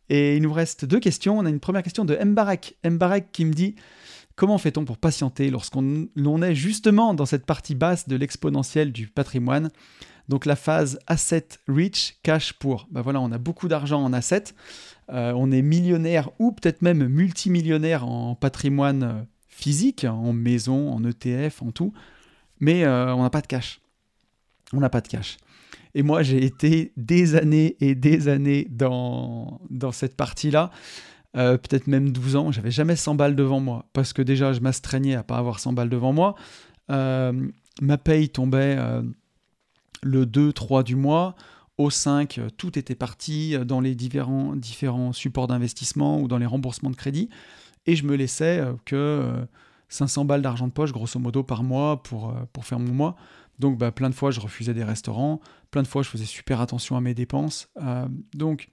[0.10, 1.40] Et il nous reste deux questions.
[1.40, 2.78] On a une première question de Mbarek.
[2.84, 3.76] Mbarek qui me dit
[4.36, 9.70] Comment fait-on pour patienter lorsqu'on est justement dans cette partie basse de l'exponentiel du patrimoine?
[10.30, 12.88] Donc la phase asset rich, cash pour.
[12.92, 14.46] Bah voilà, on a beaucoup d'argent en asset.
[15.10, 19.22] Euh, on est millionnaire ou peut-être même multimillionnaire en patrimoine euh,
[19.62, 21.94] physique, en maison, en ETF, en tout,
[22.60, 23.82] mais euh, on n'a pas de cash.
[24.74, 25.38] On n'a pas de cash.
[25.94, 30.72] Et moi, j'ai été des années et des années dans, dans cette partie-là,
[31.34, 35.16] peut-être même 12 ans, j'avais jamais 100 balles devant moi, parce que déjà, je m'astreignais
[35.16, 36.36] à pas avoir 100 balles devant moi.
[36.90, 38.78] ma paye tombait
[40.04, 41.36] le 2-3 du mois.
[41.78, 46.38] Au 5, euh, tout était parti euh, dans les différents, différents supports d'investissement ou dans
[46.38, 47.30] les remboursements de crédit.
[47.86, 49.34] Et je me laissais euh, que
[49.90, 53.16] 500 balles d'argent de poche, grosso modo, par mois pour, pour faire mon mois.
[53.60, 55.40] Donc, bah, plein de fois, je refusais des restaurants.
[55.70, 57.70] Plein de fois, je faisais super attention à mes dépenses.
[58.34, 58.70] donc,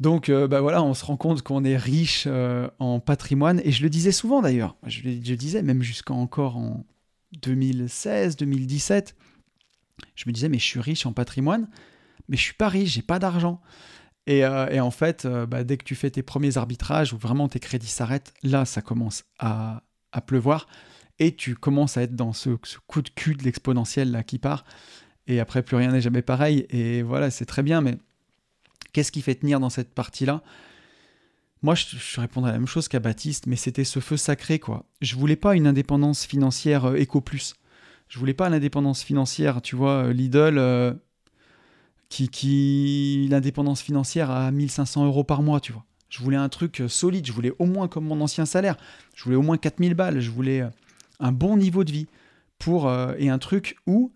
[0.00, 2.26] donc bah voilà, on se rend compte qu'on est riche
[2.78, 3.60] en patrimoine.
[3.64, 4.76] Et je le disais souvent d'ailleurs.
[4.86, 6.84] Je, je disais même jusqu'à encore en
[7.42, 9.14] 2016, 2017
[10.14, 11.68] je me disais, mais je suis riche en patrimoine,
[12.28, 13.60] mais je suis pas riche, j'ai pas d'argent.
[14.26, 17.48] Et, euh, en fait, euh, bah, dès que tu fais tes premiers arbitrages où vraiment
[17.48, 19.82] tes crédits s'arrêtent, là, ça commence à,
[20.26, 20.68] pleuvoir
[21.18, 22.50] et tu commences à être dans ce,
[22.86, 24.64] coup de cul de l'exponentiel là qui part.
[25.26, 26.66] Et après, plus rien n'est jamais pareil.
[26.70, 27.98] Et voilà, c'est très bien, mais
[28.92, 30.42] qu'est-ce qui fait tenir dans cette partie-là?
[31.62, 34.86] Moi, je, je répondrais la même chose qu'à Baptiste, mais c'était ce feu sacré, quoi.
[35.00, 37.54] Je voulais pas une indépendance financière euh, éco plus.
[38.08, 40.58] Je voulais pas l'indépendance financière, tu vois, euh, Lidl,
[42.08, 45.84] qui, l'indépendance financière à 1500 euros par mois, tu vois.
[46.08, 48.76] Je voulais un truc euh, solide, je voulais au moins comme mon ancien salaire,
[49.16, 50.64] je voulais au moins 4000 balles, je voulais
[51.18, 52.06] un bon niveau de vie
[52.58, 54.12] pour et un truc où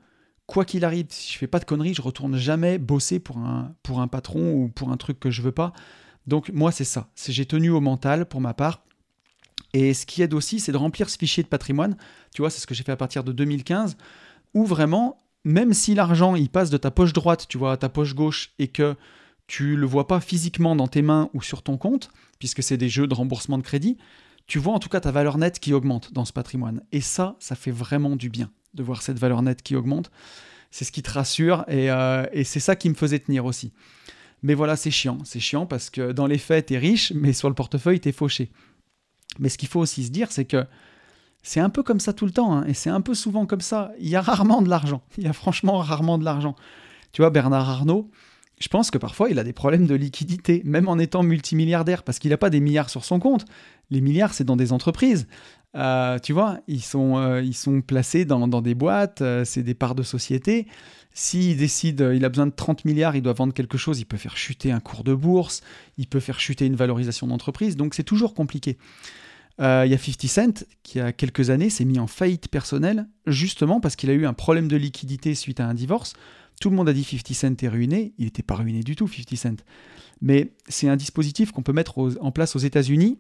[0.47, 3.75] quoi qu'il arrive, si je fais pas de conneries, je retourne jamais bosser pour un,
[3.83, 5.73] pour un patron ou pour un truc que je veux pas.
[6.27, 8.83] Donc moi c'est ça, c'est j'ai tenu au mental pour ma part
[9.73, 11.97] et ce qui aide aussi, c'est de remplir ce fichier de patrimoine.
[12.35, 13.97] Tu vois, c'est ce que j'ai fait à partir de 2015,
[14.55, 15.19] où vraiment,
[15.49, 18.51] même si l'argent il passe de ta poche droite, tu vois, à ta poche gauche,
[18.59, 18.95] et que
[19.47, 22.91] tu le vois pas physiquement dans tes mains ou sur ton compte, puisque c'est des
[22.91, 23.97] jeux de remboursement de crédit,
[24.47, 26.83] tu vois en tout cas ta valeur nette qui augmente dans ce patrimoine.
[26.93, 30.11] Et ça, ça fait vraiment du bien de voir cette valeur nette qui augmente.
[30.71, 33.73] C'est ce qui te rassure et, euh, c'est ça qui me faisait tenir aussi.
[34.43, 35.19] Mais voilà, c'est chiant.
[35.25, 38.51] C'est chiant parce que dans les faits, es riche, mais sur le portefeuille, es fauché.
[39.39, 40.67] Mais ce qu'il faut aussi se dire, c'est que
[41.43, 43.61] c'est un peu comme ça tout le temps, hein, et c'est un peu souvent comme
[43.61, 43.93] ça.
[44.01, 45.03] Il y a rarement de l'argent.
[45.17, 46.57] Il y a franchement rarement de l'argent.
[47.13, 48.11] Tu vois, Bernard Arnault,
[48.59, 52.19] je pense que parfois il a des problèmes de liquidité, même en étant multimilliardaire, parce
[52.19, 53.45] qu'il n'a pas des milliards sur son compte.
[53.91, 55.27] Les milliards, c'est dans des entreprises.
[55.75, 59.75] Euh, tu vois, ils sont, euh, ils sont placés dans, des boîtes, euh, c'est des
[59.75, 60.67] parts de société.
[61.13, 64.17] S'il décide, il a besoin de 30 milliards, il doit vendre quelque chose, il peut
[64.17, 65.63] faire chuter un cours de bourse,
[65.97, 68.79] il peut faire chuter une valorisation d'entreprise, donc c'est toujours compliqué.
[69.61, 73.09] Euh, il y a 50 Cent qui, a quelques années, s'est mis en faillite personnelle,
[73.27, 76.15] justement parce qu'il a eu un problème de liquidité suite à un divorce.
[76.61, 78.15] Tout le monde a dit 50 Cent est ruiné.
[78.19, 79.65] Il n'était pas ruiné du tout, 50 Cent.
[80.21, 83.19] Mais c'est un dispositif qu'on peut mettre en place aux États-Unis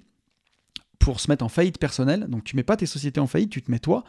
[0.98, 2.26] pour se mettre en faillite personnelle.
[2.28, 4.04] Donc tu mets pas tes sociétés en faillite, tu te mets toi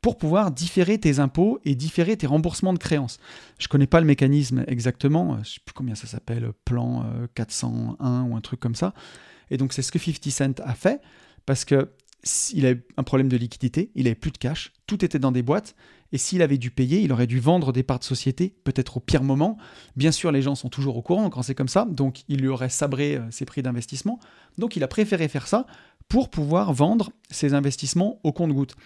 [0.00, 3.18] pour pouvoir différer tes impôts et différer tes remboursements de créances.
[3.58, 8.28] Je connais pas le mécanisme exactement, je sais plus combien ça s'appelle, plan 401 euh,
[8.28, 8.92] ou un truc comme ça.
[9.50, 11.00] Et donc c'est ce que 50 Cent a fait
[11.46, 11.90] parce que
[12.52, 15.42] il avait un problème de liquidité, il avait plus de cash, tout était dans des
[15.42, 15.74] boîtes,
[16.12, 19.00] et s'il avait dû payer, il aurait dû vendre des parts de société, peut-être au
[19.00, 19.58] pire moment.
[19.96, 22.48] Bien sûr, les gens sont toujours au courant quand c'est comme ça, donc il lui
[22.48, 24.20] aurait sabré euh, ses prix d'investissement.
[24.56, 25.66] Donc il a préféré faire ça
[26.08, 28.76] pour pouvoir vendre ses investissements au compte-goutte.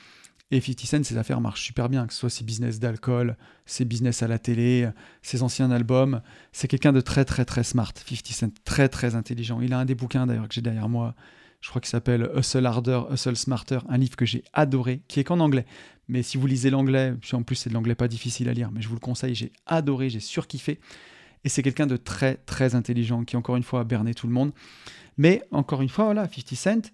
[0.51, 3.37] Et 50 Cent, ses affaires marchent super bien, que ce soit ses business d'alcool,
[3.67, 4.89] ses business à la télé,
[5.21, 6.23] ses anciens albums.
[6.53, 9.61] C'est quelqu'un de très très très smart, 50 Cent, très très intelligent.
[9.61, 11.15] Il a un des bouquins d'ailleurs que j'ai derrière moi
[11.61, 15.25] je crois qu'il s'appelle Hustle Harder, Hustle Smarter, un livre que j'ai adoré, qui est
[15.25, 15.67] qu'en anglais.
[16.09, 18.81] Mais si vous lisez l'anglais, en plus c'est de l'anglais pas difficile à lire, mais
[18.81, 20.81] je vous le conseille, j'ai adoré, j'ai surkiffé.
[21.45, 24.33] Et c'est quelqu'un de très très intelligent qui encore une fois a berné tout le
[24.33, 24.53] monde.
[25.17, 26.93] Mais encore une fois, voilà, 50 Cent,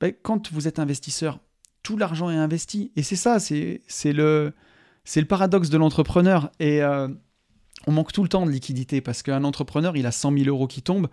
[0.00, 1.40] ben, quand vous êtes investisseur,
[1.82, 2.92] tout l'argent est investi.
[2.96, 4.52] Et c'est ça, c'est le,
[5.28, 6.50] paradoxe de l'entrepreneur.
[6.60, 7.08] Et euh,
[7.86, 10.66] on manque tout le temps de liquidité parce qu'un entrepreneur, il a 100 000 euros
[10.66, 11.08] qui tombent,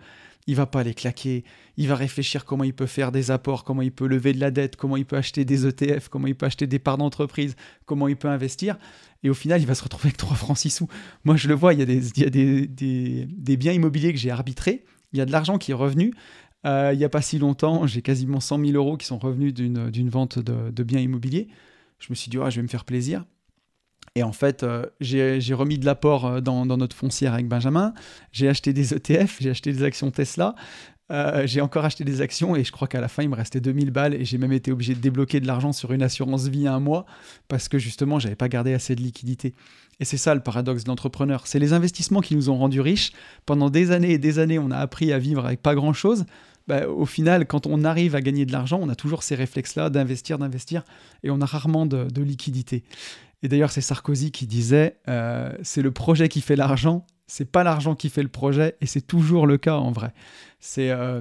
[0.46, 1.44] il va pas les claquer,
[1.76, 4.50] il va réfléchir comment il peut faire des apports, comment il peut lever de la
[4.50, 8.08] dette, comment il peut acheter des ETF, comment il peut acheter des parts d'entreprise, comment
[8.08, 8.76] il peut investir.
[9.22, 10.88] Et au final, il va se retrouver avec 3 francs 6 sous.
[11.24, 15.22] Moi, je le vois, il y a des, biens immobiliers que j'ai arbitrés, il y
[15.22, 16.12] a de l'argent qui est revenu.
[16.66, 19.52] Euh, il n'y a pas si longtemps, j'ai quasiment 100 000 euros qui sont revenus
[19.54, 21.48] d'une vente de, biens immobiliers.
[21.98, 23.24] Je me suis dit, oh, je vais me faire plaisir.
[24.16, 27.94] Et en fait, euh, j'ai remis de l'apport euh, dans, notre foncière avec Benjamin.
[28.30, 30.54] J'ai acheté des ETF, j'ai acheté des actions Tesla.
[31.10, 33.60] Euh, j'ai encore acheté des actions et je crois qu'à la fin, il me restait
[33.60, 36.66] 2000 balles et j'ai même été obligé de débloquer de l'argent sur une assurance vie
[36.66, 37.06] un mois
[37.48, 39.52] parce que justement, j'avais pas gardé assez de liquidité.
[39.98, 41.46] Et c'est ça le paradoxe de l'entrepreneur.
[41.48, 43.12] C'est les investissements qui nous ont rendus riches.
[43.46, 46.24] Pendant des années et des années, on a appris à vivre avec pas grand-chose.
[46.68, 49.90] Bah, au final, quand on arrive à gagner de l'argent, on a toujours ces réflexes-là
[49.90, 50.84] d'investir, d'investir,
[51.22, 52.84] et on a rarement de, de liquidité.
[53.44, 57.62] Et d'ailleurs, c'est Sarkozy qui disait euh, c'est le projet qui fait l'argent, c'est pas
[57.62, 60.14] l'argent qui fait le projet, et c'est toujours le cas en vrai.
[60.78, 61.20] Il euh,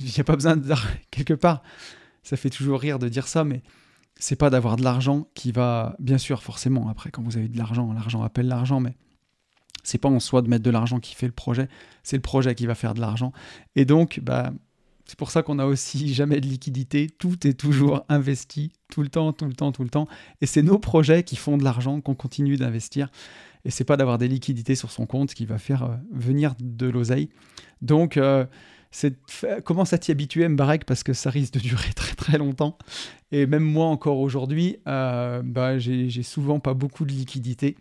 [0.00, 0.72] n'y a pas besoin de
[1.10, 1.64] quelque part.
[2.22, 3.64] Ça fait toujours rire de dire ça, mais
[4.14, 6.88] c'est pas d'avoir de l'argent qui va, bien sûr, forcément.
[6.88, 8.94] Après, quand vous avez de l'argent, l'argent appelle l'argent, mais
[9.82, 11.68] c'est pas en soi de mettre de l'argent qui fait le projet,
[12.04, 13.32] c'est le projet qui va faire de l'argent.
[13.74, 14.52] Et donc, bah,
[15.06, 17.08] c'est pour ça qu'on n'a aussi jamais de liquidité.
[17.08, 20.08] Tout est toujours investi, tout le temps, tout le temps, tout le temps.
[20.40, 23.10] Et c'est nos projets qui font de l'argent, qu'on continue d'investir.
[23.64, 26.86] Et c'est pas d'avoir des liquidités sur son compte qui va faire euh, venir de
[26.86, 27.30] l'oseille.
[27.82, 28.44] Donc, euh,
[29.64, 32.78] commence à t'y habituer, Mbarek, parce que ça risque de durer très très longtemps.
[33.32, 37.76] Et même moi encore aujourd'hui, euh, bah, j'ai souvent pas beaucoup de liquidité.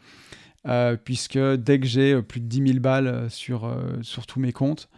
[0.67, 3.71] Euh, puisque dès que j'ai plus de 10 000 balles sur,
[4.01, 4.89] sur tous mes comptes,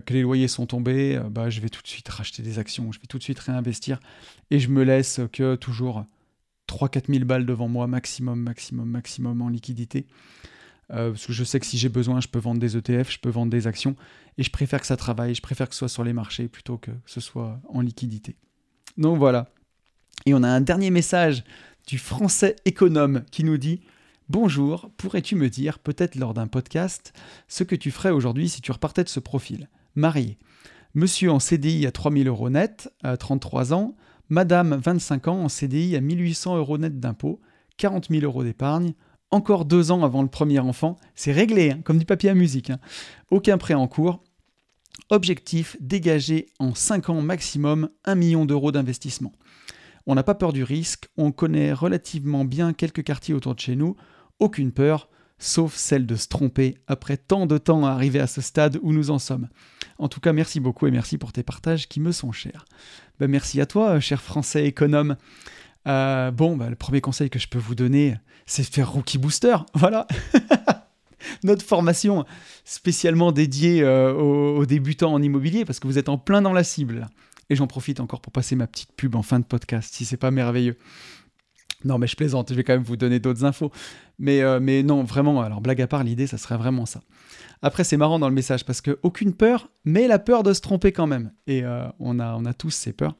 [0.00, 2.90] que les loyers sont tombés, euh, bah, je vais tout de suite racheter des actions,
[2.92, 4.00] je vais tout de suite réinvestir
[4.50, 6.04] et je me laisse que toujours
[6.68, 10.06] 3-4 000 balles devant moi, maximum, maximum, maximum en liquidité.
[10.92, 13.18] Euh, parce que je sais que si j'ai besoin, je peux vendre des ETF, je
[13.18, 13.96] peux vendre des actions,
[14.38, 16.76] et je préfère que ça travaille, je préfère que ce soit sur les marchés plutôt
[16.76, 18.36] que ce soit en liquidité.
[18.98, 19.48] Donc voilà.
[20.26, 21.44] Et on a un dernier message
[21.86, 23.80] du français économe qui nous dit
[24.28, 27.12] Bonjour, pourrais-tu me dire, peut-être lors d'un podcast,
[27.48, 29.68] ce que tu ferais aujourd'hui si tu repartais de ce profil?
[29.94, 30.38] Marié.
[30.94, 33.96] Monsieur en CDI à 3000 euros net, à 33 ans.
[34.28, 37.40] Madame 25 ans en CDI à 1800 euros net d'impôt,
[37.76, 38.94] 40 000 euros d'épargne.
[39.30, 40.96] Encore deux ans avant le premier enfant.
[41.14, 42.70] C'est réglé, hein, comme du papier à musique.
[42.70, 42.78] Hein.
[43.30, 44.22] Aucun prêt en cours.
[45.10, 49.32] Objectif, dégager en 5 ans maximum 1 million d'euros d'investissement.
[50.06, 53.76] On n'a pas peur du risque, on connaît relativement bien quelques quartiers autour de chez
[53.76, 53.96] nous,
[54.38, 55.08] aucune peur,
[55.38, 58.92] sauf celle de se tromper après tant de temps à arriver à ce stade où
[58.92, 59.48] nous en sommes.
[60.02, 62.64] En tout cas, merci beaucoup et merci pour tes partages qui me sont chers.
[63.20, 65.14] Ben, merci à toi, cher français économe.
[65.86, 69.18] Euh, bon, ben, le premier conseil que je peux vous donner, c'est de faire Rookie
[69.18, 69.54] Booster.
[69.74, 70.08] Voilà.
[71.44, 72.24] Notre formation
[72.64, 76.64] spécialement dédiée euh, aux, débutants en immobilier parce que vous êtes en plein dans la
[76.64, 77.06] cible.
[77.48, 80.16] Et j'en profite encore pour passer ma petite pub en fin de podcast, si c'est
[80.16, 80.76] pas merveilleux.
[81.84, 83.70] Non, mais je plaisante, je vais quand même vous donner d'autres infos.
[84.18, 87.02] Mais, euh, mais non, vraiment, alors blague à part, l'idée, ça serait vraiment ça.
[87.62, 90.60] Après, c'est marrant dans le message parce que aucune peur, mais la peur de se
[90.60, 91.32] tromper quand même.
[91.46, 93.14] Et euh, on, a, on a tous ces peurs.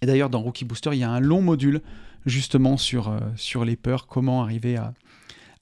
[0.00, 1.80] Et d'ailleurs, dans Rookie Booster, il y a un long module
[2.26, 4.94] justement sur, euh, sur les peurs, comment arriver à,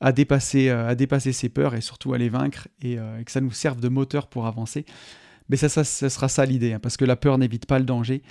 [0.00, 3.50] à, dépasser, à dépasser ces peurs et surtout à les vaincre et, que ça nous
[3.50, 4.86] serve de moteur pour avancer.
[5.50, 8.22] Mais ça, ça, sera ça l'idée, hein, parce que la peur n'évite pas le danger.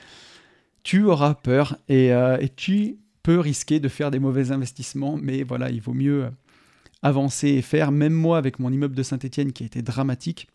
[0.83, 5.69] Tu auras peur et, et tu peut risquer de faire des mauvais investissements, mais voilà,
[5.69, 6.29] il vaut mieux euh,
[7.01, 7.91] avancer et faire.
[7.91, 10.47] Même moi, avec mon immeuble de Saint-Etienne qui a été dramatique,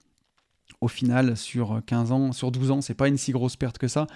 [0.80, 3.88] au final, sur 15 ans, sur 12 ans, c'est pas une si grosse perte que
[3.88, 4.06] ça.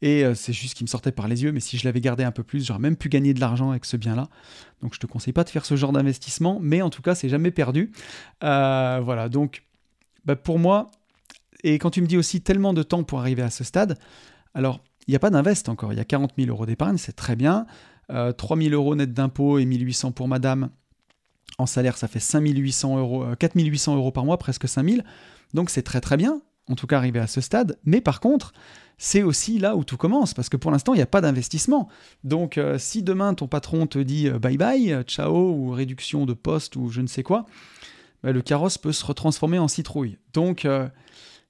[0.00, 2.22] Et euh, c'est juste qu'il me sortait par les yeux, mais si je l'avais gardé
[2.22, 4.28] un peu plus, j'aurais même pu gagner de l'argent avec ce bien-là.
[4.80, 7.28] Donc je te conseille pas de faire ce genre d'investissement, mais en tout cas, c'est
[7.28, 7.90] jamais perdu.
[8.44, 9.64] Euh, voilà, donc
[10.24, 10.90] bah, pour moi,
[11.64, 13.98] et quand tu me dis aussi tellement de temps pour arriver à ce stade,
[14.54, 17.16] alors il n'y a pas d'invest encore, il y a 40 000 euros d'épargne, c'est
[17.16, 17.66] très bien.
[18.08, 20.70] 3 000 euros net d'impôts et 1800 pour madame.
[21.56, 24.88] En salaire, ça fait 5 800 euros, 4 euh, 800 euros par mois, presque 5
[24.88, 25.02] 000.
[25.54, 27.78] Donc c'est très très bien, en tout cas arrivé à ce stade.
[27.84, 28.52] Mais par contre,
[28.96, 31.88] c'est aussi là où tout commence, parce que pour l'instant, il n'y a pas d'investissement.
[32.22, 36.34] Donc euh, si demain ton patron te dit euh, bye bye, ciao, ou réduction de
[36.34, 37.46] poste, ou je ne sais quoi,
[38.22, 40.18] bah, le carrosse peut se retransformer en citrouille.
[40.34, 40.66] Donc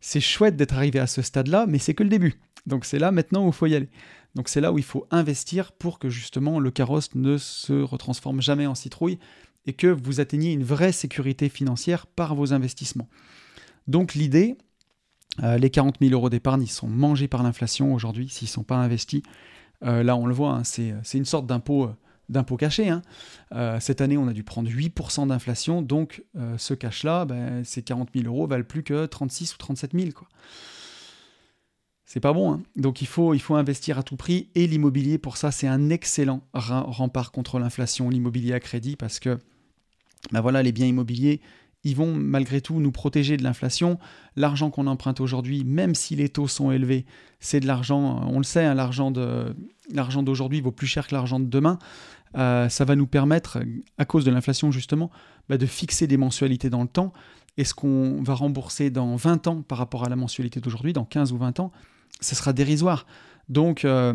[0.00, 2.38] c'est chouette d'être arrivé à ce stade-là, mais c'est que le début.
[2.66, 3.88] Donc c'est là maintenant où il faut y aller.
[4.34, 8.40] Donc c'est là où il faut investir pour que justement le carrosse ne se retransforme
[8.40, 9.18] jamais en citrouille
[9.68, 13.08] et que vous atteigniez une vraie sécurité financière par vos investissements.
[13.86, 14.56] Donc l'idée,
[15.42, 18.64] euh, les 40 000 euros d'épargne, ils sont mangés par l'inflation aujourd'hui s'ils ne sont
[18.64, 19.22] pas investis.
[19.82, 21.90] là, on le voit, hein, c'est une sorte d'impôt
[22.28, 22.90] d'impôt caché.
[22.90, 23.00] Hein.
[23.80, 26.24] cette année, on a dû prendre 8% d'inflation, donc
[26.58, 30.10] ce cash-là, ben, ces 40 000 euros valent plus que 36 ou 37 000.
[30.10, 30.28] Quoi
[32.08, 32.54] c'est pas bon.
[32.54, 32.62] Hein.
[32.74, 34.48] Donc il faut, il faut investir à tout prix.
[34.54, 39.38] Et l'immobilier, pour ça, c'est un excellent rempart contre l'inflation, l'immobilier à crédit, parce que
[40.32, 41.40] ben voilà, les biens immobiliers,
[41.84, 43.98] ils vont malgré tout nous protéger de l'inflation.
[44.36, 47.06] L'argent qu'on emprunte aujourd'hui, même si les taux sont élevés,
[47.40, 49.10] c'est de l'argent, on le sait, hein, l'argent,
[50.22, 51.78] d'aujourd'hui vaut plus cher que l'argent de demain.
[52.36, 53.58] Euh, ça va nous permettre,
[53.96, 55.10] à cause de l'inflation justement,
[55.48, 57.12] bah, de fixer des mensualités dans le temps.
[57.56, 61.04] Et ce qu'on va rembourser dans 20 ans par rapport à la mensualité d'aujourd'hui, dans
[61.04, 61.72] 15 ou 20 ans,
[62.20, 63.06] ce sera dérisoire.
[63.48, 64.14] Donc, euh,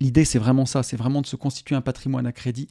[0.00, 2.68] l'idée, c'est vraiment ça, c'est vraiment de se constituer un patrimoine à crédit.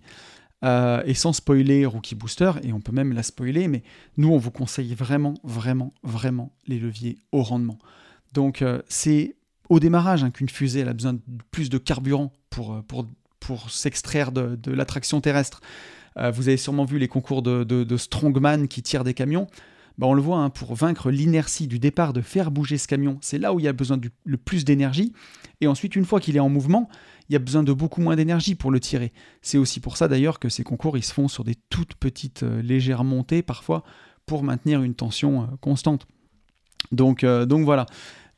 [0.63, 3.83] Euh, et sans spoiler Rookie Booster, et on peut même la spoiler, mais
[4.17, 7.77] nous, on vous conseille vraiment, vraiment, vraiment les leviers au rendement.
[8.33, 9.35] Donc, euh, c'est
[9.69, 11.21] au démarrage hein, qu'une fusée a besoin de
[11.51, 13.07] plus de carburant pour, pour,
[13.39, 15.61] pour s'extraire de, de l'attraction terrestre.
[16.33, 19.47] vous avez sûrement vu les concours de, de, de strongman qui tirent des camions.
[19.99, 23.17] Bah, on le voit, hein, pour vaincre l'inertie du départ, de faire bouger ce camion,
[23.19, 25.11] c'est là où il y a besoin du, le plus d'énergie.
[25.59, 26.87] Et ensuite, une fois qu'il est en mouvement,
[27.29, 29.13] il y a besoin de beaucoup moins d'énergie pour le tirer.
[29.41, 32.43] C'est aussi pour ça d'ailleurs que ces concours, ils se font sur des toutes petites,
[32.43, 33.83] euh, légères montées parfois,
[34.25, 36.07] pour maintenir une tension euh, constante.
[36.91, 37.85] Donc, euh, donc voilà.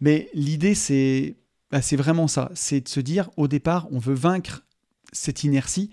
[0.02, 1.38] Mais l'idée, c'est
[1.72, 2.52] bah, c'est vraiment ça.
[2.54, 4.64] C'est de se dire, au départ, on veut vaincre
[5.14, 5.90] cette inertie.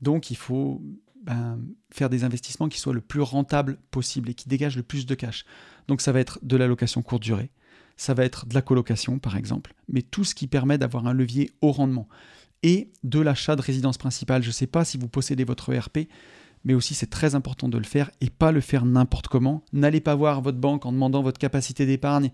[0.00, 0.82] Donc il faut
[1.22, 1.60] ben,
[1.90, 5.14] faire des investissements qui soient le plus rentables possible et qui dégagent le plus de
[5.14, 5.44] cash.
[5.86, 7.50] Donc ça va être de la location courte durée,
[7.96, 11.12] ça va être de la colocation par exemple, mais tout ce qui permet d'avoir un
[11.12, 12.08] levier haut rendement.
[12.62, 14.42] Et de l'achat de résidence principale.
[14.42, 16.08] Je ne sais pas si vous possédez votre ERP,
[16.64, 19.64] mais aussi c'est très important de le faire et pas le faire n'importe comment.
[19.72, 22.30] N'allez pas voir votre banque en demandant votre capacité d'épargne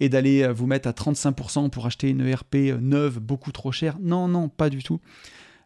[0.00, 3.72] et d'aller euh, vous mettre à 35% pour acheter une ERP euh, neuve beaucoup trop
[3.72, 3.98] chère.
[4.00, 5.00] Non, non, pas du tout.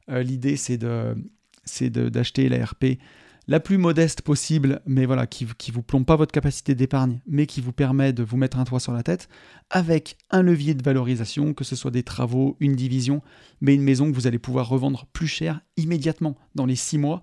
[0.08, 2.98] Euh, l'idée c'est d'acheter la RP
[3.48, 7.46] la plus modeste possible, mais voilà, qui ne vous plombe pas votre capacité d'épargne, mais
[7.46, 9.28] qui vous permet de vous mettre un toit sur la tête,
[9.70, 13.22] avec un levier de valorisation, que ce soit des travaux, une division,
[13.60, 17.22] mais une maison que vous allez pouvoir revendre plus cher immédiatement dans les six mois,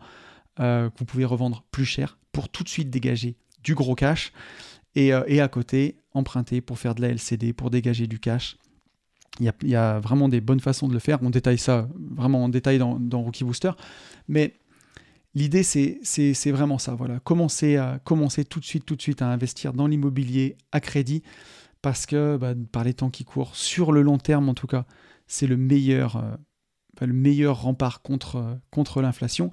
[0.59, 4.31] euh, que vous pouvez revendre plus cher pour tout de suite dégager du gros cash,
[4.95, 8.57] et, euh, et à côté, emprunter pour faire de la LCD, pour dégager du cash
[9.39, 11.17] il y, a, vraiment des bonnes façons de le faire.
[11.23, 13.71] On détaille ça vraiment en détail dans, Rookie Booster.
[14.27, 14.53] Mais
[15.35, 16.95] l'idée, c'est vraiment ça.
[16.95, 17.19] Voilà.
[17.19, 21.23] Commencer, à, tout de suite, tout de suite à investir dans l'immobilier à crédit.
[21.81, 24.85] Parce que bah, par les temps qui courent, sur le long terme en tout cas,
[25.27, 29.51] c'est le meilleur, euh, le meilleur rempart contre, contre l'inflation.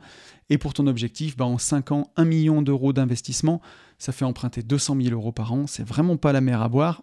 [0.48, 3.60] Et pour ton objectif, bah, en 5 ans, 1 million d'euros d'investissement,
[3.98, 5.66] ça fait emprunter 200 000 euros par an.
[5.66, 7.02] C'est vraiment pas la mer à boire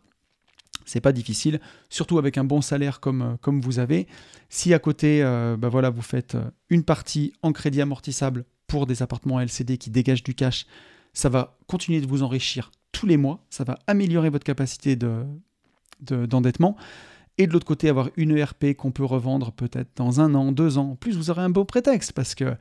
[0.88, 1.60] c'est pas difficile,
[1.90, 4.08] surtout avec un bon salaire comme, euh, comme vous avez.
[4.49, 8.85] Si à côté, euh, bah voilà, vous faites euh, une partie en crédit amortissable pour
[8.85, 10.65] des appartements LCD qui dégagent du cash,
[11.14, 16.72] ça va continuer de vous enrichir tous les mois, ça va améliorer votre capacité d'endettement.
[16.72, 16.76] De,
[17.39, 20.77] et de l'autre côté, avoir une ERP qu'on peut revendre peut-être dans un an, deux
[20.77, 20.91] ans.
[20.91, 22.56] En plus, vous aurez un beau prétexte parce que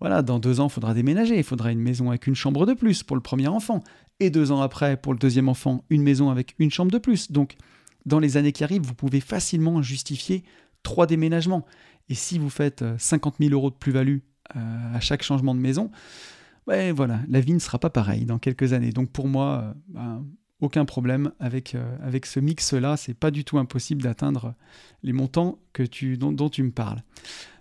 [0.00, 2.74] voilà, dans deux ans, il faudra déménager, il faudra une maison avec une chambre de
[2.74, 3.82] plus pour le premier enfant,
[4.20, 7.32] et deux ans après, pour le deuxième enfant, une maison avec une chambre de plus.
[7.32, 7.56] Donc,
[8.04, 10.44] dans les années qui arrivent, vous pouvez facilement justifier
[10.82, 11.64] trois déménagements.
[12.08, 14.18] Et si vous faites 50 euh, 000 euros de plus-value
[14.54, 15.90] à chaque changement de maison,
[16.66, 18.90] ouais, voilà, la vie ne sera pas pareille dans quelques années.
[18.90, 20.24] Donc pour moi, euh, ben,
[20.60, 22.96] aucun problème avec, avec ce mix-là.
[22.96, 24.54] C'est pas du tout impossible d'atteindre
[25.02, 27.02] les montants que tu, dont, tu me parles.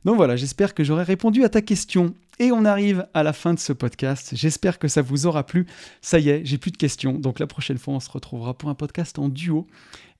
[0.05, 2.13] Donc voilà, j'espère que j'aurai répondu à ta question.
[2.39, 4.31] Et on arrive à la fin de ce podcast.
[4.33, 5.65] J'espère que ça vous aura plu.
[6.01, 7.13] Ça y est, j'ai plus de questions.
[7.13, 9.67] Donc la prochaine fois, on se retrouvera pour un podcast en duo.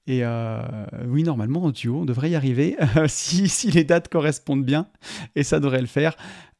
[0.07, 0.61] Et euh,
[1.07, 2.77] oui, normalement, en duo, on devrait y arriver
[3.07, 4.87] si, si, les dates correspondent bien.
[5.35, 6.15] Et ça devrait le faire.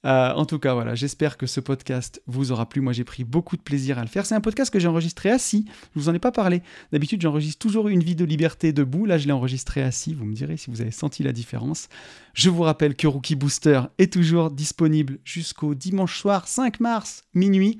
[0.06, 2.82] Euh, en tout cas, voilà, j'espère que ce podcast vous aura plu.
[2.82, 4.26] Moi, j'ai pris beaucoup de plaisir à le faire.
[4.26, 5.65] C'est un podcast que j'ai enregistré assis.
[5.95, 6.61] Je vous en ai pas parlé.
[6.91, 9.06] D'habitude, j'enregistre toujours une vie de liberté debout.
[9.06, 10.14] Là, je l'ai enregistré assis.
[10.14, 11.90] Vous me direz si vous avez senti la différence.
[12.34, 17.80] Je vous rappelle que Rookie Booster est toujours disponible jusqu'au dimanche soir 5 mars, minuit.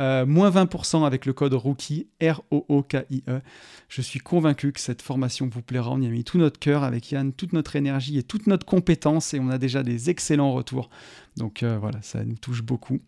[0.00, 3.40] Euh, moins 20% avec le code ROOKIE, R-O-O-K-I-E.
[3.88, 5.90] Je suis convaincu que cette formation vous plaira.
[5.90, 8.66] On y a mis tout notre cœur avec Yann, toute notre énergie et toute notre
[8.66, 10.88] compétence et on a déjà des excellents retours.
[11.36, 13.00] Donc euh, voilà, ça nous touche beaucoup.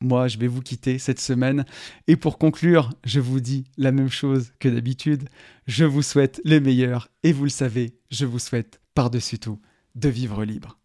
[0.00, 1.64] Moi, je vais vous quitter cette semaine.
[2.08, 5.28] Et pour conclure, je vous dis la même chose que d'habitude.
[5.66, 7.08] Je vous souhaite les meilleurs.
[7.22, 9.60] Et vous le savez, je vous souhaite par-dessus tout
[9.94, 10.78] de vivre libre.